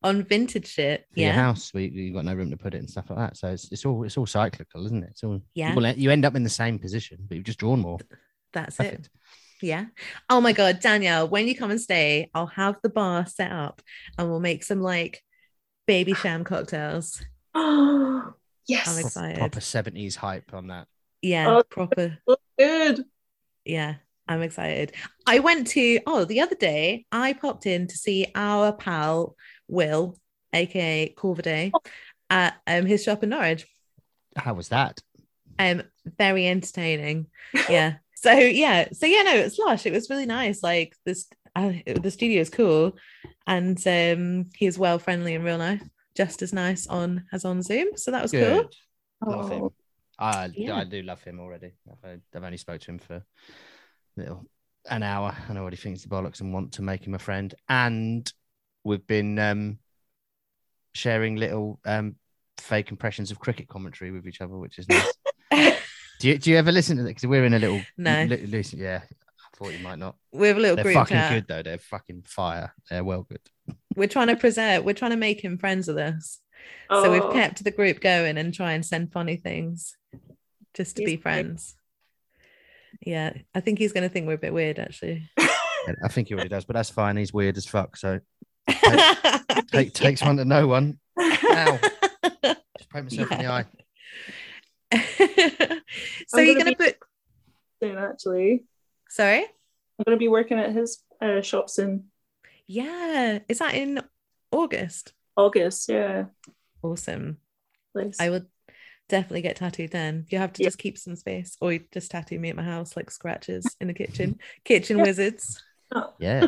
on 0.03 0.22
vintage 0.22 0.66
shit. 0.66 1.07
for 1.14 1.20
your 1.20 1.30
Yeah. 1.30 1.34
house 1.34 1.72
we, 1.72 1.86
you've 1.88 2.14
got 2.14 2.26
no 2.26 2.34
room 2.34 2.51
to 2.51 2.59
put 2.59 2.74
it 2.74 2.78
and 2.78 2.90
stuff 2.90 3.09
like 3.09 3.18
that. 3.20 3.36
So 3.38 3.49
it's, 3.49 3.72
it's 3.72 3.86
all 3.86 4.05
it's 4.05 4.18
all 4.18 4.26
cyclical, 4.26 4.84
isn't 4.84 5.03
it? 5.03 5.11
It's 5.12 5.24
all 5.24 5.40
Yeah. 5.55 5.74
Well, 5.74 5.86
you 5.97 6.11
end 6.11 6.26
up 6.26 6.34
in 6.36 6.42
the 6.42 6.51
same 6.51 6.78
position, 6.78 7.18
but 7.26 7.36
you've 7.36 7.47
just 7.47 7.59
drawn 7.59 7.80
more. 7.80 7.99
That's 8.53 8.78
it. 8.80 9.09
Yeah. 9.62 9.86
Oh 10.28 10.42
my 10.42 10.53
God, 10.53 10.80
Danielle, 10.80 11.26
when 11.26 11.49
you 11.49 11.57
come 11.57 11.70
and 11.70 11.80
stay, 11.80 12.30
I'll 12.34 12.49
have 12.49 12.76
the 12.82 12.90
bar 12.90 13.24
set 13.24 13.51
up 13.51 13.80
and 14.18 14.28
we'll 14.28 14.40
make 14.40 14.62
some 14.62 14.82
like 14.82 15.22
Babycham 15.88 16.45
cocktails. 16.45 17.22
Oh 17.55 18.34
yes, 18.68 18.86
I'm 18.88 18.95
Pro- 18.97 19.07
excited. 19.07 19.38
Proper 19.38 19.61
seventies 19.61 20.16
hype 20.16 20.53
on 20.53 20.66
that. 20.66 20.86
Yeah. 21.25 21.57
Oh. 21.57 21.62
Proper. 21.62 22.18
look 22.27 22.41
good. 22.59 23.05
Yeah. 23.64 23.97
I'm 24.27 24.41
excited. 24.41 24.93
I 25.27 25.41
went 25.41 25.66
to, 25.68 26.01
oh, 26.07 26.25
the 26.25 26.41
other 26.41 26.55
day, 26.55 27.05
I 27.12 27.35
popped 27.35 27.66
in 27.66 27.89
to 27.89 27.97
see 27.97 28.27
our 28.35 28.72
pal, 28.72 29.37
Will, 29.68 30.16
aka 30.55 31.12
Corvaday, 31.14 31.72
at 32.31 32.55
um, 32.66 32.87
his 32.87 33.03
shop 33.03 33.22
in 33.22 33.29
Norwich. 33.29 33.66
How 34.37 34.55
was 34.55 34.68
that? 34.68 35.01
um 35.59 35.83
very 36.18 36.47
entertaining 36.47 37.27
yeah 37.68 37.95
so 38.14 38.33
yeah 38.33 38.89
so 38.93 39.07
yeah 39.07 39.22
no 39.22 39.35
it's 39.35 39.59
lush 39.59 39.87
it 39.87 39.93
was 39.93 40.11
really 40.11 40.27
nice 40.27 40.62
like 40.62 40.95
this 41.05 41.27
uh, 41.57 41.72
the 42.01 42.11
studio 42.11 42.41
is 42.41 42.51
cool 42.51 42.97
and 43.47 43.87
um 43.87 44.47
he's 44.57 44.79
well 44.79 44.99
friendly 44.99 45.35
and 45.35 45.45
real 45.45 45.59
nice 45.59 45.83
just 46.16 46.43
as 46.43 46.53
nice 46.53 46.87
on 46.87 47.25
as 47.33 47.45
on 47.45 47.62
zoom 47.62 47.97
so 47.97 48.11
that 48.11 48.22
was 48.22 48.33
cool 48.33 48.41
Good. 48.41 48.75
Love 49.27 49.51
him. 49.51 49.70
I 50.19 50.51
Yeah. 50.55 50.77
I 50.77 50.85
do 50.85 51.03
love 51.03 51.23
him 51.23 51.41
already. 51.41 51.73
I've, 52.05 52.21
I've 52.35 52.45
only 52.45 52.57
spoke 52.59 52.81
to 52.83 52.91
him 52.91 52.99
for 52.99 53.17
a 53.17 53.23
little 54.17 54.45
an 54.91 55.03
hour, 55.03 55.35
and 55.49 55.57
I 55.59 55.61
already 55.61 55.77
think 55.77 55.95
it's 55.95 56.05
the 56.05 56.11
bollocks 56.11 56.41
and 56.41 56.53
want 56.53 56.73
to 56.73 56.83
make 56.83 57.07
him 57.07 57.15
a 57.15 57.19
friend. 57.19 57.55
And 57.69 58.31
we've 58.85 59.07
been 59.07 59.39
um, 59.39 59.79
sharing 60.93 61.37
little 61.37 61.81
um, 61.85 62.17
fake 62.59 62.91
impressions 62.91 63.31
of 63.31 63.39
cricket 63.39 63.69
commentary 63.69 64.11
with 64.11 64.27
each 64.27 64.41
other, 64.41 64.57
which 64.57 64.79
is 64.79 64.89
nice. 64.89 65.12
do 66.21 66.29
you 66.29 66.39
do 66.39 66.51
you 66.51 66.57
ever 66.57 66.73
listen 66.73 66.97
to 66.99 67.03
that? 67.03 67.11
Because 67.11 67.27
we're 67.27 67.45
in 67.45 67.55
a 67.55 67.59
little 67.59 67.81
No. 67.97 68.25
li- 68.25 68.65
yeah. 68.75 69.01
I 69.03 69.57
thought 69.57 69.73
you 69.73 69.79
might 69.85 69.99
not. 69.99 70.17
we 70.33 70.49
have 70.49 70.57
a 70.57 70.61
little 70.61 70.77
They're 70.77 70.85
group 70.85 70.95
fucking 70.97 71.17
chat 71.17 71.33
good 71.33 71.47
though. 71.49 71.62
They're 71.62 71.79
fucking 71.79 72.25
fire. 72.27 72.75
They're 72.91 73.05
well 73.05 73.23
good. 73.23 73.41
we're 73.97 74.09
trying 74.09 74.27
to 74.29 74.37
present 74.37 74.85
we're 74.85 74.95
trying 74.95 75.12
to 75.12 75.17
make 75.17 75.43
him 75.43 75.59
friends 75.59 75.87
with 75.89 75.97
us 75.99 76.41
so 76.91 77.05
oh. 77.05 77.11
we've 77.11 77.33
kept 77.33 77.62
the 77.65 77.71
group 77.71 78.01
going 78.01 78.37
and 78.39 78.53
try 78.53 78.73
and 78.73 78.85
send 78.85 79.12
funny 79.12 79.37
things 79.37 79.97
just 80.75 80.97
to 80.97 81.03
He's 81.03 81.11
be 81.11 81.17
great. 81.17 81.23
friends 81.23 81.77
yeah 83.01 83.33
i 83.55 83.61
think 83.61 83.79
he's 83.79 83.93
going 83.93 84.05
to 84.05 84.09
think 84.09 84.27
we're 84.27 84.35
a 84.35 84.39
bit 84.39 84.55
weird 84.55 84.79
actually 84.79 85.29
I 86.03 86.09
think 86.09 86.29
he 86.29 86.35
already 86.35 86.49
does, 86.49 86.65
but 86.65 86.75
that's 86.75 86.91
fine. 86.91 87.17
He's 87.17 87.33
weird 87.33 87.57
as 87.57 87.67
fuck. 87.67 87.97
So 87.97 88.21
take, 89.73 89.93
takes 89.93 90.23
one 90.23 90.37
to 90.39 90.45
know 90.45 90.67
one. 90.67 90.99
Ow. 91.19 91.79
Just 92.45 92.91
poke 92.91 93.05
myself 93.05 93.33
in 93.33 93.39
the 93.39 93.47
eye. 93.47 93.65
so 96.29 96.39
I'm 96.39 96.45
you're 96.45 96.55
gonna 96.55 96.65
gonna 96.65 96.77
put 96.77 96.97
soon 97.83 97.99
actually. 97.99 98.65
sorry 99.09 99.41
I'm 99.41 100.05
gonna 100.07 100.17
be 100.17 100.29
working 100.29 100.59
at 100.59 100.73
his 100.73 101.03
uh, 101.21 101.41
shop 101.41 101.69
soon. 101.69 102.05
yeah 102.69 103.41
is 103.49 103.59
that 103.59 103.75
in 103.75 104.01
august 104.53 105.14
August, 105.37 105.89
yeah. 105.89 106.26
awesome 106.82 107.39
Nice. 107.95 108.16
i 108.20 108.28
would 108.30 108.47
definitely 109.09 109.43
get 109.43 109.57
tattooed 109.57 109.91
then 109.91 110.26
you 110.30 110.39
have 110.39 110.53
to 110.55 110.62
Yeah. 110.62 110.68
just 110.68 110.78
keep 110.78 110.97
some 110.99 111.16
space 111.16 111.57
or 111.61 111.72
you 111.72 111.85
just 111.93 112.11
tattoo 112.11 112.39
me 112.39 112.51
at 112.51 112.57
my 112.57 112.62
house 112.62 112.97
like 112.97 113.11
scratches 113.11 113.66
in 113.80 113.87
the 113.89 113.95
kitchen 113.95 114.39
kitchen 114.64 115.01
wizards 115.01 115.62
oh. 115.95 116.12
Yeah. 116.18 116.47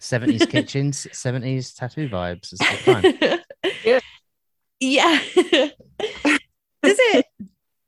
70s 0.00 0.48
kitchens, 0.50 1.06
70s 1.12 1.76
tattoo 1.76 2.08
vibes. 2.08 2.52
It's 2.52 2.58
good 2.58 2.78
fun. 2.80 3.40
Yeah. 3.84 4.00
yeah 4.80 5.20
does 6.82 6.98
it 6.98 7.26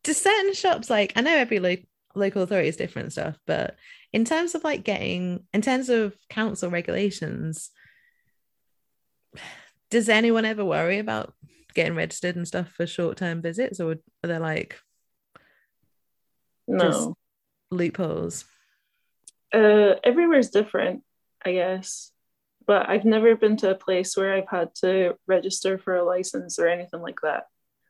do 0.05 0.13
certain 0.13 0.55
shops 0.55 0.89
like 0.89 1.13
i 1.17 1.21
know 1.21 1.35
every 1.35 1.59
lo- 1.59 1.75
local 2.15 2.43
authority 2.43 2.69
is 2.69 2.77
different 2.77 3.11
stuff 3.13 3.37
but 3.47 3.77
in 4.13 4.25
terms 4.25 4.55
of 4.55 4.63
like 4.63 4.85
getting 4.85 5.45
in 5.53 5.61
terms 5.63 5.89
of 5.89 6.15
council 6.31 6.71
regulations 6.71 7.71
does 9.91 10.09
anyone 10.09 10.45
ever 10.45 10.65
worry 10.65 10.99
about 10.99 11.35
getting 11.75 11.97
registered 11.97 12.37
and 12.37 12.47
stuff 12.47 12.69
for 12.71 12.87
short-term 12.87 13.43
visits 13.43 13.81
or 13.81 13.97
are 14.23 14.29
there 14.29 14.41
like 14.41 14.81
no. 16.67 17.17
loopholes 17.71 18.45
Uh, 19.53 19.95
everywhere's 20.03 20.51
different, 20.51 21.05
I 21.45 21.53
guess. 21.53 22.11
But 22.67 22.89
I've 22.89 23.05
never 23.05 23.37
been 23.37 23.57
to 23.59 23.71
a 23.71 23.75
place 23.77 24.17
where 24.17 24.35
I've 24.35 24.49
had 24.49 24.75
to 24.77 25.17
register 25.29 25.79
for 25.79 25.95
a 25.95 26.05
license 26.05 26.59
or 26.59 26.67
anything 26.67 27.03
like 27.03 27.21
that. 27.23 27.45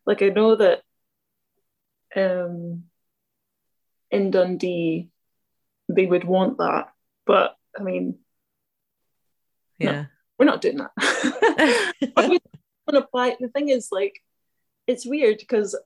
Like 0.04 0.20
I 0.20 0.28
know 0.28 0.56
that 0.56 0.82
um 2.16 2.84
in 4.10 4.30
Dundee 4.30 5.08
they 5.88 6.06
would 6.06 6.24
want 6.24 6.58
that, 6.58 6.92
but 7.24 7.56
I 7.78 7.82
mean 7.82 8.18
No. 9.80 10.06
We're 10.38 10.46
not 10.46 10.60
doing 10.60 10.78
that. 10.78 10.90
I 12.16 12.28
would 12.28 12.40
want 12.86 12.92
to 12.92 12.98
apply. 12.98 13.36
The 13.40 13.48
thing 13.48 13.68
is, 13.68 13.88
like, 13.92 14.20
it's 14.86 15.06
weird 15.06 15.38
because 15.38 15.78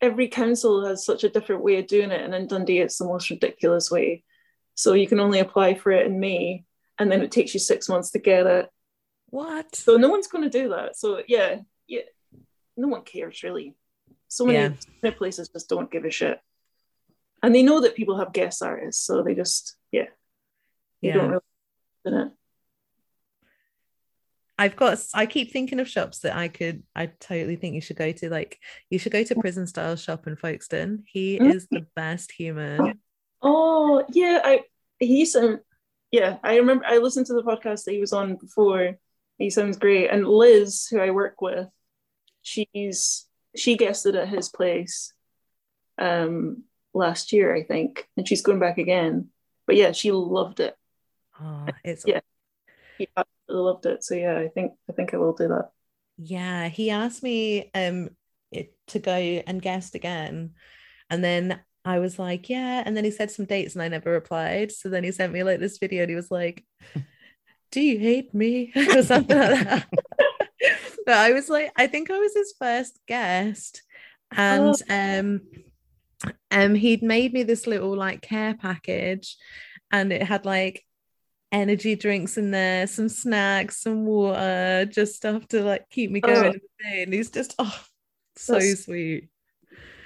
every 0.00 0.28
council 0.28 0.84
has 0.86 1.04
such 1.04 1.24
a 1.24 1.28
different 1.28 1.62
way 1.62 1.78
of 1.78 1.86
doing 1.86 2.10
it, 2.10 2.20
and 2.20 2.34
in 2.34 2.46
Dundee, 2.46 2.78
it's 2.78 2.98
the 2.98 3.04
most 3.04 3.30
ridiculous 3.30 3.90
way. 3.90 4.24
So 4.74 4.94
you 4.94 5.06
can 5.06 5.20
only 5.20 5.38
apply 5.38 5.74
for 5.74 5.92
it 5.92 6.06
in 6.06 6.20
May, 6.20 6.64
and 6.98 7.10
then 7.10 7.22
it 7.22 7.30
takes 7.30 7.54
you 7.54 7.60
six 7.60 7.88
months 7.88 8.10
to 8.10 8.18
get 8.18 8.46
it. 8.46 8.68
What? 9.30 9.74
So 9.76 9.96
no 9.96 10.08
one's 10.08 10.26
going 10.26 10.44
to 10.44 10.50
do 10.50 10.70
that. 10.70 10.96
So 10.96 11.22
yeah, 11.28 11.60
yeah, 11.86 12.02
no 12.76 12.88
one 12.88 13.02
cares 13.02 13.42
really. 13.42 13.74
So 14.28 14.46
many, 14.46 14.74
Yeah. 15.02 15.10
places 15.12 15.48
just 15.48 15.68
don't 15.68 15.90
give 15.90 16.04
a 16.04 16.10
shit, 16.10 16.40
and 17.42 17.54
they 17.54 17.62
know 17.62 17.80
that 17.82 17.94
people 17.94 18.18
have 18.18 18.32
guest 18.32 18.62
artists, 18.62 19.04
so 19.04 19.22
they 19.22 19.34
just 19.34 19.76
yeah, 19.92 20.06
they 21.02 21.08
Yeah. 21.08 21.14
don't 21.14 21.30
really. 21.30 22.30
I've 24.58 24.76
got 24.76 24.98
I 25.14 25.26
keep 25.26 25.52
thinking 25.52 25.80
of 25.80 25.88
shops 25.88 26.20
that 26.20 26.36
I 26.36 26.48
could 26.48 26.84
I 26.94 27.06
totally 27.06 27.56
think 27.56 27.74
you 27.74 27.80
should 27.80 27.96
go 27.96 28.12
to. 28.12 28.30
Like 28.30 28.58
you 28.88 28.98
should 28.98 29.12
go 29.12 29.24
to 29.24 29.34
prison 29.34 29.66
style 29.66 29.96
shop 29.96 30.26
in 30.26 30.36
Folkestone. 30.36 31.02
He 31.06 31.38
Mm. 31.38 31.52
is 31.54 31.66
the 31.70 31.86
best 31.96 32.30
human. 32.32 33.00
Oh 33.42 34.04
yeah, 34.10 34.40
I 34.44 34.60
he 34.98 35.24
sound 35.24 35.60
yeah. 36.10 36.38
I 36.44 36.56
remember 36.56 36.84
I 36.86 36.98
listened 36.98 37.26
to 37.26 37.34
the 37.34 37.42
podcast 37.42 37.84
that 37.84 37.92
he 37.92 38.00
was 38.00 38.12
on 38.12 38.36
before. 38.36 38.96
He 39.38 39.50
sounds 39.50 39.76
great, 39.76 40.10
and 40.10 40.26
Liz, 40.28 40.86
who 40.86 41.00
I 41.00 41.10
work 41.10 41.40
with, 41.42 41.68
she's 42.42 43.26
she 43.56 43.76
guested 43.76 44.14
at 44.14 44.28
his 44.28 44.48
place 44.48 45.12
um 45.98 46.62
last 46.92 47.32
year, 47.32 47.54
I 47.54 47.64
think, 47.64 48.08
and 48.16 48.26
she's 48.26 48.42
going 48.42 48.60
back 48.60 48.78
again. 48.78 49.30
But 49.66 49.74
yeah, 49.76 49.90
she 49.92 50.12
loved 50.12 50.60
it. 50.60 50.76
Oh, 51.40 51.66
it's 51.82 52.04
Yeah. 52.06 52.20
Absolutely 53.00 53.33
loved 53.48 53.86
it. 53.86 54.04
So 54.04 54.14
yeah, 54.14 54.38
I 54.38 54.48
think 54.48 54.72
I 54.88 54.92
think 54.92 55.14
I 55.14 55.16
will 55.18 55.34
do 55.34 55.48
that. 55.48 55.70
Yeah, 56.16 56.68
he 56.68 56.90
asked 56.90 57.22
me 57.22 57.70
um 57.74 58.10
it, 58.50 58.74
to 58.88 58.98
go 58.98 59.12
and 59.12 59.60
guest 59.60 59.94
again. 59.94 60.54
And 61.10 61.22
then 61.22 61.60
I 61.84 61.98
was 61.98 62.18
like, 62.18 62.48
yeah. 62.48 62.82
And 62.84 62.96
then 62.96 63.04
he 63.04 63.10
said 63.10 63.30
some 63.30 63.44
dates 63.44 63.74
and 63.74 63.82
I 63.82 63.88
never 63.88 64.10
replied. 64.10 64.72
So 64.72 64.88
then 64.88 65.04
he 65.04 65.12
sent 65.12 65.32
me 65.32 65.42
like 65.42 65.60
this 65.60 65.78
video 65.78 66.02
and 66.02 66.10
he 66.10 66.16
was 66.16 66.30
like, 66.30 66.64
Do 67.70 67.80
you 67.80 67.98
hate 67.98 68.32
me? 68.32 68.72
or 68.76 69.02
something 69.02 69.36
like 69.36 69.64
that. 69.64 69.86
but 71.06 71.14
I 71.14 71.32
was 71.32 71.48
like, 71.48 71.72
I 71.76 71.86
think 71.86 72.10
I 72.10 72.18
was 72.18 72.34
his 72.34 72.54
first 72.58 72.98
guest. 73.06 73.82
And 74.36 74.74
um 74.88 75.40
um 76.50 76.74
he'd 76.74 77.02
made 77.02 77.32
me 77.32 77.42
this 77.42 77.66
little 77.66 77.94
like 77.96 78.22
care 78.22 78.54
package 78.54 79.36
and 79.90 80.12
it 80.12 80.22
had 80.22 80.44
like 80.46 80.84
energy 81.54 81.94
drinks 81.94 82.36
in 82.36 82.50
there, 82.50 82.86
some 82.86 83.08
snacks, 83.08 83.80
some 83.82 84.04
water, 84.04 84.86
just 84.90 85.14
stuff 85.14 85.46
to 85.48 85.62
like 85.62 85.88
keep 85.88 86.10
me 86.10 86.20
oh. 86.24 86.26
going 86.26 86.44
Oh. 86.44 86.46
in 86.48 86.52
the 86.52 86.60
day. 86.84 87.02
And 87.04 87.14
he's 87.14 87.30
just 87.30 87.54
oh 87.58 87.84
so 88.36 88.54
That's- 88.54 88.84
sweet. 88.84 89.28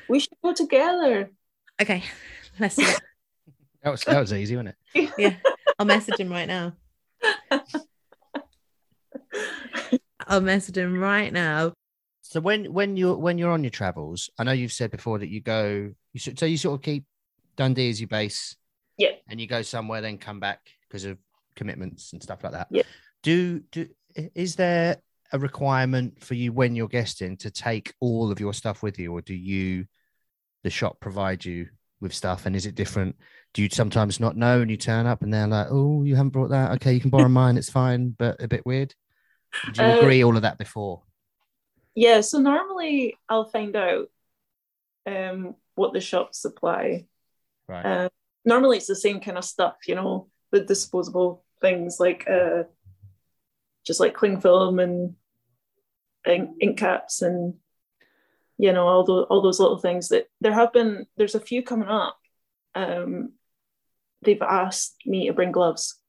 We 0.08 0.20
should 0.20 0.38
go 0.42 0.54
together. 0.54 1.30
Okay, 1.80 2.02
let's 2.58 2.76
do 2.76 2.82
it. 2.82 3.00
That 3.82 3.90
was 3.90 4.04
that 4.04 4.20
was 4.20 4.32
easy, 4.32 4.56
wasn't 4.56 4.76
it? 4.94 5.10
Yeah, 5.18 5.34
I'll 5.78 5.86
message 5.86 6.18
him 6.18 6.30
right 6.30 6.48
now. 6.48 6.72
I'll 10.26 10.40
message 10.40 10.76
him 10.76 10.98
right 10.98 11.32
now. 11.32 11.72
So 12.22 12.40
when 12.40 12.72
when 12.72 12.96
you're 12.96 13.16
when 13.16 13.38
you're 13.38 13.52
on 13.52 13.64
your 13.64 13.70
travels, 13.70 14.28
I 14.38 14.44
know 14.44 14.52
you've 14.52 14.72
said 14.72 14.90
before 14.90 15.18
that 15.18 15.28
you 15.28 15.40
go. 15.40 15.92
You 16.12 16.20
should, 16.20 16.38
so 16.38 16.46
you 16.46 16.56
sort 16.58 16.74
of 16.78 16.82
keep 16.82 17.04
Dundee 17.56 17.90
as 17.90 18.00
your 18.00 18.08
base. 18.08 18.56
Yeah. 18.98 19.12
And 19.28 19.40
you 19.40 19.46
go 19.46 19.62
somewhere, 19.62 20.00
then 20.00 20.18
come 20.18 20.40
back 20.40 20.60
because 20.88 21.04
of 21.04 21.18
commitments 21.58 22.12
and 22.12 22.22
stuff 22.22 22.42
like 22.42 22.52
that. 22.52 22.68
Yeah. 22.70 22.84
Do 23.22 23.60
do 23.72 23.88
is 24.34 24.56
there 24.56 24.96
a 25.32 25.38
requirement 25.38 26.24
for 26.24 26.34
you 26.34 26.52
when 26.52 26.74
you're 26.74 26.88
guesting 26.88 27.36
to 27.38 27.50
take 27.50 27.92
all 28.00 28.32
of 28.32 28.40
your 28.40 28.54
stuff 28.54 28.82
with 28.82 28.98
you, 28.98 29.12
or 29.12 29.20
do 29.20 29.34
you, 29.34 29.84
the 30.64 30.70
shop, 30.70 31.00
provide 31.00 31.44
you 31.44 31.68
with 32.00 32.14
stuff? 32.14 32.46
And 32.46 32.56
is 32.56 32.64
it 32.64 32.74
different? 32.74 33.16
Do 33.52 33.62
you 33.62 33.68
sometimes 33.70 34.20
not 34.20 34.36
know 34.36 34.60
and 34.62 34.70
you 34.70 34.76
turn 34.78 35.06
up 35.06 35.22
and 35.22 35.32
they're 35.34 35.46
like, 35.46 35.66
"Oh, 35.70 36.04
you 36.04 36.16
haven't 36.16 36.30
brought 36.30 36.50
that? 36.50 36.72
Okay, 36.76 36.94
you 36.94 37.00
can 37.00 37.10
borrow 37.10 37.28
mine. 37.42 37.58
It's 37.58 37.70
fine, 37.70 38.16
but 38.18 38.42
a 38.42 38.48
bit 38.48 38.64
weird." 38.64 38.94
Do 39.74 39.82
you 39.82 39.88
Uh, 39.88 39.98
agree 39.98 40.24
all 40.24 40.36
of 40.36 40.42
that 40.42 40.58
before? 40.58 41.02
Yeah, 41.94 42.20
so 42.20 42.38
normally 42.38 43.16
I'll 43.28 43.50
find 43.50 43.74
out 43.74 44.06
um, 45.06 45.56
what 45.74 45.92
the 45.92 46.00
shops 46.00 46.38
supply. 46.38 47.06
Right. 47.68 47.84
Uh, 47.84 48.08
normally 48.44 48.76
it's 48.76 48.86
the 48.86 48.94
same 48.96 49.20
kind 49.20 49.36
of 49.38 49.44
stuff, 49.44 49.76
you 49.86 49.94
know, 49.94 50.28
the 50.52 50.60
disposable 50.60 51.44
things 51.60 51.98
like 51.98 52.28
uh, 52.28 52.64
just 53.86 54.00
like 54.00 54.14
cling 54.14 54.40
film 54.40 54.78
and 54.78 55.14
ink, 56.26 56.50
ink 56.60 56.78
caps 56.78 57.22
and 57.22 57.54
you 58.58 58.72
know 58.72 58.86
all 58.86 59.04
those 59.04 59.26
all 59.30 59.42
those 59.42 59.60
little 59.60 59.78
things 59.78 60.08
that 60.08 60.28
there 60.40 60.52
have 60.52 60.72
been. 60.72 61.06
There's 61.16 61.34
a 61.34 61.40
few 61.40 61.62
coming 61.62 61.88
up. 61.88 62.18
Um, 62.74 63.32
they've 64.22 64.42
asked 64.42 64.96
me 65.06 65.26
to 65.26 65.32
bring 65.32 65.52
gloves, 65.52 66.00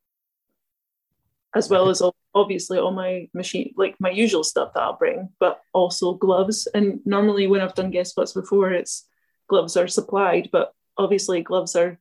as 1.56 1.70
well 1.70 1.90
as 1.90 2.02
obviously 2.34 2.78
all 2.80 2.92
my 2.92 3.30
machine 3.34 3.74
like 3.78 3.96
my 4.00 4.10
usual 4.10 4.44
stuff 4.44 4.74
that 4.74 4.82
I'll 4.82 4.98
bring, 4.98 5.30
but 5.40 5.62
also 5.74 6.14
gloves. 6.14 6.68
And 6.74 7.00
normally 7.06 7.48
when 7.48 7.62
I've 7.62 7.76
done 7.76 7.92
guest 7.92 8.12
spots 8.12 8.34
before, 8.34 8.72
it's 8.72 9.08
gloves 9.48 9.78
are 9.78 9.88
supplied, 9.88 10.50
but 10.52 10.74
obviously 10.98 11.42
gloves 11.42 11.76
are 11.76 12.00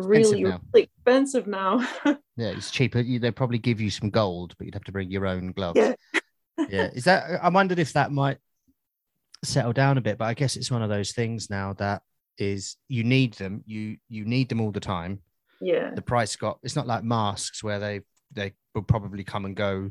really, 0.00 0.44
really 0.44 0.60
expensive 0.74 1.46
now. 1.46 1.86
Yeah, 2.38 2.48
it's 2.48 2.70
cheaper. 2.70 3.00
You, 3.00 3.18
they'd 3.18 3.34
probably 3.34 3.56
give 3.56 3.80
you 3.80 3.88
some 3.88 4.10
gold, 4.10 4.52
but 4.58 4.66
you'd 4.66 4.74
have 4.74 4.84
to 4.84 4.92
bring 4.92 5.10
your 5.10 5.26
own 5.26 5.52
gloves. 5.52 5.78
Yeah. 5.80 5.94
yeah. 6.68 6.90
Is 6.92 7.04
that? 7.04 7.42
I 7.42 7.48
wondered 7.48 7.78
if 7.78 7.94
that 7.94 8.12
might 8.12 8.36
settle 9.42 9.72
down 9.72 9.96
a 9.96 10.02
bit, 10.02 10.18
but 10.18 10.26
I 10.26 10.34
guess 10.34 10.54
it's 10.56 10.70
one 10.70 10.82
of 10.82 10.90
those 10.90 11.12
things 11.12 11.48
now 11.48 11.72
that 11.78 12.02
is 12.36 12.76
you 12.88 13.04
need 13.04 13.32
them. 13.34 13.62
You 13.66 13.96
you 14.10 14.26
need 14.26 14.50
them 14.50 14.60
all 14.60 14.70
the 14.70 14.80
time. 14.80 15.22
yeah. 15.62 15.92
The 15.94 16.02
price 16.02 16.36
got. 16.36 16.58
It's 16.62 16.76
not 16.76 16.86
like 16.86 17.04
masks 17.04 17.64
where 17.64 17.78
they 17.78 18.02
they 18.32 18.52
will 18.74 18.82
probably 18.82 19.24
come 19.24 19.46
and 19.46 19.56
go. 19.56 19.90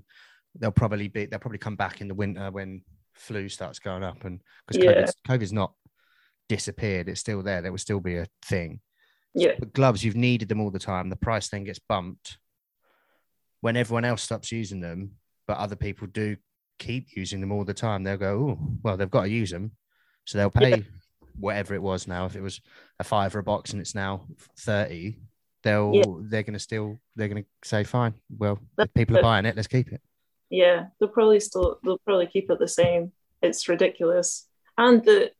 They'll 0.59 0.71
probably 0.71 1.07
be. 1.07 1.25
They'll 1.25 1.39
probably 1.39 1.57
come 1.57 1.75
back 1.75 1.99
in 1.99 2.07
the 2.07 2.13
winter 2.13 2.51
when 2.51 2.83
flu 3.15 3.49
starts 3.49 3.79
going 3.79 4.03
up, 4.03 4.23
and 4.23 4.39
because 4.67 4.83
Yeah. 4.83 4.91
COVID's, 5.01 5.15
COVID's 5.27 5.53
not 5.53 5.73
disappeared. 6.47 7.09
It's 7.09 7.21
still 7.21 7.41
there. 7.41 7.63
There 7.63 7.71
will 7.71 7.79
still 7.79 7.99
be 8.01 8.17
a 8.17 8.27
thing. 8.43 8.81
Yeah. 9.35 9.51
But 9.59 9.73
gloves, 9.73 10.03
you've 10.03 10.15
needed 10.15 10.47
them 10.49 10.61
all 10.61 10.71
the 10.71 10.79
time. 10.79 11.09
The 11.09 11.15
price 11.15 11.49
then 11.49 11.65
gets 11.65 11.79
bumped 11.79 12.37
when 13.61 13.75
everyone 13.75 14.05
else 14.05 14.21
stops 14.21 14.51
using 14.51 14.79
them, 14.79 15.11
but 15.47 15.57
other 15.57 15.75
people 15.75 16.07
do 16.07 16.37
keep 16.79 17.15
using 17.15 17.41
them 17.41 17.51
all 17.51 17.65
the 17.65 17.73
time. 17.73 18.03
They'll 18.03 18.17
go, 18.17 18.57
oh, 18.59 18.67
well, 18.81 18.97
they've 18.97 19.09
got 19.09 19.23
to 19.23 19.29
use 19.29 19.51
them. 19.51 19.71
So 20.25 20.37
they'll 20.37 20.49
pay 20.49 20.69
Yeah. 20.69 20.83
whatever 21.37 21.73
it 21.75 21.81
was 21.81 22.07
now. 22.07 22.25
If 22.25 22.35
it 22.35 22.41
was 22.41 22.61
a 22.99 23.03
five 23.03 23.35
or 23.35 23.39
a 23.39 23.43
box 23.43 23.71
and 23.73 23.81
it's 23.81 23.93
now 23.95 24.25
30, 24.59 25.19
they'll, 25.63 25.91
Yeah. 25.93 26.03
they're 26.21 26.43
going 26.43 26.53
to 26.53 26.59
still, 26.59 26.99
they're 27.15 27.27
going 27.27 27.43
to 27.43 27.49
say, 27.67 27.83
fine, 27.83 28.13
well, 28.37 28.59
if 28.77 28.93
people 28.93 29.17
are 29.17 29.21
buying 29.21 29.45
it, 29.45 29.55
let's 29.55 29.67
keep 29.67 29.91
it. 29.91 30.01
Yeah. 30.49 30.87
They'll 30.99 31.09
probably 31.09 31.39
still 31.39 31.79
they'll 31.83 31.97
probably 31.99 32.27
keep 32.27 32.49
it 32.49 32.59
the 32.59 32.67
same. 32.67 33.11
It's 33.41 33.67
ridiculous. 33.67 34.47
And 34.77 35.03
the 35.03 35.31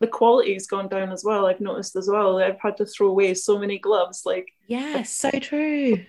the 0.00 0.06
quality's 0.06 0.66
gone 0.66 0.88
down 0.88 1.12
as 1.12 1.22
well. 1.24 1.46
I've 1.46 1.60
noticed 1.60 1.94
as 1.96 2.08
well. 2.08 2.38
I've 2.38 2.58
had 2.60 2.76
to 2.78 2.86
throw 2.86 3.08
away 3.08 3.34
so 3.34 3.58
many 3.58 3.78
gloves. 3.78 4.22
Like 4.24 4.48
Yeah, 4.66 5.02
so 5.02 5.30
true. 5.30 6.04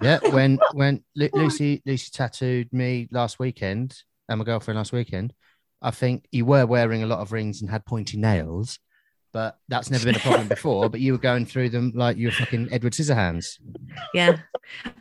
Yeah. 0.00 0.20
When, 0.30 0.58
when 0.74 1.02
Lu- 1.16 1.28
Lucy, 1.32 1.82
Lucy 1.84 2.10
tattooed 2.12 2.72
me 2.72 3.08
last 3.10 3.38
weekend 3.38 3.96
and 4.28 4.38
my 4.38 4.44
girlfriend 4.44 4.78
last 4.78 4.92
weekend, 4.92 5.32
I 5.82 5.90
think 5.90 6.26
you 6.30 6.44
were 6.44 6.64
wearing 6.64 7.02
a 7.02 7.06
lot 7.06 7.18
of 7.18 7.32
rings 7.32 7.60
and 7.60 7.68
had 7.68 7.84
pointy 7.84 8.16
nails, 8.16 8.78
but 9.32 9.58
that's 9.66 9.90
never 9.90 10.04
been 10.04 10.14
a 10.14 10.20
problem 10.20 10.46
before. 10.56 10.88
But 10.88 11.00
you 11.00 11.10
were 11.12 11.18
going 11.18 11.44
through 11.44 11.70
them 11.70 11.90
like 11.96 12.16
you 12.16 12.28
were 12.28 12.32
fucking 12.32 12.68
Edward 12.70 12.92
Scissorhands. 12.92 13.58
Yeah. 14.14 14.36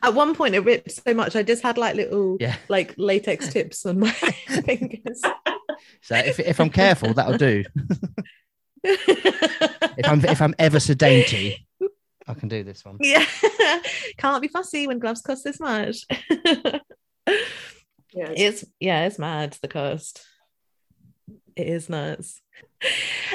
At 0.01 0.15
one 0.15 0.33
point, 0.33 0.55
it 0.55 0.61
ripped 0.61 0.89
so 0.89 1.13
much. 1.13 1.35
I 1.35 1.43
just 1.43 1.61
had 1.61 1.77
like 1.77 1.95
little 1.95 2.37
Yeah. 2.39 2.55
like 2.67 2.95
latex 2.97 3.49
tips 3.53 3.85
on 3.85 3.99
my 3.99 4.09
fingers. 4.65 5.21
So 6.01 6.15
if, 6.15 6.39
if 6.39 6.59
I'm 6.59 6.69
careful, 6.69 7.13
that'll 7.13 7.37
do. 7.37 7.63
If 9.97 10.07
I'm 10.07 10.25
if 10.25 10.41
I'm 10.41 10.55
ever 10.57 10.79
so 10.79 10.93
dainty, 10.93 11.67
I 12.27 12.33
can 12.33 12.49
do 12.49 12.63
this 12.63 12.85
one. 12.85 12.97
yeah, 13.01 13.25
can't 14.17 14.41
be 14.41 14.47
fussy 14.47 14.87
when 14.87 14.99
gloves 14.99 15.21
cost 15.21 15.43
this 15.43 15.59
much. 15.59 16.05
yeah. 16.29 16.79
it's 18.15 18.65
yeah, 18.79 19.05
it's 19.05 19.19
mad 19.19 19.57
the 19.61 19.67
cost. 19.67 20.25
It 21.55 21.67
is 21.67 21.89
nuts. 21.89 22.41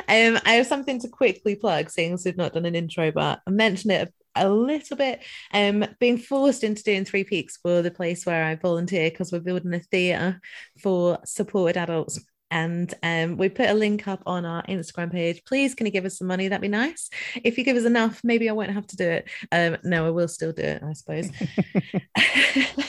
Um, 0.09 0.39
I 0.45 0.55
have 0.55 0.67
something 0.67 0.99
to 1.01 1.09
quickly 1.09 1.55
plug, 1.55 1.91
seeing 1.91 2.15
as 2.15 2.25
we've 2.25 2.37
not 2.37 2.55
done 2.55 2.67
an 2.67 2.75
intro, 2.75 3.13
but 3.13 3.41
I 3.47 3.51
mentioned 3.51 3.93
it 3.93 4.13
a, 4.35 4.47
a 4.47 4.49
little 4.49 4.97
bit. 4.97 5.23
Um, 5.53 5.85
being 6.01 6.19
forced 6.19 6.65
into 6.65 6.83
doing 6.83 7.05
three 7.05 7.25
peaks 7.25 7.59
for 7.59 7.83
the 7.83 7.91
place 7.91 8.25
where 8.25 8.45
I 8.45 8.55
volunteer 8.57 9.11
because 9.11 9.31
we're 9.31 9.41
building 9.41 9.75
a 9.75 9.81
theatre 9.81 10.41
for 10.83 11.19
supported 11.25 11.77
adults. 11.77 12.19
And 12.51 12.93
um, 13.03 13.37
we 13.37 13.49
put 13.49 13.69
a 13.69 13.75
link 13.75 14.07
up 14.07 14.23
on 14.25 14.45
our 14.45 14.63
Instagram 14.65 15.11
page. 15.11 15.43
Please, 15.45 15.75
can 15.75 15.87
you 15.87 15.93
give 15.93 16.05
us 16.05 16.19
some 16.19 16.29
money? 16.29 16.49
That'd 16.49 16.63
be 16.63 16.69
nice. 16.69 17.11
If 17.43 17.59
you 17.59 17.65
give 17.65 17.77
us 17.77 17.85
enough, 17.85 18.21
maybe 18.23 18.49
I 18.49 18.53
won't 18.53 18.71
have 18.71 18.87
to 18.89 18.97
do 18.97 19.09
it. 19.09 19.29
Um, 19.51 19.79
no, 19.83 20.07
I 20.07 20.11
will 20.11 20.29
still 20.29 20.53
do 20.53 20.63
it, 20.63 20.83
I 20.83 20.93
suppose. 20.93 21.31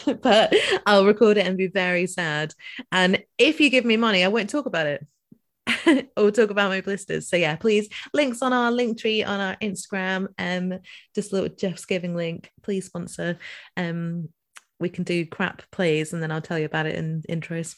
but 0.22 0.54
I'll 0.86 1.06
record 1.06 1.38
it 1.38 1.48
and 1.48 1.58
be 1.58 1.68
very 1.68 2.06
sad. 2.06 2.54
And 2.92 3.24
if 3.38 3.60
you 3.60 3.70
give 3.70 3.86
me 3.86 3.98
money, 3.98 4.24
I 4.24 4.28
won't 4.28 4.50
talk 4.50 4.68
about 4.68 4.86
it. 4.86 5.06
or 6.18 6.32
talk 6.32 6.50
about 6.50 6.70
my 6.70 6.82
blisters. 6.82 7.30
So 7.30 7.36
yeah, 7.36 7.56
please 7.56 7.90
links 8.14 8.42
on 8.42 8.54
our 8.54 8.72
Linktree 8.72 9.28
on 9.28 9.40
our 9.40 9.56
Instagram. 9.58 10.28
Um, 10.38 10.80
just 11.14 11.32
a 11.32 11.36
little 11.36 11.50
JustGiving 11.50 12.16
link. 12.16 12.52
Please 12.64 12.86
sponsor. 12.86 13.38
Um, 13.76 14.30
we 14.80 14.90
can 14.90 15.04
do 15.04 15.26
crap 15.26 15.64
plays, 15.72 16.14
and 16.14 16.22
then 16.22 16.32
I'll 16.32 16.42
tell 16.42 16.60
you 16.60 16.66
about 16.66 16.86
it 16.86 16.96
in 16.96 17.24
intros. 17.30 17.76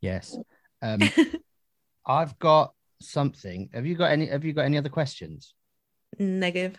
Yes. 0.00 0.36
Um, 0.82 1.00
I've 2.06 2.38
got 2.38 2.72
something. 3.02 3.68
Have 3.74 3.84
you 3.84 3.94
got 3.96 4.12
any? 4.12 4.28
Have 4.28 4.46
you 4.46 4.54
got 4.54 4.64
any 4.64 4.78
other 4.78 4.88
questions? 4.88 5.52
Negative. 6.18 6.78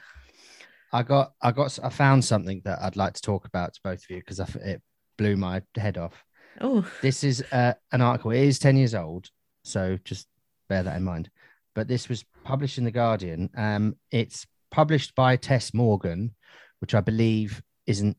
I 0.91 1.03
got, 1.03 1.33
I 1.39 1.51
got, 1.51 1.77
I 1.83 1.89
found 1.89 2.25
something 2.25 2.63
that 2.65 2.79
I'd 2.81 2.95
like 2.95 3.13
to 3.13 3.21
talk 3.21 3.45
about 3.45 3.75
to 3.75 3.79
both 3.83 4.03
of 4.03 4.09
you 4.09 4.17
because 4.17 4.39
it 4.39 4.81
blew 5.19 5.37
my 5.37 5.61
head 5.77 5.99
off. 5.99 6.25
Oh, 6.59 6.83
This 7.03 7.23
is 7.23 7.43
uh, 7.51 7.73
an 7.91 8.01
article. 8.01 8.31
It 8.31 8.41
is 8.41 8.57
ten 8.57 8.75
years 8.75 8.95
old, 8.95 9.29
so 9.63 9.99
just 10.03 10.27
bear 10.67 10.81
that 10.81 10.97
in 10.97 11.03
mind. 11.03 11.29
But 11.75 11.87
this 11.87 12.09
was 12.09 12.25
published 12.43 12.79
in 12.79 12.83
the 12.85 12.91
Guardian. 12.91 13.51
Um, 13.55 13.97
it's 14.09 14.47
published 14.71 15.13
by 15.13 15.35
Tess 15.35 15.75
Morgan, 15.75 16.33
which 16.79 16.95
I 16.95 17.01
believe 17.01 17.61
isn't 17.85 18.17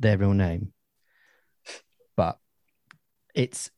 their 0.00 0.16
real 0.16 0.32
name, 0.32 0.72
but 2.16 2.38
it's. 3.34 3.70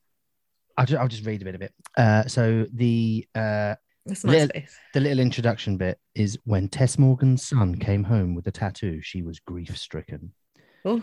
I'll 0.77 0.87
just, 0.87 1.01
I'll 1.01 1.09
just 1.09 1.27
read 1.27 1.43
a 1.43 1.45
bit 1.45 1.55
of 1.55 1.63
it. 1.63 1.73
Uh, 1.97 2.25
so 2.27 2.67
the 2.73 3.27
uh, 3.35 3.75
nice 4.07 4.25
Little- 4.25 4.63
the 4.95 5.01
little 5.01 5.19
introduction 5.21 5.77
bit 5.77 5.99
is 6.15 6.39
when 6.45 6.69
Tess 6.69 6.99
Morgan's 6.99 7.47
son 7.47 7.77
came 7.77 8.05
home 8.05 8.35
with 8.35 8.47
a 8.47 8.53
tattoo, 8.53 9.01
she 9.03 9.23
was 9.23 9.41
grief 9.41 9.77
stricken. 9.77 10.33
Oh, 10.85 11.03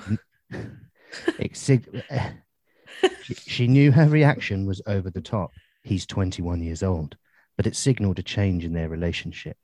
sig- 1.54 2.04
she, 3.24 3.34
she 3.36 3.68
knew 3.68 3.92
her 3.92 4.08
reaction 4.08 4.66
was 4.66 4.82
over 4.88 5.10
the 5.12 5.22
top. 5.22 5.52
He's 5.84 6.06
21 6.06 6.62
years 6.62 6.84
old, 6.84 7.16
but 7.56 7.68
it 7.68 7.76
signaled 7.76 8.20
a 8.20 8.24
change 8.24 8.66
in 8.66 8.74
their 8.74 8.90
relationship. 8.90 9.58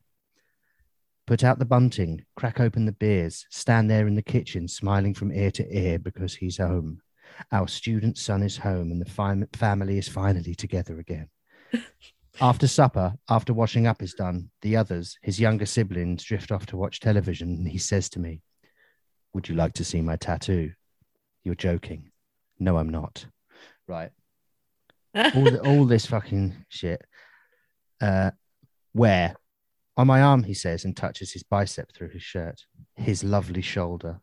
Put 1.26 1.44
out 1.44 1.58
the 1.58 1.66
bunting, 1.66 2.26
crack 2.36 2.60
open 2.60 2.86
the 2.86 2.92
beers, 2.92 3.46
stand 3.50 3.90
there 3.90 4.08
in 4.08 4.16
the 4.16 4.22
kitchen, 4.22 4.68
smiling 4.68 5.14
from 5.14 5.32
ear 5.32 5.52
to 5.52 5.66
ear 5.78 5.98
because 5.98 6.36
he's 6.36 6.58
home. 6.58 7.00
Our 7.52 7.68
student 7.68 8.18
son 8.18 8.44
is 8.44 8.58
home 8.58 8.92
and 8.92 9.02
the 9.02 9.10
fam- 9.10 9.48
family 9.54 9.98
is 9.98 10.08
finally 10.08 10.56
together 10.56 11.00
again. 11.00 11.30
After 12.42 12.68
supper, 12.68 13.14
after 13.30 13.54
washing 13.54 13.86
up 13.86 14.02
is 14.02 14.16
done, 14.16 14.50
the 14.62 14.76
others, 14.76 15.18
his 15.22 15.40
younger 15.40 15.68
siblings, 15.68 16.24
drift 16.24 16.52
off 16.52 16.66
to 16.68 16.78
watch 16.78 17.00
television 17.00 17.50
and 17.50 17.68
he 17.68 17.78
says 17.78 18.10
to 18.10 18.20
me, 18.20 18.42
Would 19.34 19.50
you 19.50 19.56
like 19.56 19.74
to 19.74 19.86
see 19.86 20.02
my 20.02 20.16
tattoo? 20.16 20.72
You're 21.44 21.56
joking. 21.56 22.12
No, 22.60 22.78
I'm 22.78 22.90
not. 22.90 23.26
Right. 23.88 24.12
All, 25.16 25.44
the, 25.44 25.62
all 25.64 25.86
this 25.86 26.08
fucking 26.08 26.56
shit. 26.70 27.06
Uh, 28.02 28.32
where? 28.94 29.36
On 29.96 30.08
my 30.08 30.24
arm, 30.24 30.42
he 30.42 30.56
says, 30.56 30.86
and 30.86 30.98
touches 30.98 31.34
his 31.34 31.44
bicep 31.44 31.94
through 31.94 32.10
his 32.10 32.24
shirt. 32.24 32.66
His 32.96 33.24
lovely 33.24 33.62
shoulder. 33.62 34.22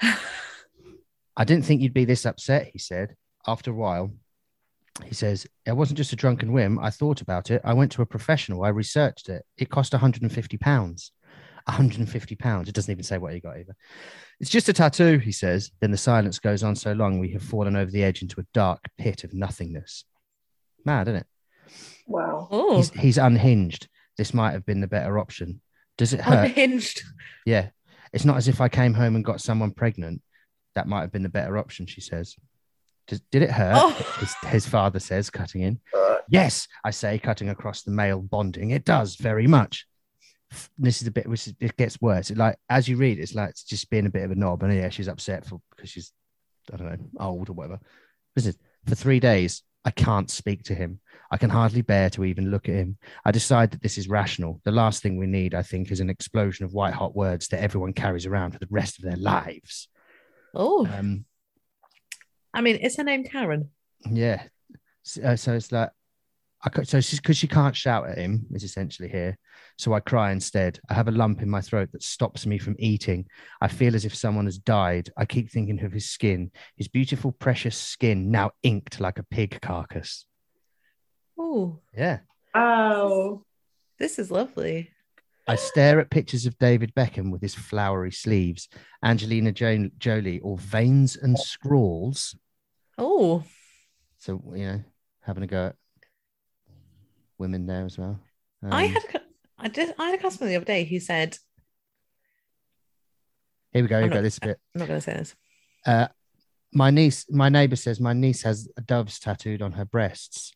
I 1.36 1.44
didn't 1.44 1.64
think 1.64 1.80
you'd 1.80 1.94
be 1.94 2.04
this 2.04 2.26
upset, 2.26 2.68
he 2.72 2.78
said. 2.78 3.16
After 3.46 3.70
a 3.70 3.74
while, 3.74 4.12
he 5.04 5.14
says, 5.14 5.46
It 5.66 5.76
wasn't 5.76 5.96
just 5.96 6.12
a 6.12 6.16
drunken 6.16 6.52
whim. 6.52 6.78
I 6.78 6.90
thought 6.90 7.20
about 7.20 7.50
it. 7.50 7.62
I 7.64 7.72
went 7.72 7.92
to 7.92 8.02
a 8.02 8.06
professional. 8.06 8.64
I 8.64 8.68
researched 8.68 9.28
it. 9.28 9.44
It 9.56 9.70
cost 9.70 9.92
150 9.92 10.58
pounds. 10.58 11.12
150 11.66 12.34
pounds. 12.36 12.68
It 12.68 12.74
doesn't 12.74 12.90
even 12.90 13.04
say 13.04 13.18
what 13.18 13.32
he 13.32 13.40
got 13.40 13.58
either. 13.58 13.74
It's 14.40 14.50
just 14.50 14.68
a 14.68 14.72
tattoo, 14.72 15.18
he 15.18 15.32
says. 15.32 15.70
Then 15.80 15.90
the 15.90 15.96
silence 15.96 16.38
goes 16.38 16.62
on 16.62 16.74
so 16.74 16.92
long 16.92 17.18
we 17.18 17.32
have 17.32 17.42
fallen 17.42 17.76
over 17.76 17.90
the 17.90 18.04
edge 18.04 18.22
into 18.22 18.40
a 18.40 18.46
dark 18.52 18.80
pit 18.98 19.24
of 19.24 19.32
nothingness. 19.32 20.04
Mad, 20.84 21.08
isn't 21.08 21.20
it? 21.20 21.26
Wow. 22.06 22.48
He's, 22.76 22.90
he's 22.90 23.18
unhinged. 23.18 23.88
This 24.18 24.34
might 24.34 24.52
have 24.52 24.66
been 24.66 24.80
the 24.80 24.88
better 24.88 25.18
option. 25.18 25.60
Does 25.96 26.12
it 26.12 26.20
hurt? 26.20 26.46
unhinged. 26.46 27.02
Yeah. 27.46 27.68
It's 28.12 28.24
not 28.24 28.36
as 28.36 28.48
if 28.48 28.60
I 28.60 28.68
came 28.68 28.94
home 28.94 29.16
and 29.16 29.24
got 29.24 29.40
someone 29.40 29.70
pregnant. 29.70 30.20
That 30.74 30.88
might 30.88 31.00
have 31.00 31.12
been 31.12 31.22
the 31.22 31.28
better 31.28 31.58
option, 31.58 31.86
she 31.86 32.00
says. 32.00 32.36
Does, 33.08 33.20
did 33.30 33.42
it 33.42 33.50
hurt? 33.50 33.74
Oh. 33.76 33.90
His, 34.20 34.34
his 34.50 34.66
father 34.66 35.00
says, 35.00 35.30
cutting 35.30 35.62
in. 35.62 35.80
Yes, 36.28 36.68
I 36.84 36.92
say, 36.92 37.18
cutting 37.18 37.48
across 37.48 37.82
the 37.82 37.90
male 37.90 38.20
bonding. 38.20 38.70
It 38.70 38.84
does 38.84 39.16
very 39.16 39.46
much. 39.46 39.86
This 40.78 41.02
is 41.02 41.08
a 41.08 41.10
bit, 41.10 41.28
which 41.28 41.46
is, 41.46 41.54
it 41.60 41.76
gets 41.76 42.00
worse. 42.00 42.30
It 42.30 42.38
like 42.38 42.56
as 42.68 42.88
you 42.88 42.96
read, 42.96 43.18
it's 43.18 43.34
like 43.34 43.50
it's 43.50 43.64
just 43.64 43.90
being 43.90 44.06
a 44.06 44.10
bit 44.10 44.24
of 44.24 44.30
a 44.30 44.34
knob. 44.34 44.62
And 44.62 44.72
yeah, 44.72 44.88
she's 44.88 45.08
upset 45.08 45.44
for 45.46 45.60
because 45.74 45.90
she's, 45.90 46.12
I 46.72 46.76
don't 46.76 46.90
know, 46.90 46.98
old 47.18 47.48
or 47.48 47.54
whatever. 47.54 47.80
Listen, 48.36 48.54
for 48.86 48.94
three 48.94 49.18
days, 49.18 49.62
I 49.84 49.90
can't 49.90 50.30
speak 50.30 50.62
to 50.64 50.74
him. 50.74 51.00
I 51.30 51.38
can 51.38 51.50
hardly 51.50 51.82
bear 51.82 52.10
to 52.10 52.24
even 52.24 52.50
look 52.50 52.68
at 52.68 52.74
him. 52.74 52.98
I 53.24 53.30
decide 53.32 53.70
that 53.70 53.82
this 53.82 53.98
is 53.98 54.08
rational. 54.08 54.60
The 54.64 54.70
last 54.70 55.02
thing 55.02 55.16
we 55.16 55.26
need, 55.26 55.54
I 55.54 55.62
think, 55.62 55.90
is 55.90 56.00
an 56.00 56.10
explosion 56.10 56.64
of 56.64 56.74
white 56.74 56.94
hot 56.94 57.16
words 57.16 57.48
that 57.48 57.62
everyone 57.62 57.94
carries 57.94 58.26
around 58.26 58.52
for 58.52 58.58
the 58.58 58.68
rest 58.70 58.98
of 58.98 59.04
their 59.04 59.16
lives. 59.16 59.88
Oh, 60.54 60.86
Um, 60.86 61.24
I 62.54 62.60
mean, 62.60 62.76
is 62.76 62.96
her 62.96 63.04
name 63.04 63.24
Karen? 63.24 63.70
Yeah. 64.10 64.42
So, 65.02 65.22
uh, 65.22 65.36
so 65.36 65.54
it's 65.54 65.72
like, 65.72 65.90
I 66.64 66.68
co- 66.68 66.82
so 66.84 67.00
she's 67.00 67.18
because 67.18 67.36
she 67.36 67.48
can't 67.48 67.74
shout 67.74 68.08
at 68.08 68.18
him 68.18 68.46
is 68.52 68.62
essentially 68.62 69.08
here. 69.08 69.36
So 69.78 69.94
I 69.94 70.00
cry 70.00 70.30
instead. 70.30 70.78
I 70.88 70.94
have 70.94 71.08
a 71.08 71.12
lump 71.12 71.42
in 71.42 71.50
my 71.50 71.60
throat 71.60 71.90
that 71.92 72.02
stops 72.04 72.46
me 72.46 72.58
from 72.58 72.76
eating. 72.78 73.26
I 73.60 73.66
feel 73.68 73.96
as 73.96 74.04
if 74.04 74.14
someone 74.14 74.44
has 74.44 74.58
died. 74.58 75.10
I 75.16 75.24
keep 75.24 75.50
thinking 75.50 75.82
of 75.82 75.92
his 75.92 76.08
skin, 76.10 76.52
his 76.76 76.86
beautiful, 76.88 77.32
precious 77.32 77.76
skin, 77.76 78.30
now 78.30 78.52
inked 78.62 79.00
like 79.00 79.18
a 79.18 79.24
pig 79.24 79.58
carcass. 79.60 80.26
Oh, 81.38 81.80
Yeah. 81.96 82.20
Oh. 82.54 83.44
this 83.98 84.18
is 84.18 84.30
lovely. 84.30 84.90
I 85.48 85.56
stare 85.56 85.98
at 86.00 86.10
pictures 86.10 86.46
of 86.46 86.56
David 86.58 86.94
Beckham 86.94 87.30
with 87.32 87.42
his 87.42 87.54
flowery 87.54 88.12
sleeves, 88.12 88.68
Angelina 89.02 89.50
jo- 89.52 89.90
Jolie, 89.98 90.38
or 90.40 90.56
veins 90.56 91.16
and 91.16 91.36
scrawls. 91.38 92.36
Oh, 92.96 93.42
So, 94.18 94.40
you 94.54 94.66
know, 94.66 94.84
having 95.20 95.42
a 95.42 95.46
go 95.48 95.66
at 95.66 95.76
women 97.38 97.66
there 97.66 97.84
as 97.84 97.98
well. 97.98 98.20
I 98.62 98.84
Um, 98.86 98.92
had 98.92 99.04
a 99.04 99.06
cu- 99.08 99.18
I 99.58 99.68
did 99.68 99.94
I 99.98 100.10
had 100.10 100.18
a 100.18 100.22
customer 100.22 100.48
the 100.48 100.56
other 100.56 100.64
day 100.64 100.84
who 100.84 101.00
said, 101.00 101.36
Here 103.72 103.82
we 103.82 103.88
go. 103.88 103.96
Here 103.98 104.04
we 104.06 104.10
go. 104.10 104.16
not- 104.16 104.22
This 104.22 104.38
bit. 104.38 104.60
I'm 104.74 104.78
not 104.80 104.88
going 104.88 105.00
to 105.00 105.04
say 105.04 105.14
this. 105.14 105.34
Uh, 105.84 106.08
my 106.72 106.90
niece, 106.90 107.26
my 107.30 107.48
neighbor 107.48 107.76
says 107.76 107.98
my 108.00 108.12
niece 108.12 108.42
has 108.42 108.68
doves 108.86 109.18
tattooed 109.18 109.60
on 109.62 109.72
her 109.72 109.84
breasts. 109.84 110.52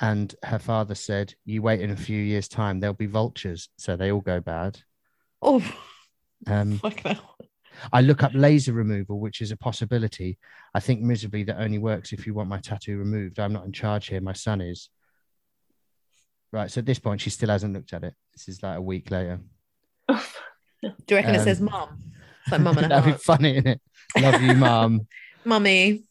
And 0.00 0.34
her 0.44 0.58
father 0.58 0.94
said, 0.94 1.34
You 1.44 1.62
wait 1.62 1.80
in 1.80 1.90
a 1.90 1.96
few 1.96 2.20
years' 2.20 2.48
time, 2.48 2.80
there'll 2.80 2.94
be 2.94 3.06
vultures. 3.06 3.68
So 3.78 3.96
they 3.96 4.12
all 4.12 4.20
go 4.20 4.40
bad. 4.40 4.78
Oh, 5.40 5.62
Um, 6.46 6.78
fuck 6.82 7.04
no. 7.04 7.16
I 7.92 8.00
look 8.00 8.22
up 8.22 8.32
laser 8.34 8.72
removal, 8.72 9.20
which 9.20 9.40
is 9.42 9.50
a 9.52 9.56
possibility. 9.56 10.38
I 10.74 10.80
think 10.80 11.00
miserably 11.02 11.42
that 11.44 11.60
only 11.60 11.78
works 11.78 12.12
if 12.12 12.26
you 12.26 12.32
want 12.34 12.48
my 12.48 12.58
tattoo 12.58 12.96
removed. 12.98 13.38
I'm 13.38 13.52
not 13.52 13.66
in 13.66 13.72
charge 13.72 14.06
here. 14.08 14.20
My 14.20 14.32
son 14.32 14.60
is. 14.62 14.88
Right. 16.52 16.70
So 16.70 16.78
at 16.78 16.86
this 16.86 16.98
point, 16.98 17.20
she 17.20 17.30
still 17.30 17.50
hasn't 17.50 17.74
looked 17.74 17.92
at 17.92 18.04
it. 18.04 18.14
This 18.32 18.48
is 18.48 18.62
like 18.62 18.78
a 18.78 18.82
week 18.82 19.10
later. 19.10 19.40
Do 20.08 20.18
you 21.10 21.16
reckon 21.16 21.34
it 21.34 21.38
Um, 21.38 21.44
says 21.44 21.60
mom? 21.60 22.02
It's 22.42 22.52
like 22.52 22.60
mum 22.62 22.76
and 22.78 22.86
a 22.86 22.88
That'd 22.90 23.14
be 23.14 23.18
funny, 23.18 23.52
isn't 23.56 23.66
it? 23.66 23.80
Love 24.20 24.40
you, 24.42 24.54
mum. 24.54 25.06
Mummy. 25.44 26.04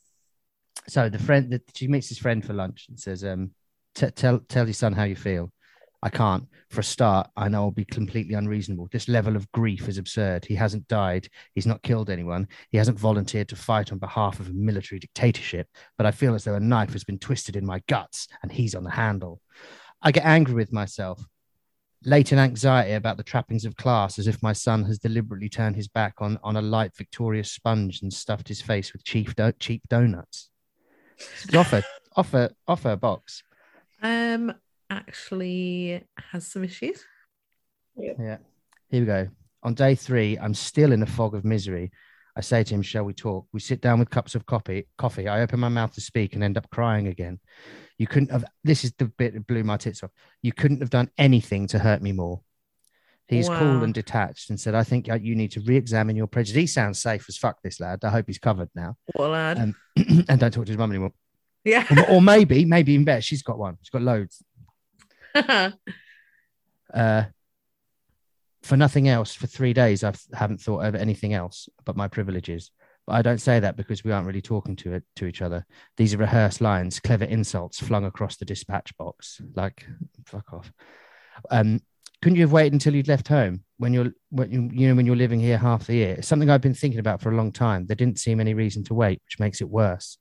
so 0.88 1.09
the 1.09 1.19
friend 1.19 1.51
that 1.51 1.63
she 1.75 1.88
meets 1.88 2.09
his 2.09 2.17
friend 2.19 2.45
for 2.45 2.53
lunch 2.53 2.86
and 2.89 2.99
says, 2.99 3.23
um, 3.23 3.51
t- 3.95 4.11
tell 4.11 4.39
tell 4.39 4.65
your 4.65 4.73
son 4.73 4.93
how 4.93 5.03
you 5.03 5.15
feel. 5.15 5.51
I 6.03 6.09
can't. 6.09 6.47
For 6.69 6.81
a 6.81 6.83
start, 6.83 7.29
I 7.35 7.47
know 7.47 7.63
I'll 7.63 7.71
be 7.71 7.85
completely 7.85 8.35
unreasonable. 8.35 8.89
This 8.91 9.07
level 9.07 9.35
of 9.35 9.51
grief 9.51 9.87
is 9.87 9.97
absurd. 9.97 10.45
He 10.45 10.53
hasn't 10.53 10.87
died. 10.87 11.27
He's 11.55 11.65
not 11.65 11.81
killed 11.81 12.11
anyone. 12.11 12.47
He 12.69 12.77
hasn't 12.77 12.99
volunteered 12.99 13.49
to 13.49 13.55
fight 13.55 13.91
on 13.91 13.97
behalf 13.97 14.39
of 14.39 14.49
a 14.49 14.53
military 14.53 14.99
dictatorship. 14.99 15.67
But 15.97 16.05
I 16.05 16.11
feel 16.11 16.35
as 16.35 16.43
though 16.43 16.53
a 16.53 16.59
knife 16.59 16.93
has 16.93 17.03
been 17.03 17.17
twisted 17.17 17.55
in 17.55 17.65
my 17.65 17.81
guts 17.87 18.27
and 18.43 18.51
he's 18.51 18.75
on 18.75 18.83
the 18.83 18.91
handle. 18.91 19.41
I 20.01 20.11
get 20.11 20.25
angry 20.25 20.53
with 20.53 20.71
myself. 20.71 21.25
Latent 22.03 22.39
anxiety 22.39 22.91
about 22.91 23.17
the 23.17 23.23
trappings 23.23 23.65
of 23.65 23.75
class, 23.75 24.19
as 24.19 24.27
if 24.27 24.43
my 24.43 24.53
son 24.53 24.83
has 24.83 24.99
deliberately 24.99 25.49
turned 25.49 25.75
his 25.75 25.87
back 25.87 26.15
on, 26.19 26.37
on 26.43 26.55
a 26.55 26.61
light 26.61 26.95
Victoria 26.95 27.43
sponge 27.43 28.03
and 28.03 28.13
stuffed 28.13 28.47
his 28.47 28.61
face 28.61 28.93
with 28.93 29.03
cheap, 29.03 29.35
do- 29.35 29.51
cheap 29.53 29.81
donuts. 29.89 30.51
Offer, 31.55 31.81
offer, 32.15 32.51
offer 32.67 32.91
a 32.91 32.97
box. 32.97 33.41
Um, 34.06 34.53
actually 34.89 36.03
has 36.32 36.45
some 36.45 36.64
issues. 36.64 37.03
Yeah. 37.97 38.38
Here 38.89 38.99
we 39.01 39.06
go. 39.06 39.28
On 39.64 39.74
day 39.74 39.95
three, 39.95 40.38
I'm 40.38 40.53
still 40.53 40.91
in 40.91 41.01
a 41.01 41.08
fog 41.08 41.34
of 41.34 41.43
misery. 41.43 41.91
I 42.38 42.41
say 42.41 42.64
to 42.64 42.74
him, 42.76 42.82
Shall 42.84 43.03
we 43.03 43.14
talk? 43.14 43.47
We 43.51 43.60
sit 43.60 43.82
down 43.82 43.97
with 43.97 44.12
cups 44.12 44.36
of 44.36 44.45
coffee. 44.45 44.88
Coffee. 44.97 45.28
I 45.28 45.41
open 45.41 45.60
my 45.60 45.70
mouth 45.70 45.93
to 45.93 46.01
speak 46.01 46.36
and 46.36 46.43
end 46.43 46.58
up 46.58 46.70
crying 46.70 47.08
again. 47.08 47.39
You 47.97 48.06
couldn't 48.06 48.30
have. 48.32 48.45
This 48.64 48.84
is 48.84 48.93
the 48.99 49.06
bit 49.06 49.34
that 49.34 49.47
blew 49.47 49.64
my 49.64 49.78
tits 49.78 50.03
off. 50.03 50.12
You 50.43 50.51
couldn't 50.51 50.82
have 50.82 50.89
done 50.91 51.10
anything 51.18 51.66
to 51.68 51.80
hurt 51.80 52.01
me 52.01 52.12
more. 52.12 52.41
He's 53.28 53.49
Wow. 53.49 53.58
cool 53.58 53.84
and 53.84 53.93
detached 53.93 54.51
and 54.51 54.60
said, 54.60 54.76
I 54.76 54.84
think 54.84 55.10
uh, 55.10 55.16
you 55.16 55.36
need 55.36 55.51
to 55.53 55.62
re 55.62 55.78
examine 55.78 56.16
your 56.16 56.28
prejudice. 56.28 56.60
He 56.62 56.68
sounds 56.68 56.99
safe 57.01 57.26
as 57.28 57.38
fuck, 57.38 57.60
this 57.64 57.80
lad. 57.80 58.03
I 58.03 58.10
hope 58.12 58.26
he's 58.28 58.38
covered 58.38 58.70
now. 58.76 58.97
What 59.14 59.28
a 59.28 59.32
lad. 59.32 59.58
Um, 59.58 59.76
and 60.30 60.39
don't 60.39 60.51
talk 60.53 60.66
to 60.66 60.72
his 60.72 60.78
mum 60.78 60.91
anymore. 60.91 61.12
Yeah. 61.66 61.86
or, 62.07 62.16
or 62.16 62.22
maybe, 62.22 62.63
maybe 62.63 62.93
even 62.93 63.05
better, 63.05 63.22
she's 63.22 63.43
got 63.43 63.57
one. 63.57 63.78
She's 63.82 63.89
got 63.89 64.01
loads. 64.01 64.43
Uh, 66.93 67.24
for 68.63 68.78
nothing 68.78 69.09
else, 69.09 69.34
for 69.36 69.47
three 69.47 69.74
days, 69.74 70.03
I 70.03 70.13
haven't 70.34 70.61
thought 70.61 70.86
of 70.86 70.95
anything 70.95 71.34
else 71.34 71.68
but 71.84 71.97
my 71.97 72.07
privileges. 72.07 72.72
But 73.05 73.13
I 73.13 73.22
don't 73.22 73.41
say 73.41 73.59
that 73.59 73.76
because 73.76 74.03
we 74.03 74.11
aren't 74.11 74.26
really 74.26 74.41
talking 74.41 74.76
to 74.78 74.93
it 74.93 75.03
to 75.18 75.26
each 75.26 75.41
other. 75.41 75.66
These 75.97 76.13
are 76.13 76.18
rehearsed 76.18 76.61
lines, 76.61 76.99
clever 76.99 77.26
insults 77.26 77.80
flung 77.80 78.05
across 78.05 78.38
the 78.38 78.45
dispatch 78.45 78.95
box. 78.97 79.41
Like, 79.55 79.86
fuck 80.26 80.53
off. 80.53 80.72
Um, 81.51 81.82
couldn't 82.22 82.38
you 82.38 82.43
have 82.43 82.51
waited 82.53 82.74
until 82.74 82.95
you'd 82.95 83.07
left 83.07 83.28
home 83.28 83.63
when 83.78 83.93
you're 83.93 84.11
when 84.30 84.51
you, 84.51 84.70
you 84.74 84.88
know 84.88 84.95
when 84.95 85.05
you're 85.05 85.16
living 85.16 85.39
here 85.39 85.57
half 85.57 85.86
the 85.86 85.95
year? 85.95 86.16
It's 86.18 86.28
something 86.28 86.49
I've 86.49 86.61
been 86.61 86.74
thinking 86.74 86.99
about 86.99 87.22
for 87.22 87.32
a 87.32 87.36
long 87.36 87.51
time. 87.51 87.86
There 87.86 87.95
didn't 87.95 88.20
seem 88.20 88.39
any 88.39 88.55
reason 88.55 88.84
to 88.86 88.95
wait, 88.95 89.22
which 89.26 89.39
makes 89.39 89.61
it 89.61 89.70
worse. 89.70 90.18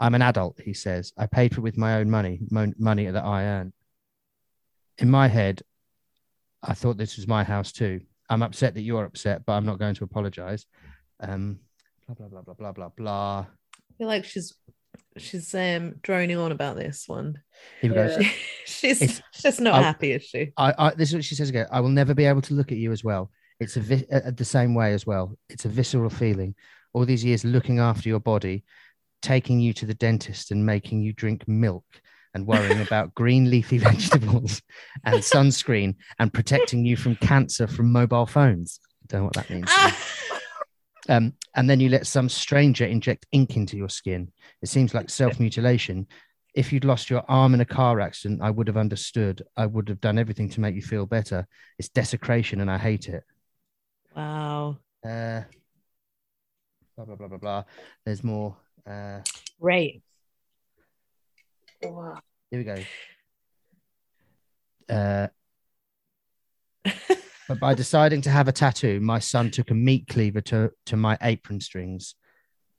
I'm 0.00 0.14
an 0.14 0.22
adult, 0.22 0.60
he 0.62 0.74
says. 0.74 1.12
I 1.16 1.26
paid 1.26 1.54
for 1.54 1.60
it 1.60 1.64
with 1.64 1.78
my 1.78 1.96
own 1.96 2.10
money, 2.10 2.40
mo- 2.50 2.72
money 2.78 3.06
that 3.06 3.24
I 3.24 3.44
earn. 3.44 3.72
In 4.98 5.10
my 5.10 5.28
head, 5.28 5.62
I 6.62 6.74
thought 6.74 6.96
this 6.96 7.16
was 7.16 7.26
my 7.28 7.44
house 7.44 7.72
too. 7.72 8.00
I'm 8.28 8.42
upset 8.42 8.74
that 8.74 8.82
you're 8.82 9.04
upset, 9.04 9.44
but 9.46 9.52
I'm 9.52 9.66
not 9.66 9.78
going 9.78 9.94
to 9.94 10.04
apologize. 10.04 10.66
Um, 11.20 11.60
blah 12.06 12.14
blah 12.14 12.28
blah 12.28 12.42
blah 12.42 12.54
blah 12.54 12.72
blah 12.72 12.88
blah. 12.96 13.38
I 13.40 13.92
feel 13.98 14.06
like 14.08 14.24
she's 14.24 14.54
she's 15.16 15.54
um 15.54 15.94
droning 16.02 16.36
on 16.38 16.52
about 16.52 16.76
this 16.76 17.04
one. 17.06 17.40
Here 17.80 17.90
we 17.90 17.94
go. 17.94 18.16
Yeah. 18.20 18.28
she's 18.66 19.00
It's- 19.02 19.22
just 19.40 19.60
not 19.60 19.74
I- 19.74 19.82
happy, 19.82 20.12
is 20.12 20.24
she? 20.24 20.52
I, 20.56 20.74
I 20.78 20.90
this 20.94 21.10
is 21.10 21.14
what 21.14 21.24
she 21.24 21.34
says 21.36 21.48
again. 21.50 21.66
I 21.70 21.80
will 21.80 21.88
never 21.90 22.14
be 22.14 22.24
able 22.24 22.42
to 22.42 22.54
look 22.54 22.72
at 22.72 22.78
you 22.78 22.92
as 22.92 23.04
well. 23.04 23.30
It's 23.60 23.76
a 23.76 23.80
vi- 23.80 24.06
uh, 24.12 24.30
the 24.32 24.44
same 24.44 24.74
way 24.74 24.92
as 24.92 25.06
well. 25.06 25.36
It's 25.48 25.64
a 25.64 25.68
visceral 25.70 26.10
feeling. 26.10 26.54
All 26.92 27.04
these 27.04 27.24
years 27.24 27.44
looking 27.44 27.78
after 27.78 28.08
your 28.08 28.20
body, 28.20 28.64
taking 29.26 29.58
you 29.58 29.72
to 29.72 29.86
the 29.86 29.94
dentist 29.94 30.52
and 30.52 30.64
making 30.64 31.02
you 31.02 31.12
drink 31.12 31.48
milk 31.48 31.84
and 32.32 32.46
worrying 32.46 32.80
about 32.86 33.12
green 33.14 33.50
leafy 33.50 33.76
vegetables 33.76 34.62
and 35.04 35.16
sunscreen 35.16 35.96
and 36.20 36.32
protecting 36.32 36.86
you 36.86 36.96
from 36.96 37.16
cancer 37.16 37.66
from 37.66 37.90
mobile 37.90 38.26
phones. 38.26 38.78
Don't 39.08 39.22
know 39.22 39.24
what 39.24 39.34
that 39.34 39.50
means. 39.50 39.70
Um, 41.08 41.34
and 41.54 41.70
then 41.70 41.78
you 41.78 41.88
let 41.88 42.04
some 42.04 42.28
stranger 42.28 42.84
inject 42.84 43.26
ink 43.30 43.56
into 43.56 43.76
your 43.76 43.88
skin. 43.88 44.32
It 44.60 44.68
seems 44.68 44.92
like 44.92 45.08
self 45.08 45.38
mutilation. 45.38 46.08
If 46.52 46.72
you'd 46.72 46.84
lost 46.84 47.10
your 47.10 47.22
arm 47.28 47.54
in 47.54 47.60
a 47.60 47.64
car 47.64 48.00
accident, 48.00 48.42
I 48.42 48.50
would 48.50 48.66
have 48.66 48.76
understood. 48.76 49.44
I 49.56 49.66
would 49.66 49.88
have 49.88 50.00
done 50.00 50.18
everything 50.18 50.48
to 50.50 50.60
make 50.60 50.74
you 50.74 50.82
feel 50.82 51.06
better. 51.06 51.46
It's 51.78 51.90
desecration 51.90 52.60
and 52.60 52.68
I 52.68 52.78
hate 52.78 53.08
it. 53.08 53.22
wow. 54.16 54.78
Uh, 55.08 55.42
blah, 56.96 57.04
blah, 57.04 57.14
blah, 57.14 57.28
blah, 57.28 57.38
blah. 57.38 57.64
There's 58.04 58.24
more. 58.24 58.56
Uh, 58.86 59.20
Great. 59.60 60.02
Wow. 61.82 62.20
here 62.50 62.60
we 62.60 62.64
go. 62.64 62.76
Uh, 64.88 65.26
but 67.48 67.58
by 67.58 67.74
deciding 67.74 68.20
to 68.20 68.30
have 68.30 68.46
a 68.46 68.52
tattoo, 68.52 69.00
my 69.00 69.18
son 69.18 69.50
took 69.50 69.72
a 69.72 69.74
meat 69.74 70.06
cleaver 70.08 70.40
to, 70.42 70.70
to 70.86 70.96
my 70.96 71.18
apron 71.22 71.60
strings. 71.60 72.14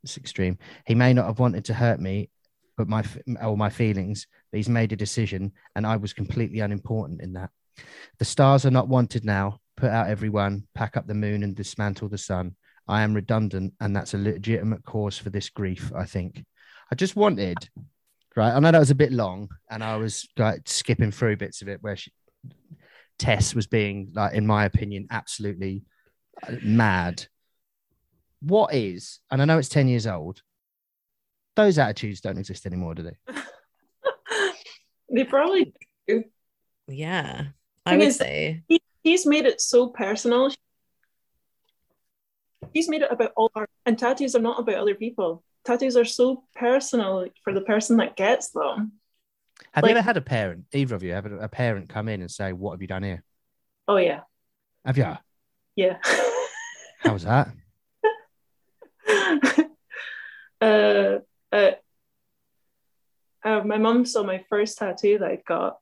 It's 0.05 0.15
extreme. 0.15 0.57
He 0.85 0.95
may 0.95 1.13
not 1.13 1.25
have 1.25 1.39
wanted 1.39 1.65
to 1.65 1.73
hurt 1.73 1.99
me, 1.99 2.29
but 2.77 2.87
my 2.87 3.03
or 3.41 3.57
my 3.57 3.69
feelings. 3.69 4.25
But 4.49 4.57
he's 4.57 4.69
made 4.69 4.93
a 4.93 4.95
decision, 4.95 5.51
and 5.75 5.85
I 5.85 5.97
was 5.97 6.13
completely 6.13 6.61
unimportant 6.61 7.21
in 7.21 7.33
that. 7.33 7.49
The 8.19 8.25
stars 8.25 8.65
are 8.65 8.71
not 8.71 8.87
wanted 8.87 9.25
now. 9.25 9.59
Put 9.75 9.89
out 9.89 10.09
everyone, 10.09 10.65
pack 10.75 10.95
up 10.95 11.07
the 11.07 11.13
moon, 11.13 11.43
and 11.43 11.55
dismantle 11.55 12.07
the 12.07 12.17
sun. 12.17 12.55
I 12.87 13.03
am 13.03 13.13
redundant, 13.13 13.73
and 13.79 13.95
that's 13.95 14.13
a 14.13 14.17
legitimate 14.17 14.83
cause 14.85 15.17
for 15.17 15.29
this 15.29 15.49
grief. 15.49 15.91
I 15.95 16.05
think. 16.05 16.43
I 16.91 16.95
just 16.95 17.15
wanted, 17.15 17.57
right? 18.35 18.53
I 18.53 18.59
know 18.59 18.71
that 18.71 18.79
was 18.79 18.91
a 18.91 18.95
bit 18.95 19.11
long, 19.11 19.49
and 19.69 19.83
I 19.83 19.97
was 19.97 20.27
like 20.37 20.61
skipping 20.65 21.11
through 21.11 21.37
bits 21.37 21.61
of 21.61 21.67
it 21.67 21.79
where 21.81 21.97
she, 21.97 22.11
Tess 23.19 23.53
was 23.53 23.67
being, 23.67 24.11
like, 24.13 24.33
in 24.33 24.47
my 24.47 24.65
opinion, 24.65 25.07
absolutely 25.11 25.83
uh, 26.47 26.53
mad. 26.61 27.25
What 28.41 28.73
is, 28.73 29.19
and 29.31 29.41
I 29.41 29.45
know 29.45 29.57
it's 29.57 29.69
10 29.69 29.87
years 29.87 30.07
old, 30.07 30.41
those 31.55 31.79
attitudes 31.79 32.21
don't 32.21 32.37
exist 32.37 32.65
anymore, 32.65 32.93
do 32.93 33.03
they? 33.03 33.33
they 35.13 35.23
probably 35.23 35.73
do. 36.07 36.23
Yeah. 36.87 37.47
I 37.85 37.97
would 37.97 38.07
is- 38.07 38.17
say. 38.17 38.61
he, 38.67 38.81
he's 39.03 39.25
made 39.25 39.45
it 39.45 39.59
so 39.59 39.87
personal. 39.87 40.51
He's 42.77 42.87
made 42.89 43.01
it 43.01 43.11
about 43.11 43.31
all 43.35 43.49
our 43.55 43.67
and 43.87 43.97
tattoos 43.97 44.35
are 44.35 44.39
not 44.39 44.59
about 44.59 44.75
other 44.75 44.93
people. 44.93 45.43
Tattoos 45.65 45.97
are 45.97 46.05
so 46.05 46.43
personal 46.55 47.25
for 47.43 47.51
the 47.51 47.61
person 47.61 47.97
that 47.97 48.15
gets 48.15 48.51
them. 48.51 48.91
Have 49.71 49.81
Like- 49.83 49.89
you 49.93 49.97
ever 49.97 50.03
had 50.05 50.15
a 50.15 50.21
parent, 50.21 50.65
either 50.71 50.93
of 50.93 51.01
you, 51.01 51.13
have 51.13 51.25
a 51.25 51.49
parent 51.49 51.89
come 51.89 52.07
in 52.07 52.21
and 52.21 52.29
say, 52.29 52.53
What 52.53 52.73
have 52.73 52.81
you 52.83 52.87
done 52.87 53.01
here? 53.01 53.23
Oh 53.87 53.97
yeah, 53.97 54.19
Have 54.85 54.95
you? 54.95 55.17
yeah. 55.75 55.97
How 56.99 57.13
was 57.13 57.23
that? 57.23 57.47
uh, 60.61 61.17
uh, 61.51 61.71
uh, 63.43 63.61
my 63.65 63.77
mum 63.79 64.05
saw 64.05 64.21
my 64.21 64.45
first 64.49 64.77
tattoo 64.77 65.17
that 65.17 65.31
I 65.31 65.41
got. 65.47 65.79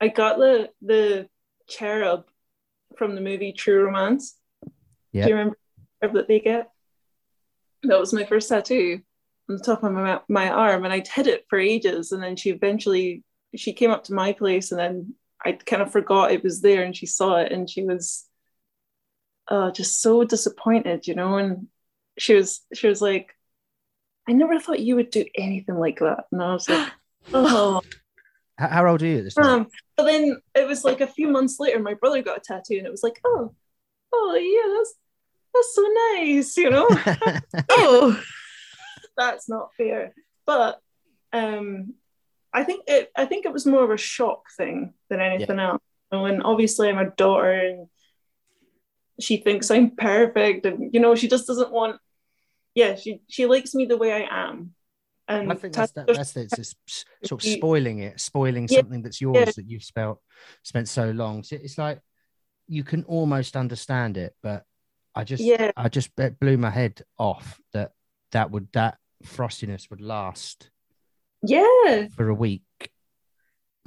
I 0.00 0.06
got 0.06 0.38
the 0.38 0.70
the 0.80 1.28
cherub 1.68 2.26
from 2.96 3.16
the 3.16 3.20
movie 3.20 3.52
True 3.52 3.82
Romance. 3.86 4.36
Yeah. 5.12 5.24
Do 5.24 5.30
you 5.30 5.36
remember 5.36 5.56
that 6.00 6.28
they 6.28 6.40
get? 6.40 6.70
That 7.82 7.98
was 7.98 8.12
my 8.12 8.24
first 8.24 8.48
tattoo 8.48 9.00
on 9.48 9.56
the 9.56 9.62
top 9.62 9.82
of 9.82 9.92
my 9.92 10.20
my 10.28 10.50
arm, 10.50 10.84
and 10.84 10.92
I'd 10.92 11.08
hid 11.08 11.26
it 11.26 11.46
for 11.48 11.58
ages. 11.58 12.12
And 12.12 12.22
then 12.22 12.36
she 12.36 12.50
eventually 12.50 13.24
she 13.56 13.72
came 13.72 13.90
up 13.90 14.04
to 14.04 14.14
my 14.14 14.32
place, 14.32 14.70
and 14.70 14.80
then 14.80 15.14
I 15.44 15.52
kind 15.52 15.82
of 15.82 15.92
forgot 15.92 16.32
it 16.32 16.44
was 16.44 16.60
there, 16.60 16.82
and 16.82 16.96
she 16.96 17.06
saw 17.06 17.36
it, 17.36 17.52
and 17.52 17.68
she 17.68 17.82
was 17.82 18.26
uh, 19.48 19.70
just 19.70 20.00
so 20.00 20.24
disappointed, 20.24 21.06
you 21.06 21.14
know. 21.14 21.36
And 21.36 21.66
she 22.18 22.34
was 22.34 22.60
she 22.74 22.86
was 22.86 23.02
like, 23.02 23.34
"I 24.28 24.32
never 24.32 24.60
thought 24.60 24.80
you 24.80 24.96
would 24.96 25.10
do 25.10 25.24
anything 25.34 25.76
like 25.76 25.98
that," 25.98 26.24
and 26.32 26.42
I 26.42 26.52
was 26.52 26.68
like, 26.68 26.92
"Oh." 27.34 27.82
How, 28.58 28.86
old 28.86 29.00
are 29.00 29.06
you 29.06 29.18
at 29.18 29.24
this 29.24 29.34
time? 29.34 29.46
Um, 29.46 29.66
but 29.96 30.04
then 30.04 30.36
it 30.54 30.68
was 30.68 30.84
like 30.84 31.00
a 31.00 31.06
few 31.06 31.28
months 31.28 31.58
later, 31.58 31.78
my 31.78 31.94
brother 31.94 32.22
got 32.22 32.36
a 32.36 32.40
tattoo, 32.40 32.76
and 32.76 32.86
it 32.86 32.90
was 32.90 33.02
like, 33.02 33.18
"Oh, 33.24 33.54
oh 34.12 34.34
yeah, 34.34 34.76
that's 34.76 34.94
that's 35.54 35.74
so 35.74 35.86
nice," 36.14 36.56
you 36.56 36.70
know. 36.70 36.88
Oh. 37.70 38.22
that's 39.16 39.48
not 39.48 39.74
fair. 39.76 40.14
But 40.46 40.80
um, 41.32 41.94
I 42.52 42.64
think 42.64 42.84
it 42.86 43.10
I 43.16 43.26
think 43.26 43.44
it 43.44 43.52
was 43.52 43.66
more 43.66 43.84
of 43.84 43.90
a 43.90 43.96
shock 43.96 44.44
thing 44.56 44.94
than 45.08 45.20
anything 45.20 45.58
else. 45.58 45.82
And 46.10 46.42
obviously 46.42 46.88
I'm 46.88 46.98
a 46.98 47.10
daughter 47.10 47.52
and 47.52 47.86
she 49.20 49.36
thinks 49.36 49.70
I'm 49.70 49.92
perfect 49.94 50.66
and 50.66 50.92
you 50.92 51.00
know 51.00 51.14
she 51.14 51.28
just 51.28 51.46
doesn't 51.46 51.70
want 51.70 52.00
yeah, 52.74 52.96
she 52.96 53.20
she 53.28 53.46
likes 53.46 53.74
me 53.74 53.84
the 53.86 53.96
way 53.96 54.12
I 54.12 54.48
am. 54.48 54.74
And 55.28 55.52
I 55.52 55.54
think 55.54 55.74
that's 55.74 55.92
that, 55.92 56.08
tattoos- 56.08 56.32
that's 56.32 56.36
it's 56.36 56.56
just 56.56 57.06
sort 57.24 57.44
of 57.44 57.48
spoiling 57.48 58.00
it, 58.00 58.20
spoiling 58.20 58.66
Yeah, 58.68 58.78
something 58.80 59.02
that's 59.02 59.20
yours 59.20 59.36
yeah. 59.36 59.52
that 59.56 59.68
you've 59.68 59.84
spelt 59.84 60.20
spent 60.64 60.88
so 60.88 61.10
long. 61.10 61.44
So 61.44 61.56
it's 61.56 61.78
like 61.78 62.00
you 62.66 62.82
can 62.82 63.04
almost 63.04 63.56
understand 63.56 64.16
it, 64.16 64.34
but 64.42 64.64
I 65.14 65.24
just 65.24 65.42
yeah, 65.42 65.72
I 65.76 65.88
just 65.88 66.10
it 66.18 66.38
blew 66.38 66.56
my 66.56 66.70
head 66.70 67.02
off 67.18 67.60
that 67.72 67.92
that 68.32 68.50
would 68.50 68.68
that 68.72 68.98
frostiness 69.24 69.90
would 69.90 70.00
last 70.00 70.70
yeah. 71.42 72.08
for 72.16 72.28
a 72.28 72.34
week. 72.34 72.62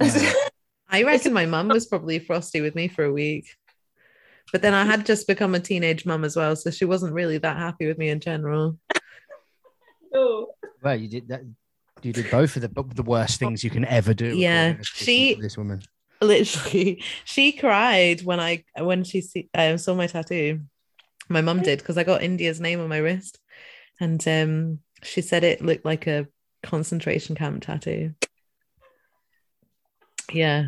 I 0.00 1.02
reckon 1.02 1.32
my 1.32 1.46
mum 1.46 1.68
was 1.68 1.86
probably 1.86 2.18
frosty 2.18 2.60
with 2.60 2.74
me 2.74 2.88
for 2.88 3.04
a 3.04 3.12
week. 3.12 3.46
But 4.52 4.62
then 4.62 4.74
I 4.74 4.84
had 4.84 5.06
just 5.06 5.26
become 5.26 5.54
a 5.54 5.60
teenage 5.60 6.06
mum 6.06 6.24
as 6.24 6.36
well. 6.36 6.54
So 6.54 6.70
she 6.70 6.84
wasn't 6.84 7.14
really 7.14 7.38
that 7.38 7.56
happy 7.56 7.86
with 7.86 7.98
me 7.98 8.10
in 8.10 8.20
general. 8.20 8.78
oh, 10.14 10.48
well, 10.82 10.96
you 10.96 11.08
did 11.08 11.28
that. 11.28 11.42
You 12.02 12.12
did 12.12 12.30
both 12.30 12.56
of 12.56 12.62
the 12.62 12.94
the 12.94 13.02
worst 13.02 13.40
things 13.40 13.64
you 13.64 13.70
can 13.70 13.84
ever 13.86 14.12
do. 14.12 14.36
Yeah, 14.36 14.66
according 14.66 14.84
to 14.84 14.90
this- 14.90 14.98
she- 14.98 15.34
this 15.40 15.56
woman. 15.56 15.82
Literally, 16.20 17.02
she 17.24 17.52
cried 17.52 18.22
when 18.22 18.40
I 18.40 18.64
when 18.78 19.04
she 19.04 19.20
see, 19.20 19.48
um, 19.52 19.78
saw 19.78 19.94
my 19.94 20.06
tattoo. 20.06 20.60
My 21.28 21.40
mum 21.40 21.62
did 21.62 21.78
because 21.78 21.98
I 21.98 22.04
got 22.04 22.22
India's 22.22 22.60
name 22.60 22.80
on 22.80 22.88
my 22.88 22.98
wrist, 22.98 23.38
and 24.00 24.26
um, 24.28 24.78
she 25.02 25.20
said 25.20 25.44
it 25.44 25.64
looked 25.64 25.84
like 25.84 26.06
a 26.06 26.26
concentration 26.62 27.34
camp 27.34 27.62
tattoo. 27.64 28.14
Yeah, 30.32 30.66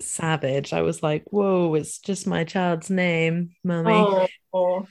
savage. 0.00 0.72
I 0.72 0.82
was 0.82 1.02
like, 1.02 1.24
"Whoa, 1.30 1.74
it's 1.74 1.98
just 1.98 2.26
my 2.26 2.44
child's 2.44 2.90
name, 2.90 3.50
mummy." 3.64 4.28
oh. 4.52 4.86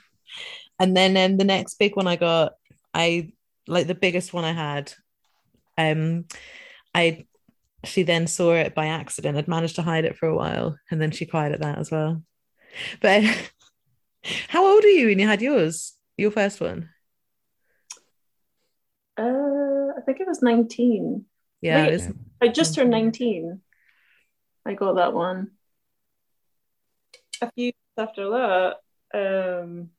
And 0.79 0.95
then 0.95 1.17
um, 1.17 1.37
the 1.37 1.43
next 1.43 1.77
big 1.77 1.95
one 1.95 2.07
I 2.07 2.15
got, 2.15 2.53
I 2.93 3.33
like 3.67 3.87
the 3.87 3.95
biggest 3.95 4.33
one 4.33 4.45
I 4.45 4.53
had. 4.53 4.93
Um, 5.77 6.25
I 6.95 7.25
she 7.83 8.03
then 8.03 8.27
saw 8.27 8.53
it 8.53 8.75
by 8.75 8.87
accident. 8.87 9.37
I'd 9.37 9.47
managed 9.47 9.75
to 9.75 9.81
hide 9.81 10.05
it 10.05 10.17
for 10.17 10.27
a 10.27 10.35
while, 10.35 10.77
and 10.89 11.01
then 11.01 11.11
she 11.11 11.25
cried 11.25 11.51
at 11.51 11.61
that 11.61 11.77
as 11.77 11.91
well. 11.91 12.23
But 13.01 13.23
how 14.23 14.65
old 14.65 14.83
are 14.83 14.87
you 14.89 15.07
when 15.07 15.19
you 15.19 15.27
had 15.27 15.41
yours? 15.41 15.95
Your 16.17 16.31
first 16.31 16.59
one? 16.61 16.89
Uh, 19.17 19.93
I 19.97 20.01
think 20.05 20.19
it 20.19 20.27
was 20.27 20.41
19. 20.41 21.25
Yeah, 21.61 21.83
Wait. 21.83 21.89
it 21.89 21.91
was- 21.93 22.13
I 22.41 22.47
just 22.47 22.75
turned 22.75 22.89
Mhm. 22.89 22.91
19. 22.91 23.61
I 24.65 24.73
got 24.73 24.93
that 24.95 25.13
one. 25.13 25.51
A 27.41 27.51
few 27.51 27.65
years 27.65 27.73
after 27.97 28.29
that, 28.29 28.79
um, 29.13 29.91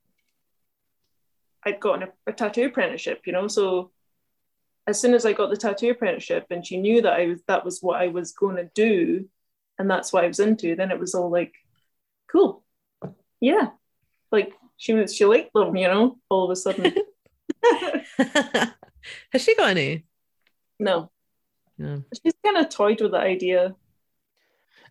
I'd 1.63 1.79
gotten 1.79 2.07
a, 2.09 2.13
a 2.29 2.33
tattoo 2.33 2.65
apprenticeship, 2.65 3.21
you 3.27 3.33
know. 3.33 3.47
So 3.47 3.91
as 4.87 4.99
soon 4.99 5.13
as 5.13 5.25
I 5.25 5.33
got 5.33 5.49
the 5.49 5.57
tattoo 5.57 5.91
apprenticeship 5.91 6.47
and 6.49 6.65
she 6.65 6.77
knew 6.77 7.01
that 7.03 7.13
I 7.13 7.27
was 7.27 7.43
that 7.43 7.63
was 7.65 7.81
what 7.81 8.01
I 8.01 8.07
was 8.07 8.31
going 8.31 8.55
to 8.55 8.69
do 8.73 9.29
and 9.77 9.89
that's 9.89 10.11
what 10.11 10.23
I 10.23 10.27
was 10.27 10.39
into, 10.39 10.75
then 10.75 10.91
it 10.91 10.99
was 10.99 11.13
all 11.13 11.29
like, 11.29 11.53
cool. 12.31 12.63
Yeah. 13.39 13.71
Like 14.31 14.53
she 14.77 14.93
was 14.93 15.13
she 15.15 15.25
liked 15.25 15.51
them, 15.53 15.75
you 15.75 15.87
know, 15.87 16.17
all 16.29 16.45
of 16.45 16.51
a 16.51 16.55
sudden. 16.55 16.93
Has 19.31 19.41
she 19.43 19.55
got 19.55 19.69
any? 19.71 20.05
no. 20.79 21.09
No. 21.77 22.03
She's 22.21 22.33
kind 22.45 22.57
of 22.57 22.69
toyed 22.69 23.01
with 23.01 23.11
the 23.11 23.17
idea. 23.17 23.75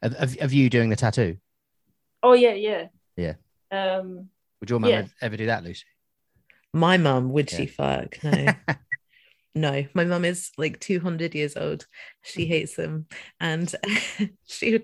Of, 0.02 0.14
of, 0.14 0.36
of 0.40 0.52
you 0.52 0.68
doing 0.68 0.90
the 0.90 0.96
tattoo? 0.96 1.36
Oh 2.22 2.32
yeah, 2.32 2.54
yeah. 2.54 2.86
Yeah. 3.16 3.34
Um 3.70 4.28
Would 4.60 4.70
your 4.70 4.80
mum 4.80 4.90
Yeah. 4.90 4.96
ever- 4.98 5.10
ever 5.22 5.36
do 5.36 5.46
that, 5.46 5.62
Lucy? 5.62 5.84
My 6.72 6.96
mum, 6.96 7.30
would 7.32 7.48
she 7.50 7.66
fuck? 7.66 8.18
No. 8.24 8.46
No, 9.54 9.84
my 9.94 10.04
mum 10.04 10.24
is 10.24 10.50
like 10.56 10.78
200 10.80 11.34
years 11.34 11.56
old. 11.56 11.86
She 12.22 12.44
mm. 12.44 12.48
hates 12.48 12.76
them 12.76 13.06
and 13.40 13.72
she 14.46 14.80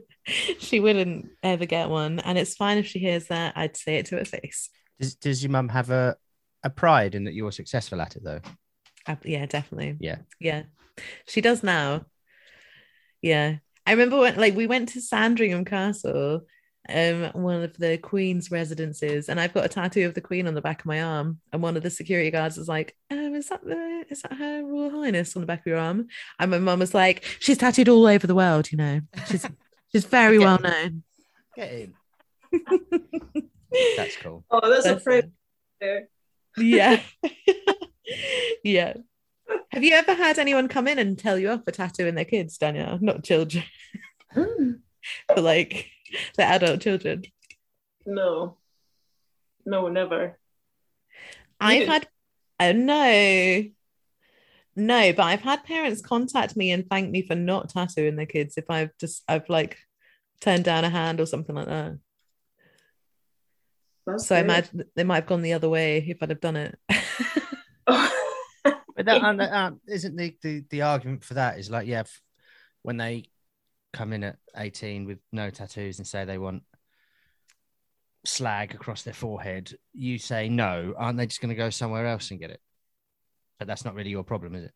she 0.59 0.81
wouldn't 0.81 1.29
ever 1.43 1.67
get 1.67 1.89
one. 1.89 2.19
And 2.21 2.37
it's 2.37 2.57
fine 2.57 2.79
if 2.79 2.87
she 2.87 2.99
hears 2.99 3.29
that. 3.29 3.57
I'd 3.57 3.77
say 3.77 3.97
it 3.97 4.07
to 4.07 4.17
her 4.17 4.25
face. 4.25 4.71
Does, 4.99 5.15
does 5.15 5.43
your 5.43 5.53
mum 5.53 5.69
have 5.69 5.91
a, 5.91 6.17
a 6.65 6.71
pride 6.71 7.15
in 7.15 7.25
that 7.25 7.35
you're 7.35 7.53
successful 7.53 8.01
at 8.01 8.17
it, 8.17 8.25
though? 8.25 8.41
Ab- 9.07 9.25
Yeah, 9.25 9.47
definitely. 9.47 9.97
Yeah. 10.01 10.19
Yeah. 10.41 10.65
She 11.27 11.41
does 11.41 11.63
now. 11.63 12.07
Yeah. 13.23 13.57
I 13.87 13.93
remember 13.93 14.19
when 14.19 14.37
like 14.37 14.57
we 14.57 14.67
went 14.67 14.91
to 14.91 15.01
Sandringham 15.01 15.65
Castle, 15.65 16.43
um, 16.89 17.31
one 17.43 17.63
of 17.63 17.77
the 17.77 17.99
Queen's 17.99 18.51
residences, 18.51 19.29
and 19.29 19.41
I've 19.41 19.53
got 19.55 19.65
a 19.65 19.69
tattoo 19.69 20.07
of 20.07 20.15
the 20.15 20.21
Queen 20.21 20.47
on 20.47 20.55
the 20.55 20.61
back 20.61 20.81
of 20.81 20.87
my 20.87 21.03
arm. 21.03 21.41
And 21.53 21.63
one 21.63 21.77
of 21.77 21.83
the 21.83 21.91
security 21.91 22.31
guards 22.31 22.59
is 22.59 22.69
like, 22.69 22.97
um, 23.11 23.35
is 23.35 23.49
that 23.49 23.65
the 23.65 24.05
is 24.09 24.23
that 24.23 24.35
her 24.35 24.65
Royal 24.65 24.91
Highness 25.03 25.35
on 25.37 25.41
the 25.43 25.47
back 25.47 25.61
of 25.61 25.67
your 25.67 25.79
arm? 25.79 26.09
And 26.39 26.51
my 26.51 26.59
mum 26.59 26.79
was 26.79 26.95
like, 26.95 27.25
she's 27.41 27.59
tattooed 27.59 27.89
all 27.89 28.07
over 28.07 28.27
the 28.27 28.35
world, 28.35 28.71
you 28.73 28.79
know. 28.79 29.01
She's 29.29 29.47
she's 29.93 30.05
very 30.05 30.37
Okay. 30.37 30.45
well 30.45 30.59
known. 30.61 31.03
Get 31.57 31.73
in. 31.73 31.95
That's 33.97 34.17
cool. 34.19 34.45
oh 34.51 34.71
that's 34.71 34.87
a 34.87 34.93
Bless 34.93 35.03
proud 35.03 35.25
her. 35.25 35.31
there. 35.81 36.09
Yeah. 36.57 37.01
yeah. 38.65 38.95
Have 39.71 39.85
you 39.85 39.93
ever 39.93 40.15
had 40.15 40.39
anyone 40.39 40.69
come 40.69 40.89
in 40.89 40.99
and 40.99 41.19
tell 41.19 41.39
you 41.39 41.51
off 41.51 41.65
for 41.65 41.71
tattooing 41.73 42.15
their 42.15 42.25
kids, 42.25 42.57
Danielle? 42.59 42.99
Not 43.01 43.25
children, 43.25 43.65
Mm, 44.35 44.81
but 45.29 45.43
like 45.43 45.91
the 46.37 46.45
adult 46.45 46.81
children. 46.81 47.25
No. 48.05 48.57
No, 49.65 49.89
never. 49.89 50.39
I've 51.61 51.81
didn't? 51.81 51.93
had 51.93 52.09
oh 52.61 52.73
no. 52.73 53.65
No, 54.79 55.13
but 55.15 55.23
I've 55.23 55.41
had 55.41 55.65
parents 55.65 56.03
contact 56.03 56.55
me 56.57 56.71
and 56.71 56.89
thank 56.89 57.11
me 57.11 57.23
for 57.23 57.35
not 57.35 57.71
tattooing 57.71 58.17
their 58.17 58.27
kids 58.27 58.59
if 58.59 58.71
I've 58.71 58.97
just 58.99 59.23
I've 59.27 59.49
like 59.49 59.79
turned 60.41 60.65
down 60.65 60.85
a 60.85 60.91
hand 60.91 61.21
or 61.21 61.27
something 61.27 61.55
like 61.55 61.67
that. 61.67 61.99
That's 64.07 64.27
So 64.27 64.37
I 64.37 64.41
good. 64.43 64.45
imagine 64.45 64.85
they 64.95 65.05
might 65.05 65.17
have 65.17 65.27
gone 65.27 65.43
the 65.43 65.55
other 65.55 65.69
way 65.69 66.05
if 66.07 66.19
I'd 66.23 66.31
have 66.31 66.41
done 66.41 66.57
it. 66.57 66.79
But 68.97 69.05
that, 69.05 69.23
and 69.23 69.41
that 69.41 69.53
um, 69.53 69.81
isn't 69.87 70.17
the, 70.17 70.35
the 70.43 70.65
the 70.71 70.83
argument 70.83 71.23
for 71.23 71.35
that 71.35 71.59
is 71.59 71.71
like, 71.71 71.87
yeah, 71.87 72.05
when 72.83 72.97
they 72.97 73.25
come 73.93 74.13
in 74.13 74.25
at 74.25 74.37
18 74.57 75.07
with 75.07 75.19
no 75.33 75.51
tattoos 75.51 75.99
and 75.99 76.07
say 76.07 76.25
they 76.25 76.39
want 76.39 76.63
slag 78.25 78.75
across 78.75 79.03
their 79.03 79.15
forehead, 79.15 79.77
you 79.93 80.19
say 80.19 80.49
no, 80.49 80.95
aren't 80.97 81.19
they 81.19 81.27
just 81.27 81.41
going 81.41 81.51
to 81.51 81.55
go 81.55 81.71
somewhere 81.71 82.07
else 82.07 82.31
and 82.31 82.41
get 82.41 82.51
it? 82.51 82.61
But 83.59 83.69
that's 83.69 83.85
not 83.85 83.95
really 83.95 84.11
your 84.11 84.25
problem, 84.25 84.55
is 84.55 84.65
it? 84.65 84.73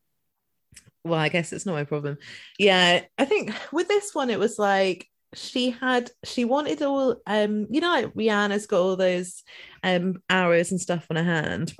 well, 1.03 1.19
I 1.19 1.29
guess 1.29 1.51
it's 1.51 1.65
not 1.65 1.73
my 1.73 1.83
problem. 1.83 2.17
Yeah, 2.59 3.01
I 3.17 3.25
think 3.25 3.53
with 3.71 3.87
this 3.87 4.13
one, 4.13 4.29
it 4.29 4.39
was 4.39 4.59
like 4.59 5.07
she 5.33 5.71
had 5.71 6.11
she 6.23 6.45
wanted 6.45 6.81
all 6.81 7.17
um, 7.25 7.67
you 7.69 7.81
know, 7.81 7.89
like 7.91 8.13
Rihanna's 8.13 8.67
got 8.67 8.81
all 8.81 8.95
those 8.95 9.43
um 9.83 10.21
arrows 10.29 10.71
and 10.71 10.79
stuff 10.79 11.07
on 11.09 11.15
her 11.15 11.23
hand. 11.23 11.73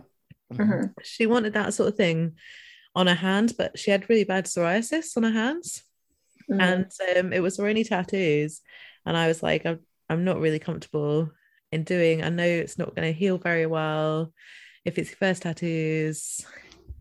Mhm. 0.52 0.94
She 1.04 1.28
wanted 1.28 1.54
that 1.54 1.74
sort 1.74 1.90
of 1.90 1.96
thing 1.96 2.34
on 2.96 3.08
her 3.08 3.16
hand, 3.16 3.54
but 3.58 3.78
she 3.78 3.92
had 3.92 4.10
really 4.10 4.24
bad 4.24 4.46
psoriasis 4.46 5.16
on 5.16 5.24
her 5.24 5.32
hands, 5.32 5.84
Mhm. 6.52 6.62
and 6.62 7.18
um, 7.18 7.34
it 7.34 7.40
was 7.42 7.60
already 7.60 7.84
tattoos. 7.84 8.62
And 9.06 9.18
I 9.18 9.28
was 9.28 9.42
like, 9.42 9.66
I'm 9.66 9.80
I'm 10.10 10.24
not 10.26 10.40
really 10.40 10.60
comfortable 10.60 11.32
in 11.72 11.84
doing. 11.84 12.24
I 12.24 12.30
know 12.30 12.46
it's 12.46 12.78
not 12.78 12.96
going 12.96 13.08
to 13.12 13.18
heal 13.18 13.38
very 13.38 13.66
well. 13.66 14.34
If 14.84 14.98
it's 14.98 15.10
your 15.10 15.18
first 15.18 15.44
tattoos, 15.44 16.46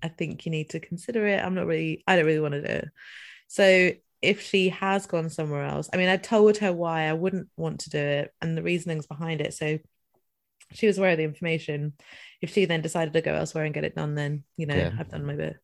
I 0.03 0.09
think 0.09 0.47
you 0.47 0.53
need 0.53 0.71
to 0.71 0.81
consider 0.81 1.27
it. 1.27 1.45
I'm 1.45 1.55
not 1.55 1.67
really, 1.67 2.05
I 2.07 2.17
don't 2.17 2.27
really 2.27 2.41
want 2.41 2.55
to 2.55 2.61
do 2.63 2.69
it. 2.69 2.89
So 3.49 3.91
if 4.23 4.43
she 4.43 4.69
has 4.69 5.07
gone 5.07 5.29
somewhere 5.31 5.65
else, 5.65 5.89
I 5.93 5.97
mean, 5.97 6.09
I 6.09 6.19
told 6.19 6.59
her 6.59 6.73
why 6.73 7.09
I 7.09 7.15
wouldn't 7.15 7.49
want 7.57 7.81
to 7.81 7.91
do 7.91 7.99
it 7.99 8.33
and 8.41 8.57
the 8.57 8.63
reasonings 8.63 9.07
behind 9.07 9.41
it. 9.41 9.55
So 9.55 9.79
she 10.73 10.87
was 10.87 10.99
aware 10.99 11.11
of 11.13 11.19
the 11.19 11.25
information. 11.25 11.95
If 12.41 12.53
she 12.53 12.65
then 12.67 12.81
decided 12.81 13.13
to 13.15 13.23
go 13.23 13.35
elsewhere 13.35 13.65
and 13.65 13.75
get 13.75 13.85
it 13.85 13.97
done, 13.97 14.15
then, 14.15 14.45
you 14.57 14.67
know, 14.67 14.77
Yeah. 14.77 14.93
I've 14.99 15.11
done 15.11 15.27
my 15.27 15.35
bit. 15.35 15.57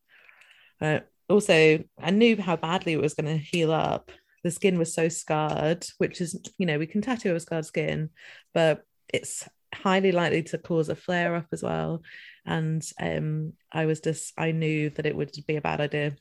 Uh, 0.81 0.99
also, 1.29 1.83
I 2.01 2.11
knew 2.11 2.41
how 2.41 2.55
badly 2.55 2.93
it 2.93 3.01
was 3.01 3.13
going 3.13 3.27
to 3.27 3.37
heal 3.37 3.71
up. 3.71 4.11
The 4.43 4.51
skin 4.51 4.77
was 4.77 4.93
so 4.93 5.09
scarred, 5.09 5.85
which 5.97 6.21
is, 6.21 6.39
you 6.57 6.65
know, 6.65 6.77
we 6.77 6.87
can 6.87 7.01
tattoo 7.01 7.35
a 7.35 7.39
scarred 7.39 7.65
skin, 7.65 8.09
but 8.53 8.83
it's 9.13 9.47
highly 9.73 10.11
likely 10.11 10.43
to 10.43 10.57
cause 10.57 10.89
a 10.89 10.95
flare 10.95 11.35
up 11.35 11.47
as 11.51 11.63
well. 11.63 12.01
And 12.45 12.81
um, 13.01 13.53
I 13.71 13.85
was 13.85 13.99
just, 13.99 14.33
I 14.37 14.51
knew 14.51 14.89
that 14.91 15.05
it 15.05 15.15
would 15.15 15.31
be 15.47 15.57
a 15.57 15.61
bad 15.61 15.81
idea. 15.81 16.15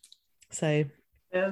So, 0.51 0.85
yeah. 1.33 1.51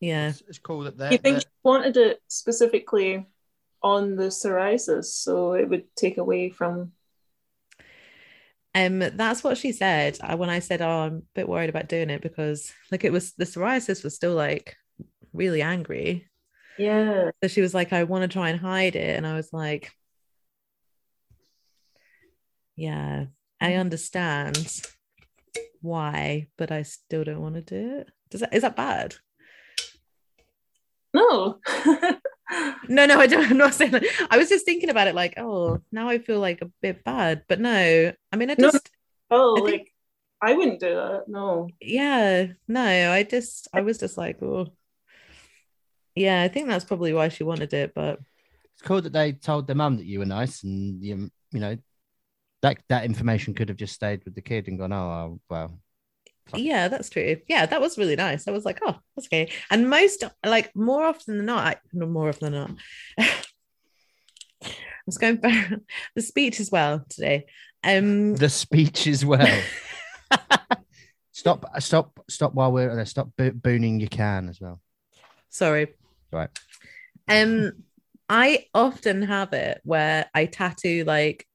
yeah. 0.00 0.30
It's, 0.30 0.42
it's 0.48 0.58
cool 0.58 0.80
that 0.82 0.96
they're. 0.98 1.12
You 1.12 1.18
think 1.18 1.34
they're- 1.34 1.40
she 1.40 1.46
wanted 1.62 1.96
it 1.96 2.20
specifically 2.28 3.26
on 3.82 4.16
the 4.16 4.24
psoriasis, 4.24 5.04
so 5.04 5.52
it 5.52 5.68
would 5.68 5.84
take 5.94 6.18
away 6.18 6.50
from. 6.50 6.92
Um, 8.74 8.98
that's 8.98 9.42
what 9.42 9.58
she 9.58 9.72
said 9.72 10.18
uh, 10.22 10.36
when 10.36 10.50
I 10.50 10.58
said, 10.60 10.82
"Oh, 10.82 10.88
I'm 10.88 11.16
a 11.16 11.22
bit 11.34 11.48
worried 11.48 11.70
about 11.70 11.88
doing 11.88 12.10
it 12.10 12.20
because, 12.22 12.72
like, 12.90 13.04
it 13.04 13.12
was 13.12 13.32
the 13.32 13.44
psoriasis 13.44 14.04
was 14.04 14.14
still 14.14 14.34
like 14.34 14.76
really 15.32 15.62
angry." 15.62 16.28
Yeah. 16.78 17.30
So 17.42 17.48
she 17.48 17.60
was 17.60 17.74
like, 17.74 17.92
"I 17.92 18.04
want 18.04 18.22
to 18.22 18.28
try 18.28 18.50
and 18.50 18.60
hide 18.60 18.94
it," 18.94 19.16
and 19.16 19.26
I 19.26 19.34
was 19.34 19.52
like, 19.52 19.90
"Yeah, 22.76 23.26
I 23.60 23.74
understand 23.74 24.82
why, 25.80 26.48
but 26.56 26.70
I 26.70 26.82
still 26.82 27.24
don't 27.24 27.42
want 27.42 27.54
to 27.56 27.62
do 27.62 27.98
it." 28.00 28.10
Does 28.30 28.40
that 28.40 28.54
is 28.54 28.62
that 28.62 28.76
bad? 28.76 29.16
No. 31.14 31.58
No, 32.88 33.04
no, 33.06 33.20
I 33.20 33.26
don't. 33.26 33.50
I'm 33.50 33.56
not 33.58 33.74
saying 33.74 33.90
that. 33.92 34.04
I 34.30 34.38
was 34.38 34.48
just 34.48 34.64
thinking 34.64 34.88
about 34.90 35.08
it, 35.08 35.14
like, 35.14 35.34
oh, 35.36 35.80
now 35.92 36.08
I 36.08 36.18
feel 36.18 36.40
like 36.40 36.62
a 36.62 36.70
bit 36.80 37.04
bad, 37.04 37.42
but 37.48 37.60
no, 37.60 38.12
I 38.32 38.36
mean, 38.36 38.50
I 38.50 38.54
No. 38.58 38.70
just. 38.70 38.88
oh, 39.30 39.56
I 39.56 39.70
think- 39.70 39.78
like 39.80 39.92
I 40.40 40.52
wouldn't 40.54 40.78
do 40.80 40.94
that. 40.94 41.24
No. 41.26 41.68
yeah 41.80 42.46
no 42.68 43.12
i 43.12 43.24
just 43.24 43.66
i 43.74 43.80
was 43.80 43.98
just 43.98 44.16
like 44.16 44.40
oh 44.40 44.68
yeah 46.14 46.42
i 46.42 46.46
think 46.46 46.68
that's 46.68 46.84
probably 46.84 47.12
why 47.12 47.28
she 47.28 47.42
wanted 47.42 47.72
it 47.74 47.92
but 47.92 48.20
it's 48.72 48.82
cool 48.86 49.00
that 49.02 49.12
they 49.12 49.32
told 49.32 49.66
their 49.66 49.74
mum 49.74 49.96
that 49.96 50.06
you 50.06 50.20
were 50.20 50.24
nice 50.26 50.62
and 50.62 51.02
you, 51.02 51.28
you 51.50 51.58
know, 51.58 51.76
that 52.62 52.78
that 52.88 53.04
information 53.04 53.52
could 53.52 53.68
have 53.68 53.76
just 53.76 53.94
stayed 53.94 54.24
with 54.24 54.36
the 54.36 54.40
kid 54.40 54.68
and 54.68 54.78
gone, 54.78 54.92
oh, 54.92 55.40
well, 55.50 55.68
Fuck. 55.68 55.78
Yeah 56.54 56.88
that's 56.88 57.10
true 57.10 57.36
yeah 57.48 57.66
that 57.66 57.80
was 57.80 57.98
really 57.98 58.16
nice 58.16 58.48
i 58.48 58.50
was 58.50 58.64
like 58.64 58.78
oh 58.86 58.96
that's 59.14 59.28
okay 59.28 59.50
and 59.70 59.88
most 59.88 60.24
like 60.44 60.74
more 60.74 61.04
often 61.04 61.36
than 61.36 61.46
not 61.46 61.66
I, 61.66 61.76
no, 61.92 62.06
more 62.06 62.28
often 62.28 62.52
than 62.52 62.60
not 62.60 62.70
i 63.18 63.26
was 65.06 65.18
going 65.18 65.38
for 65.38 65.50
the 66.14 66.22
speech 66.22 66.60
as 66.60 66.70
well 66.70 67.04
today 67.08 67.46
um 67.84 68.34
the 68.34 68.48
speech 68.48 69.06
as 69.06 69.24
well. 69.24 69.62
stop, 71.32 71.64
stop, 71.78 72.20
stop 72.28 72.54
while 72.54 72.72
we're 72.72 72.94
there. 72.94 73.04
Stop 73.06 73.30
bo- 73.36 73.52
booning 73.52 74.00
you 74.00 74.08
can 74.08 74.48
as 74.48 74.60
well. 74.60 74.80
sorry 75.48 75.94
Right. 76.32 76.50
Um, 77.26 77.72
I 78.28 78.66
often 78.74 79.22
have 79.22 79.52
it 79.54 79.80
where 79.84 80.26
I 80.34 80.46
tattoo 80.46 81.04
like 81.04 81.46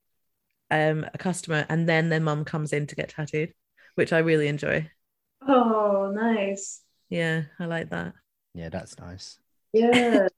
um 0.72 1.06
a 1.14 1.18
customer 1.18 1.66
and 1.70 1.88
then 1.88 2.10
their 2.10 2.20
mum 2.20 2.46
comes 2.46 2.74
in 2.74 2.88
to 2.88 2.96
get 2.96 3.10
tattooed, 3.10 3.54
which 3.96 4.14
I 4.14 4.20
really 4.20 4.48
enjoy. 4.48 4.90
Oh, 5.48 6.12
nice. 6.14 6.82
Yeah, 7.10 7.44
I 7.60 7.66
like 7.66 7.90
that. 7.90 8.14
Yeah, 8.54 8.70
that's 8.70 8.98
nice. 9.00 9.40
Yeah. 9.72 10.28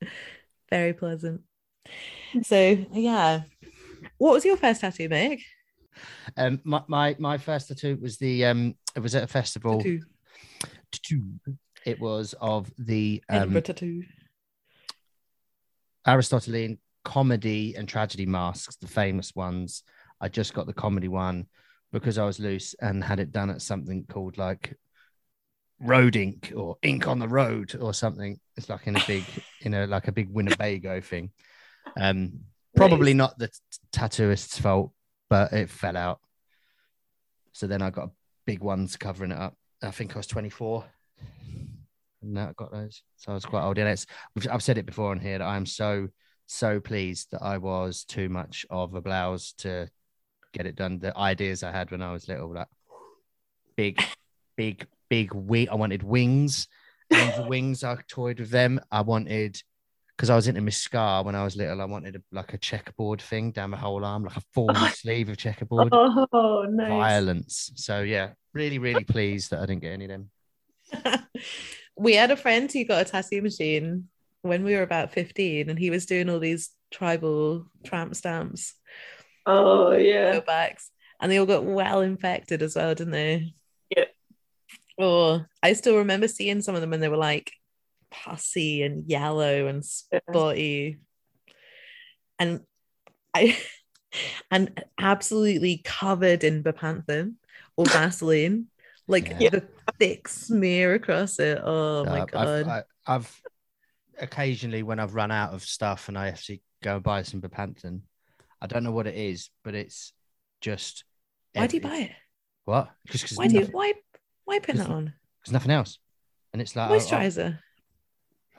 Very 0.70 0.92
pleasant. 0.92 1.42
So 2.42 2.86
yeah. 2.92 3.42
What 4.18 4.32
was 4.32 4.44
your 4.44 4.56
first 4.56 4.80
tattoo, 4.80 5.08
Meg? 5.08 5.40
Um, 6.36 6.60
my, 6.64 6.82
my 6.88 7.16
my 7.18 7.38
first 7.38 7.68
tattoo 7.68 7.98
was 8.00 8.16
the 8.16 8.46
um, 8.46 8.74
it 8.96 9.00
was 9.00 9.14
at 9.14 9.22
a 9.22 9.26
festival. 9.26 9.78
Tattoo. 9.78 10.00
Tattoo. 10.90 11.24
It 11.84 12.00
was 12.00 12.34
of 12.40 12.72
the 12.78 13.22
um, 13.28 13.36
Edinburgh 13.36 13.60
tattoo. 13.62 14.02
Aristotelian 16.06 16.78
comedy 17.04 17.74
and 17.76 17.88
tragedy 17.88 18.26
masks, 18.26 18.76
the 18.76 18.86
famous 18.86 19.34
ones. 19.34 19.82
I 20.20 20.28
just 20.28 20.54
got 20.54 20.66
the 20.66 20.72
comedy 20.72 21.08
one 21.08 21.46
because 21.92 22.18
I 22.18 22.24
was 22.24 22.40
loose 22.40 22.74
and 22.80 23.04
had 23.04 23.20
it 23.20 23.32
done 23.32 23.50
at 23.50 23.62
something 23.62 24.04
called 24.08 24.38
like 24.38 24.76
road 25.80 26.16
ink 26.16 26.52
or 26.56 26.76
ink 26.82 27.06
on 27.06 27.18
the 27.18 27.28
road 27.28 27.76
or 27.80 27.92
something. 27.92 28.40
It's 28.56 28.68
like 28.68 28.86
in 28.86 28.96
a 28.96 29.04
big, 29.06 29.24
you 29.60 29.70
know, 29.70 29.84
like 29.84 30.08
a 30.08 30.12
big 30.12 30.28
Winnebago 30.30 31.00
thing. 31.00 31.30
Um, 32.00 32.40
probably 32.76 33.14
not 33.14 33.38
the 33.38 33.48
t- 33.48 33.54
tattooist's 33.92 34.58
fault, 34.58 34.92
but 35.28 35.52
it 35.52 35.70
fell 35.70 35.96
out. 35.96 36.20
So 37.52 37.66
then 37.66 37.82
I 37.82 37.90
got 37.90 38.10
big 38.46 38.60
ones 38.60 38.96
covering 38.96 39.32
it 39.32 39.38
up. 39.38 39.54
I 39.82 39.90
think 39.90 40.14
I 40.14 40.18
was 40.18 40.26
24 40.26 40.84
and 42.22 42.38
I 42.38 42.52
got 42.56 42.72
those. 42.72 43.02
So 43.16 43.32
I 43.32 43.34
was 43.34 43.44
quite 43.44 43.64
old. 43.64 43.78
And 43.78 43.88
it's, 43.88 44.06
I've 44.50 44.62
said 44.62 44.78
it 44.78 44.86
before 44.86 45.10
on 45.10 45.20
here 45.20 45.38
that 45.38 45.44
I'm 45.44 45.66
so, 45.66 46.08
so 46.46 46.80
pleased 46.80 47.32
that 47.32 47.42
I 47.42 47.58
was 47.58 48.04
too 48.04 48.28
much 48.28 48.64
of 48.70 48.94
a 48.94 49.02
blouse 49.02 49.52
to 49.58 49.88
get 50.52 50.66
it 50.66 50.76
done. 50.76 50.98
The 50.98 51.16
ideas 51.16 51.62
I 51.62 51.72
had 51.72 51.90
when 51.90 52.02
I 52.02 52.12
was 52.12 52.28
little, 52.28 52.52
like 52.52 52.68
big, 53.76 54.02
big, 54.56 54.86
big 55.08 55.32
wing. 55.34 55.68
I 55.70 55.74
wanted 55.74 56.02
wings. 56.02 56.68
Angel 57.12 57.48
wings. 57.48 57.84
I 57.84 57.96
toyed 58.08 58.40
with 58.40 58.50
them. 58.50 58.80
I 58.90 59.02
wanted 59.02 59.62
because 60.16 60.30
I 60.30 60.36
was 60.36 60.46
into 60.46 60.60
my 60.60 60.70
ska 60.70 61.22
when 61.24 61.34
I 61.34 61.44
was 61.44 61.56
little. 61.56 61.80
I 61.80 61.84
wanted 61.84 62.16
a, 62.16 62.22
like 62.30 62.54
a 62.54 62.58
checkerboard 62.58 63.20
thing 63.20 63.50
down 63.50 63.70
my 63.70 63.76
whole 63.76 64.04
arm, 64.04 64.24
like 64.24 64.36
a 64.36 64.42
full 64.54 64.70
oh. 64.70 64.90
sleeve 64.94 65.28
of 65.28 65.36
checkerboard. 65.36 65.88
Oh, 65.92 66.66
nice. 66.70 66.88
Violence. 66.88 67.72
So 67.74 68.02
yeah, 68.02 68.30
really, 68.52 68.78
really 68.78 69.04
pleased 69.04 69.50
that 69.50 69.60
I 69.60 69.66
didn't 69.66 69.82
get 69.82 69.92
any 69.92 70.04
of 70.04 70.10
them. 70.10 71.28
we 71.96 72.14
had 72.14 72.30
a 72.30 72.36
friend 72.36 72.70
who 72.70 72.84
got 72.84 73.06
a 73.06 73.10
tattoo 73.10 73.42
machine 73.42 74.08
when 74.42 74.64
we 74.64 74.74
were 74.74 74.82
about 74.82 75.12
15 75.12 75.70
and 75.70 75.78
he 75.78 75.90
was 75.90 76.06
doing 76.06 76.28
all 76.28 76.40
these 76.40 76.70
tribal 76.90 77.66
tramp 77.84 78.14
stamps 78.14 78.74
Oh, 79.46 79.92
yeah. 79.92 80.40
backs 80.40 80.90
and 81.20 81.30
they 81.30 81.38
all 81.38 81.46
got 81.46 81.64
well 81.64 82.00
infected 82.00 82.62
as 82.62 82.76
well 82.76 82.94
didn't 82.94 83.12
they 83.12 83.54
Yeah. 83.96 84.04
oh 85.00 85.44
i 85.62 85.72
still 85.72 85.96
remember 85.98 86.28
seeing 86.28 86.62
some 86.62 86.74
of 86.74 86.80
them 86.80 86.92
and 86.92 87.02
they 87.02 87.08
were 87.08 87.16
like 87.16 87.52
pussy 88.10 88.82
and 88.82 89.08
yellow 89.08 89.66
and 89.66 89.82
Yeah. 90.12 90.20
spotty 90.30 90.98
and 92.38 92.60
i 93.34 93.56
and 94.50 94.84
absolutely 95.00 95.80
covered 95.84 96.44
in 96.44 96.62
bepanthen 96.62 97.34
or 97.76 97.86
vaseline 97.88 98.66
like 99.08 99.34
Yeah. 99.40 99.50
the 99.50 99.68
thick 99.98 100.28
smear 100.28 100.94
across 100.94 101.38
it 101.38 101.58
oh 101.62 102.04
my 102.04 102.20
Uh, 102.20 102.24
god 102.26 102.48
I've, 102.48 102.68
I, 102.68 102.82
I've 103.16 103.42
occasionally 104.20 104.82
when 104.82 105.00
I've 105.00 105.14
run 105.14 105.30
out 105.32 105.54
of 105.54 105.62
stuff 105.62 106.08
and 106.08 106.16
I 106.18 106.28
actually 106.28 106.62
go 106.82 106.96
and 106.96 107.02
buy 107.02 107.22
some 107.22 107.40
Bepanthen, 107.40 108.02
I 108.62 108.66
don't 108.68 108.84
know 108.84 108.92
what 108.92 109.08
it 109.08 109.16
is, 109.16 109.50
but 109.64 109.74
it's 109.74 110.12
just. 110.60 111.04
why 111.52 111.66
do 111.66 111.76
you 111.76 111.82
buy 111.82 111.96
it 111.96 112.12
What? 112.64 112.90
Just 113.08 113.24
because 113.24 113.36
why 113.36 113.48
do 113.48 113.58
you 113.58 113.66
why 113.66 113.92
why 114.44 114.60
put 114.60 114.76
that 114.76 114.88
on 114.88 115.12
There's 115.44 115.52
nothing 115.52 115.72
else, 115.72 115.98
and 116.52 116.62
it's 116.62 116.76
like 116.76 116.88
oh, 116.88 116.94
oh, 116.94 116.96
moisturizer 116.96 117.58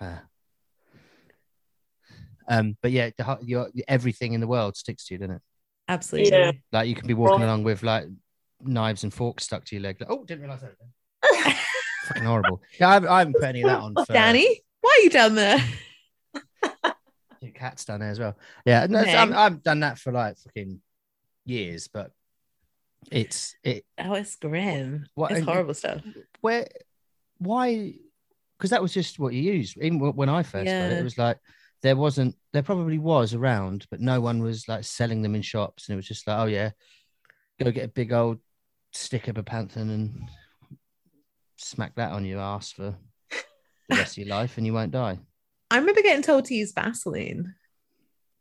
ah. 0.01 0.23
Um, 2.49 2.75
but 2.81 2.91
yeah, 2.91 3.11
the, 3.17 3.37
your 3.41 3.69
everything 3.87 4.33
in 4.33 4.41
the 4.41 4.47
world 4.47 4.75
sticks 4.75 5.05
to 5.07 5.13
you, 5.13 5.17
doesn't 5.17 5.37
it? 5.37 5.41
absolutely 5.87 6.31
Yeah. 6.31 6.51
Like 6.73 6.89
you 6.89 6.95
can 6.95 7.07
be 7.07 7.13
walking 7.13 7.39
Well- 7.39 7.49
along 7.49 7.63
with 7.63 7.81
like 7.83 8.05
knives 8.61 9.03
and 9.03 9.13
forks 9.13 9.45
stuck 9.45 9.63
to 9.65 9.75
your 9.75 9.83
leg. 9.83 9.97
Like, 10.01 10.11
oh, 10.11 10.25
didn't 10.25 10.41
realize 10.41 10.61
that. 10.61 10.75
Fucking 12.07 12.23
horrible. 12.23 12.61
Yeah, 12.77 12.89
I 12.89 12.93
haven't, 12.95 13.09
I 13.09 13.19
haven't 13.19 13.33
put 13.35 13.43
any 13.43 13.61
of 13.61 13.69
that 13.69 13.79
on. 13.79 13.93
For, 14.05 14.11
danny 14.11 14.61
why 14.81 14.97
are 14.99 15.03
you 15.03 15.09
down 15.09 15.35
there 15.35 15.63
Cat's 17.51 17.85
done 17.85 17.99
there 17.99 18.09
as 18.09 18.19
well. 18.19 18.37
Yeah, 18.65 18.85
no, 18.89 18.99
it's- 19.01 19.15
I'm, 19.15 19.33
I've 19.33 19.63
done 19.63 19.81
that 19.81 19.97
for 19.99 20.11
like 20.11 20.37
fucking 20.37 20.79
years, 21.45 21.87
but 21.87 22.11
it's 23.11 23.55
it. 23.63 23.83
oh 23.99 24.13
it's 24.13 24.35
grim 24.37 25.05
What- 25.15 25.31
it's 25.31 25.39
and- 25.39 25.49
horrible 25.49 25.73
stuff 25.73 26.01
Where, 26.41 26.67
why? 27.39 27.95
Because 28.57 28.69
that 28.69 28.81
was 28.81 28.93
just 28.93 29.19
what 29.19 29.33
you 29.33 29.41
used. 29.41 29.77
Even 29.77 29.99
when 29.99 30.29
I 30.29 30.43
first 30.43 30.53
got 30.53 30.71
it, 30.71 30.91
Yeah. 30.91 30.99
it 30.99 31.03
was 31.03 31.17
like 31.17 31.37
there 31.81 31.97
wasn't. 31.97 32.35
There 32.53 32.63
probably 32.63 32.97
was 32.97 33.33
around, 33.33 33.87
but 33.91 33.99
no 33.99 34.21
one 34.21 34.41
was 34.41 34.69
like 34.69 34.85
selling 34.85 35.21
them 35.21 35.35
in 35.35 35.41
shops, 35.41 35.87
and 35.89 35.93
it 35.93 35.97
was 35.97 36.07
just 36.07 36.25
like, 36.27 36.39
oh 36.39 36.45
yeah, 36.45 36.69
go 37.61 37.71
get 37.71 37.83
a 37.83 37.87
big 37.89 38.13
old 38.13 38.39
stick 38.93 39.27
of 39.27 39.35
Bepanthen 39.35 39.89
and 39.93 40.29
smack 41.57 41.95
that 41.95 42.11
on 42.13 42.23
your 42.23 42.39
ass 42.39 42.71
for 42.71 42.95
the 43.89 43.95
rest 43.97 44.13
of 44.17 44.25
your 44.25 44.27
life, 44.37 44.57
and 44.57 44.65
you 44.65 44.73
won't 44.73 44.91
die. 44.91 45.19
I 45.73 45.77
remember 45.77 46.01
getting 46.01 46.23
told 46.23 46.45
to 46.45 46.55
use 46.55 46.71
vaseline 46.71 47.55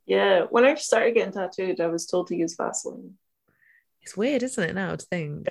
Yeah. 0.07 0.47
When 0.51 0.65
I 0.65 0.75
started 0.75 1.15
getting 1.15 1.33
tattooed, 1.33 1.81
I 1.81 1.87
was 1.87 2.07
told 2.07 2.27
to 2.29 2.37
use 2.37 2.55
Vaseline. 2.57 3.15
it's 4.03 4.17
weird 4.17 4.43
isn't 4.43 4.69
it 4.71 4.75
now 4.75 4.95
to 4.97 5.07
think 5.07 5.49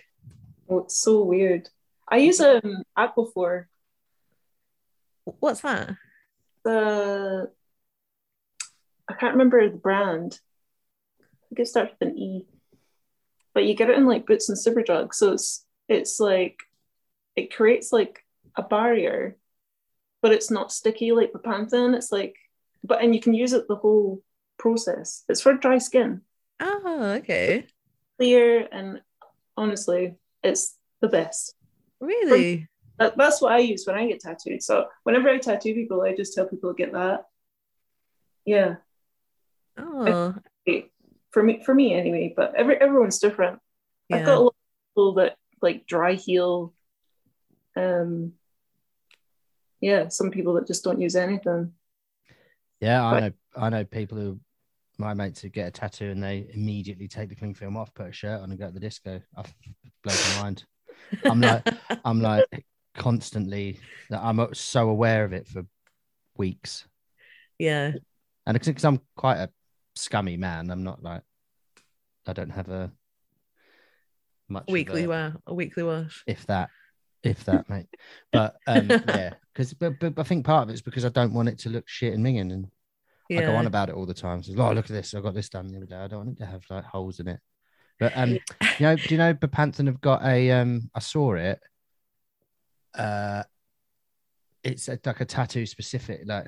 Oh, 0.70 0.80
it's 0.86 0.98
so 0.98 1.24
weird. 1.24 1.68
I 2.08 2.18
use 2.18 2.40
um 2.40 2.84
Aquaphor. 2.98 3.66
what's 5.40 5.62
that 5.62 5.98
The 6.64 7.50
I 9.10 9.14
can't 9.20 9.34
remember 9.34 9.70
the 9.70 9.76
brand. 9.78 10.40
I 11.22 11.26
think 11.50 11.60
it 11.60 11.68
starts 11.68 11.94
with 12.00 12.10
an 12.10 12.18
E. 12.18 12.46
But 13.54 13.66
you 13.66 13.74
get 13.76 13.90
it 13.90 13.98
in 13.98 14.06
like 14.08 14.26
Boots 14.28 14.48
and 14.50 14.58
Superdrug, 14.58 15.14
so 15.14 15.34
it's 15.34 15.66
it's 15.90 16.20
like 16.20 16.58
it 17.36 17.54
creates 17.54 17.92
like 17.92 18.24
a 18.56 18.64
barrier, 18.64 19.36
but 20.22 20.32
it's 20.32 20.52
not 20.52 20.72
sticky 20.72 21.12
like 21.12 21.34
Bepanthen. 21.34 21.96
It's 21.96 22.12
like, 22.12 22.36
but 22.84 23.02
and 23.02 23.14
you 23.14 23.22
can 23.22 23.34
use 23.34 23.54
it 23.54 23.68
the 23.68 23.76
whole 23.76 24.22
process. 24.58 25.24
It's 25.30 25.42
for 25.42 25.54
dry 25.54 25.78
skin, 25.78 26.22
oh 26.60 27.14
okay 27.18 27.66
clear, 28.18 28.68
and 28.72 29.02
honestly, 29.58 30.16
it's 30.44 30.76
the 31.02 31.08
best. 31.08 31.56
really 32.00 32.68
That, 33.00 33.18
that's 33.18 33.42
what 33.42 33.54
I 33.54 33.60
use 33.60 33.86
when 33.88 33.98
I 33.98 34.08
get 34.08 34.20
tattooed. 34.20 34.62
So 34.62 34.86
whenever 35.04 35.30
I 35.30 35.40
tattoo 35.40 35.74
people, 35.74 36.02
I 36.02 36.16
just 36.16 36.36
tell 36.36 36.46
people 36.46 36.72
to 36.72 36.78
get 36.78 36.94
that. 36.94 37.26
Yeah, 38.46 38.76
oh 39.78 40.36
for 41.32 41.42
me, 41.42 41.64
for 41.64 41.74
me 41.74 41.94
anyway. 41.94 42.34
But 42.36 42.54
every 42.56 42.80
everyone's 42.80 43.20
different. 43.20 43.60
I've 44.12 44.26
got 44.26 44.38
a 44.38 44.40
yeah 44.40 44.40
lot 44.40 44.48
of 44.48 44.92
people 44.92 45.14
that 45.16 45.36
like 45.62 45.88
dry 45.88 46.14
heal. 46.14 46.74
Um, 47.76 48.34
yeah, 49.82 50.08
some 50.08 50.32
people 50.32 50.54
that 50.54 50.68
just 50.68 50.84
don't 50.84 51.02
use 51.02 51.16
anything. 51.16 51.74
Yeah, 52.80 53.06
I 53.06 53.12
But- 53.12 53.20
know. 53.20 53.32
I 53.54 53.70
know 53.70 53.84
people 53.84 54.18
who 54.18 54.40
my 54.98 55.14
mates 55.14 55.42
who 55.42 55.50
get 55.50 55.68
a 55.68 55.72
tattoo 55.72 56.12
and 56.12 56.24
they 56.24 56.48
immediately 56.54 57.08
take 57.08 57.28
the 57.30 57.36
cling 57.36 57.54
film 57.56 57.76
off, 57.76 57.94
put 57.94 58.08
a 58.08 58.12
shirt 58.14 58.40
on, 58.42 58.50
and 58.52 58.60
go 58.60 58.68
to 58.68 58.72
the 58.74 58.80
disco. 58.80 59.20
I 59.36 59.44
blows 60.04 60.36
my 60.38 60.42
mind. 60.44 60.64
I'm 61.26 61.42
like, 61.42 61.68
I'm 62.06 62.22
like 62.22 62.46
constantly. 62.94 63.80
I'm 64.12 64.54
so 64.54 64.90
aware 64.90 65.26
of 65.26 65.34
it 65.34 65.48
for 65.48 65.66
weeks, 66.38 66.88
yeah 67.60 67.92
and 68.48 68.60
because 68.60 68.84
I'm 68.86 69.02
quite 69.16 69.38
a 69.38 69.50
scummy 69.96 70.38
man, 70.38 70.72
I'm 70.72 70.84
not 70.84 71.04
like 71.04 71.22
I 72.26 72.34
don't 72.34 72.50
have 72.52 72.70
a 72.70 72.92
much 74.50 74.66
weekly 74.70 75.04
a- 75.04 75.10
wash 75.10 75.34
a 75.48 75.54
weekly 75.54 75.84
wash 75.84 76.24
if 76.28 76.46
that, 76.48 76.70
if 77.24 77.44
that, 77.46 77.70
mate. 77.70 77.88
But 78.32 78.56
um, 78.68 78.88
yeah, 79.08 79.34
because 79.54 79.74
but, 79.74 80.00
but 80.00 80.14
I 80.18 80.24
think 80.24 80.46
part 80.46 80.64
of 80.64 80.70
it's 80.70 80.82
because 80.82 81.06
I 81.06 81.10
don't 81.10 81.34
want 81.34 81.50
it 81.50 81.60
to 81.60 81.70
look 81.70 81.88
shit 81.88 82.14
and 82.14 82.26
minging, 82.26 82.52
and 82.52 82.68
I 83.30 83.42
go 83.42 83.56
on 83.56 83.68
about 83.68 83.90
it 83.90 83.96
all 83.96 84.06
the 84.06 84.14
time. 84.14 84.44
So, 84.44 84.54
oh, 84.58 84.74
look 84.74 84.86
at 84.86 84.92
this! 84.92 85.14
I 85.14 85.22
got 85.22 85.34
this 85.34 85.50
done 85.50 85.68
the 85.68 85.78
other 85.78 85.86
day. 85.86 85.96
I 85.96 86.08
don't 86.08 86.26
want 86.26 86.38
it 86.38 86.38
to 86.40 86.46
have 86.46 86.64
like 86.70 86.84
holes 86.84 87.20
in 87.20 87.28
it. 87.28 87.40
But 88.00 88.14
um, 88.16 88.32
you 88.32 88.40
know, 88.80 88.96
do 88.96 89.04
you 89.10 89.18
know 89.18 89.34
Bepanthen 89.34 89.88
have 89.88 90.02
got 90.02 90.24
a 90.24 90.52
um? 90.52 90.90
I 90.96 91.00
saw 91.00 91.36
it. 91.36 91.60
Uh, 92.96 93.44
it's 94.64 94.88
a, 94.90 95.00
like 95.06 95.22
a 95.22 95.26
tattoo 95.26 95.66
specific, 95.66 96.22
like 96.26 96.48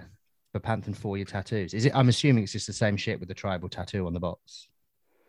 Bepanthen 0.56 0.96
for 0.96 1.18
your 1.18 1.26
tattoos. 1.26 1.74
Is 1.74 1.86
it? 1.86 1.96
I'm 1.96 2.10
assuming 2.10 2.44
it's 2.44 2.54
just 2.54 2.68
the 2.68 2.74
same 2.74 2.98
shit 2.98 3.20
with 3.20 3.30
the 3.30 3.36
tribal 3.36 3.70
tattoo 3.70 4.08
on 4.08 4.14
the 4.14 4.20
box. 4.20 4.68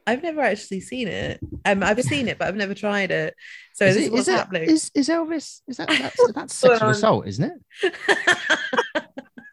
I've 0.07 0.22
never 0.22 0.40
actually 0.42 0.80
seen 0.80 1.09
it. 1.09 1.40
Um, 1.64 1.82
I've 1.82 2.02
seen 2.02 2.28
it, 2.28 2.38
but 2.38 2.48
I've 2.48 2.57
never 2.57 2.74
tried 2.74 3.11
it. 3.11 3.34
So 3.74 3.86
is 3.86 3.94
this 3.94 4.02
it- 4.02 4.07
is 4.07 4.11
what's 4.12 4.28
it- 4.28 4.32
happening. 4.32 4.62
Is, 4.64 4.90
is 4.94 5.09
Elvis? 5.09 5.61
Is 5.68 5.76
that 5.78 5.88
that's, 5.88 6.32
that's 6.34 6.55
sexual 6.55 6.90
assault, 6.90 7.26
isn't 7.26 7.52
it? 7.82 7.94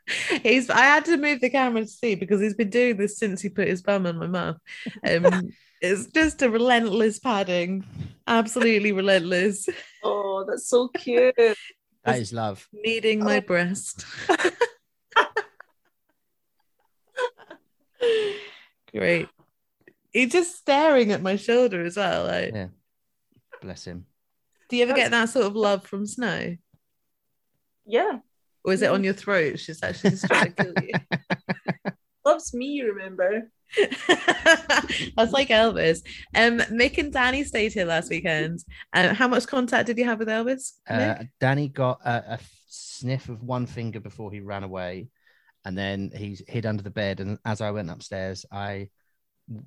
he's 0.44 0.70
I 0.70 0.82
had 0.82 1.06
to 1.06 1.16
move 1.18 1.40
the 1.40 1.50
camera 1.50 1.82
to 1.82 1.88
see 1.88 2.16
because 2.16 2.42
he's 2.42 2.54
been 2.54 2.70
doing 2.70 2.98
this 2.98 3.18
since 3.18 3.42
he 3.42 3.50
put 3.50 3.68
his 3.70 3.82
bum 3.82 4.06
on 4.06 4.18
my 4.18 4.28
mouth. 4.28 4.58
Um, 5.08 5.52
it's 5.82 6.08
just 6.08 6.42
a 6.42 6.50
relentless 6.50 7.18
padding, 7.20 7.86
absolutely 8.28 8.92
relentless, 8.92 9.68
Oh, 10.04 10.44
that's 10.48 10.68
so 10.68 10.90
cute. 10.90 11.34
That 12.04 12.20
is 12.20 12.34
love. 12.34 12.68
kneading 12.74 13.24
my 13.24 13.38
Oh. 13.38 13.42
breast. 13.42 14.06
Great. 18.92 19.30
He's 20.12 20.32
just 20.32 20.56
staring 20.58 21.12
at 21.12 21.22
my 21.22 21.36
shoulder 21.36 21.84
as 21.84 21.98
well. 21.98 22.26
Like, 22.26 22.54
Yeah. 22.54 22.68
Bless 23.62 23.86
him. 23.86 24.06
do 24.70 24.76
you 24.78 24.84
ever 24.84 24.94
get 24.94 25.12
that 25.12 25.30
sort 25.30 25.46
of 25.46 25.56
love 25.56 25.86
from 25.86 26.06
Snow? 26.08 26.56
Yeah, 27.86 28.20
Or 28.64 28.74
is 28.74 28.82
it 28.82 28.90
on 28.92 29.04
your 29.04 29.14
throat? 29.14 29.60
She's 29.60 29.82
actually 29.84 30.12
just 30.12 30.26
trying 30.28 30.54
to 30.54 30.64
kill 30.64 30.74
you. 30.84 30.94
loves 32.26 32.54
me. 32.54 32.68
You 32.68 32.94
remember? 32.94 33.50
That's 34.08 35.32
like 35.32 35.50
Elvis. 35.50 36.00
Um, 36.36 36.60
Mick 36.76 36.98
and 36.98 37.12
Danny 37.12 37.44
stayed 37.44 37.74
here 37.74 37.86
last 37.86 38.10
weekend. 38.10 38.60
Um, 38.94 39.16
how 39.16 39.28
much 39.28 39.48
contact 39.48 39.88
did 39.88 39.98
you 39.98 40.06
have 40.06 40.20
with 40.20 40.28
Elvis? 40.28 40.74
Uh, 40.90 41.24
Danny 41.40 41.68
got 41.70 42.00
a, 42.06 42.34
a 42.34 42.40
sniff 42.68 43.30
of 43.30 43.42
one 43.44 43.66
finger 43.66 44.00
before 44.00 44.32
he 44.32 44.40
ran 44.40 44.64
away, 44.64 45.08
and 45.66 45.78
then 45.78 46.12
he's 46.16 46.42
hid 46.48 46.66
under 46.66 46.84
the 46.84 46.90
bed. 46.90 47.20
And 47.20 47.40
as 47.46 47.62
I 47.62 47.72
went 47.72 47.90
upstairs, 47.90 48.46
I 48.52 48.90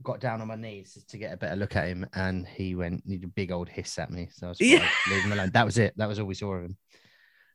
got 0.03 0.21
down 0.21 0.41
on 0.41 0.49
my 0.49 0.57
knees 0.57 1.03
to 1.09 1.19
get 1.19 1.33
a 1.33 1.37
better 1.37 1.57
look 1.57 1.77
at 1.77 1.87
him, 1.87 2.07
and 2.15 2.47
he 2.47 2.75
went 2.75 3.07
did 3.09 3.25
a 3.25 3.29
big 3.29 3.53
old 3.53 3.69
hiss 3.69 3.99
at 3.99 4.11
me. 4.11 4.29
So 4.33 4.47
I 4.47 4.49
was 4.51 4.61
Yeah. 4.61 4.79
yeah. 4.79 4.89
leave 5.11 5.23
him 5.25 5.33
alone. 5.33 5.51
That 5.53 5.67
was 5.67 5.79
it. 5.79 5.95
That 5.97 6.09
was 6.09 6.19
all 6.19 6.27
we 6.27 6.35
saw 6.35 6.55
of 6.55 6.65
him. 6.65 6.77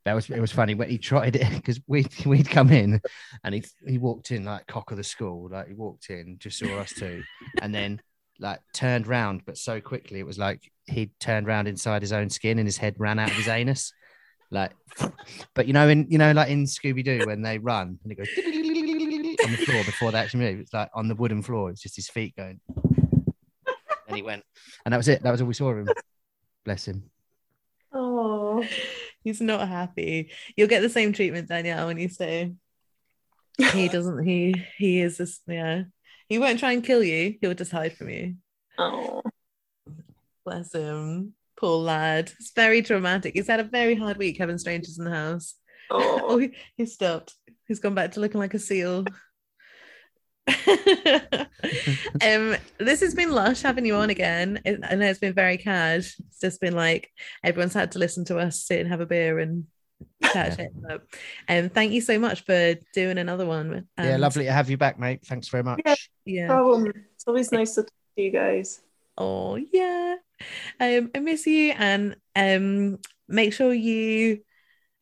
That 0.06 0.14
was 0.14 0.30
it 0.30 0.40
was 0.40 0.52
funny 0.52 0.76
when 0.76 0.90
he 0.90 0.98
tried 0.98 1.36
it 1.36 1.50
because 1.54 1.80
we 1.88 2.08
we'd 2.26 2.50
come 2.50 2.72
in 2.72 3.02
and 3.44 3.54
he 3.56 3.64
he 3.88 3.98
walked 3.98 4.32
in 4.32 4.46
like 4.46 4.66
cock 4.68 4.92
of 4.92 4.98
the 4.98 5.04
school 5.04 5.50
like 5.52 5.68
he 5.68 5.74
walked 5.74 6.10
in 6.10 6.38
just 6.40 6.58
saw 6.60 6.80
us 6.80 6.94
two 6.94 7.22
and 7.62 7.76
then 7.76 8.02
like 8.40 8.60
turned 8.74 9.06
round 9.06 9.42
but 9.46 9.58
so 9.58 9.82
quickly 9.82 10.20
it 10.20 10.26
was 10.26 10.40
like 10.40 10.72
he 10.88 11.12
turned 11.20 11.46
round 11.46 11.68
inside 11.68 12.02
his 12.02 12.14
own 12.14 12.30
skin 12.30 12.58
and 12.58 12.68
his 12.68 12.78
head 12.78 12.96
ran 12.98 13.20
out 13.20 13.30
of 13.30 13.36
his 13.36 13.50
anus 13.50 13.92
like 14.50 14.72
but 15.54 15.68
you 15.68 15.74
know 15.74 15.88
in 15.90 16.08
you 16.10 16.18
know 16.18 16.32
like 16.32 16.50
in 16.50 16.64
Scooby-Doo 16.64 17.26
when 17.28 17.42
they 17.42 17.58
run 17.58 18.00
and 18.02 18.12
it 18.12 18.16
goes 18.16 18.30
on 19.50 19.58
the 19.60 19.66
floor 19.66 19.84
before 19.84 20.12
they 20.12 20.20
actually 20.20 20.40
move 20.40 20.60
it's 20.60 20.74
like 20.74 20.90
on 20.94 21.08
the 21.08 21.16
wooden 21.16 21.42
floor 21.42 21.70
it's 21.70 21.82
just 21.82 21.96
his 21.96 22.10
feet 22.10 22.36
going 22.36 22.60
and 24.08 24.16
he 24.16 24.22
went 24.22 24.44
and 24.86 24.94
that 24.94 24.98
was 24.98 25.08
it 25.08 25.22
that 25.24 25.32
was 25.32 25.42
all 25.42 25.48
we 25.48 25.54
saw 25.54 25.70
of 25.70 25.80
him 25.80 25.90
bless 26.66 26.88
him 26.88 27.04
Oh, 27.92 28.64
He's 29.24 29.42
not 29.42 29.68
happy. 29.68 30.32
You'll 30.56 30.68
get 30.68 30.82
the 30.82 30.90
same 30.90 31.14
treatment, 31.14 31.50
Danielle, 31.50 31.88
when 31.88 31.98
you 31.98 32.10
say 32.10 32.54
He 33.74 33.90
doesn't. 33.90 34.24
He 34.24 34.56
he 34.78 35.02
is 35.02 35.18
just 35.18 35.42
yeah. 35.48 35.84
He 36.28 36.38
won't 36.40 36.60
try 36.60 36.72
and 36.74 36.84
kill 36.84 37.04
you. 37.04 37.36
He'll 37.42 37.56
just 37.56 37.72
hide 37.72 37.98
from 37.98 38.10
you. 38.10 38.36
oh, 38.78 39.24
Bless 40.46 40.74
him. 40.74 41.34
Poor 41.58 41.78
lad. 41.80 42.32
It's 42.40 42.52
very 42.52 42.82
traumatic. 42.82 43.34
He's 43.34 43.48
had 43.48 43.60
a 43.60 43.64
very 43.64 43.96
hard 43.96 44.18
week 44.18 44.38
having 44.38 44.58
strangers 44.58 44.98
in 45.00 45.06
the 45.06 45.12
house. 45.12 45.56
Oh, 45.90 46.22
oh. 46.24 46.38
he, 46.38 46.52
he 46.78 46.86
stopped. 46.86 47.34
He's 47.68 47.80
gone 47.80 47.96
back 47.96 48.12
to 48.12 48.20
looking 48.20 48.40
like 48.40 48.54
a 48.54 48.60
seal. 48.60 49.06
um, 52.22 52.56
this 52.78 53.02
has 53.02 53.14
been 53.16 53.32
lush 53.32 53.62
having 53.62 53.86
you 53.86 53.96
on 53.96 54.10
again. 54.10 54.60
It- 54.66 54.80
I 54.84 54.96
know 54.96 55.08
it's 55.08 55.20
been 55.20 55.34
very 55.34 55.58
cash. 55.58 56.16
It's 56.28 56.40
just 56.40 56.62
been 56.62 56.74
like 56.76 57.10
everyone's 57.44 57.74
had 57.74 57.92
to 57.94 58.00
listen 58.00 58.26
to 58.26 58.38
us 58.38 58.62
sit 58.64 58.80
and 58.80 58.90
have 58.90 59.02
a 59.02 59.06
beer 59.06 59.40
and 59.40 59.66
chat 60.32 60.56
shit. 60.56 60.72
But, 60.76 61.04
um, 61.48 61.70
thank 61.70 61.92
you 61.92 62.02
so 62.02 62.18
much 62.20 62.46
for 62.46 62.76
doing 62.94 63.18
another 63.18 63.46
one. 63.46 63.88
yeah 63.98 64.18
lovely 64.18 64.46
to 64.46 64.52
have 64.52 64.70
you 64.70 64.78
back 64.78 64.98
mate 65.00 65.26
thanks 65.26 65.50
very 65.50 65.64
much 65.64 65.82
Yeah. 65.86 65.96
Yeah. 66.26 66.48
problem. 66.48 66.94
It's 67.16 67.26
always 67.28 67.52
nice 67.52 67.76
to 67.76 67.84
talk 67.84 67.92
to 68.18 68.22
you 68.24 68.32
guys. 68.32 68.82
Oh 69.18 69.56
yeah. 69.58 70.16
Um, 70.80 71.12
I 71.14 71.20
miss 71.20 71.46
you 71.46 71.74
and 71.78 72.16
um 72.36 73.00
make 73.28 73.54
sure 73.54 73.74
you 73.74 74.40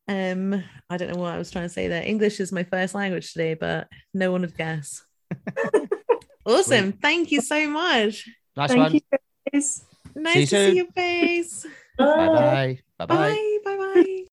um 0.08 0.64
I 0.90 0.98
don't 0.98 1.14
know 1.14 1.20
what 1.22 1.34
I 1.34 1.38
was 1.38 1.52
trying 1.52 1.66
to 1.66 1.70
say 1.74 1.88
there. 1.88 2.02
English 2.04 2.40
is 2.40 2.52
my 2.52 2.64
first 2.64 2.96
language 2.96 3.34
today, 3.34 3.54
but 3.54 3.88
no 4.14 4.32
one 4.32 4.42
would 4.42 4.58
guess. 4.58 5.04
Awesome. 6.46 6.94
Thank 6.94 7.32
you 7.32 7.42
so 7.42 7.68
much. 7.70 8.28
nice 8.56 8.70
Thank 8.70 8.80
one 8.84 8.94
you 8.94 9.02
guys. 9.54 9.86
Nice 10.16 10.36
you 10.36 10.42
to 10.42 10.48
soon. 10.48 10.72
see 10.72 10.78
your 10.78 10.92
face. 10.96 11.66
bye 11.98 12.28
bye 12.30 12.80
bye 12.98 13.06
bye 13.06 13.16
Bye. 13.16 13.58
Bye 13.64 13.78
bye. 13.78 14.24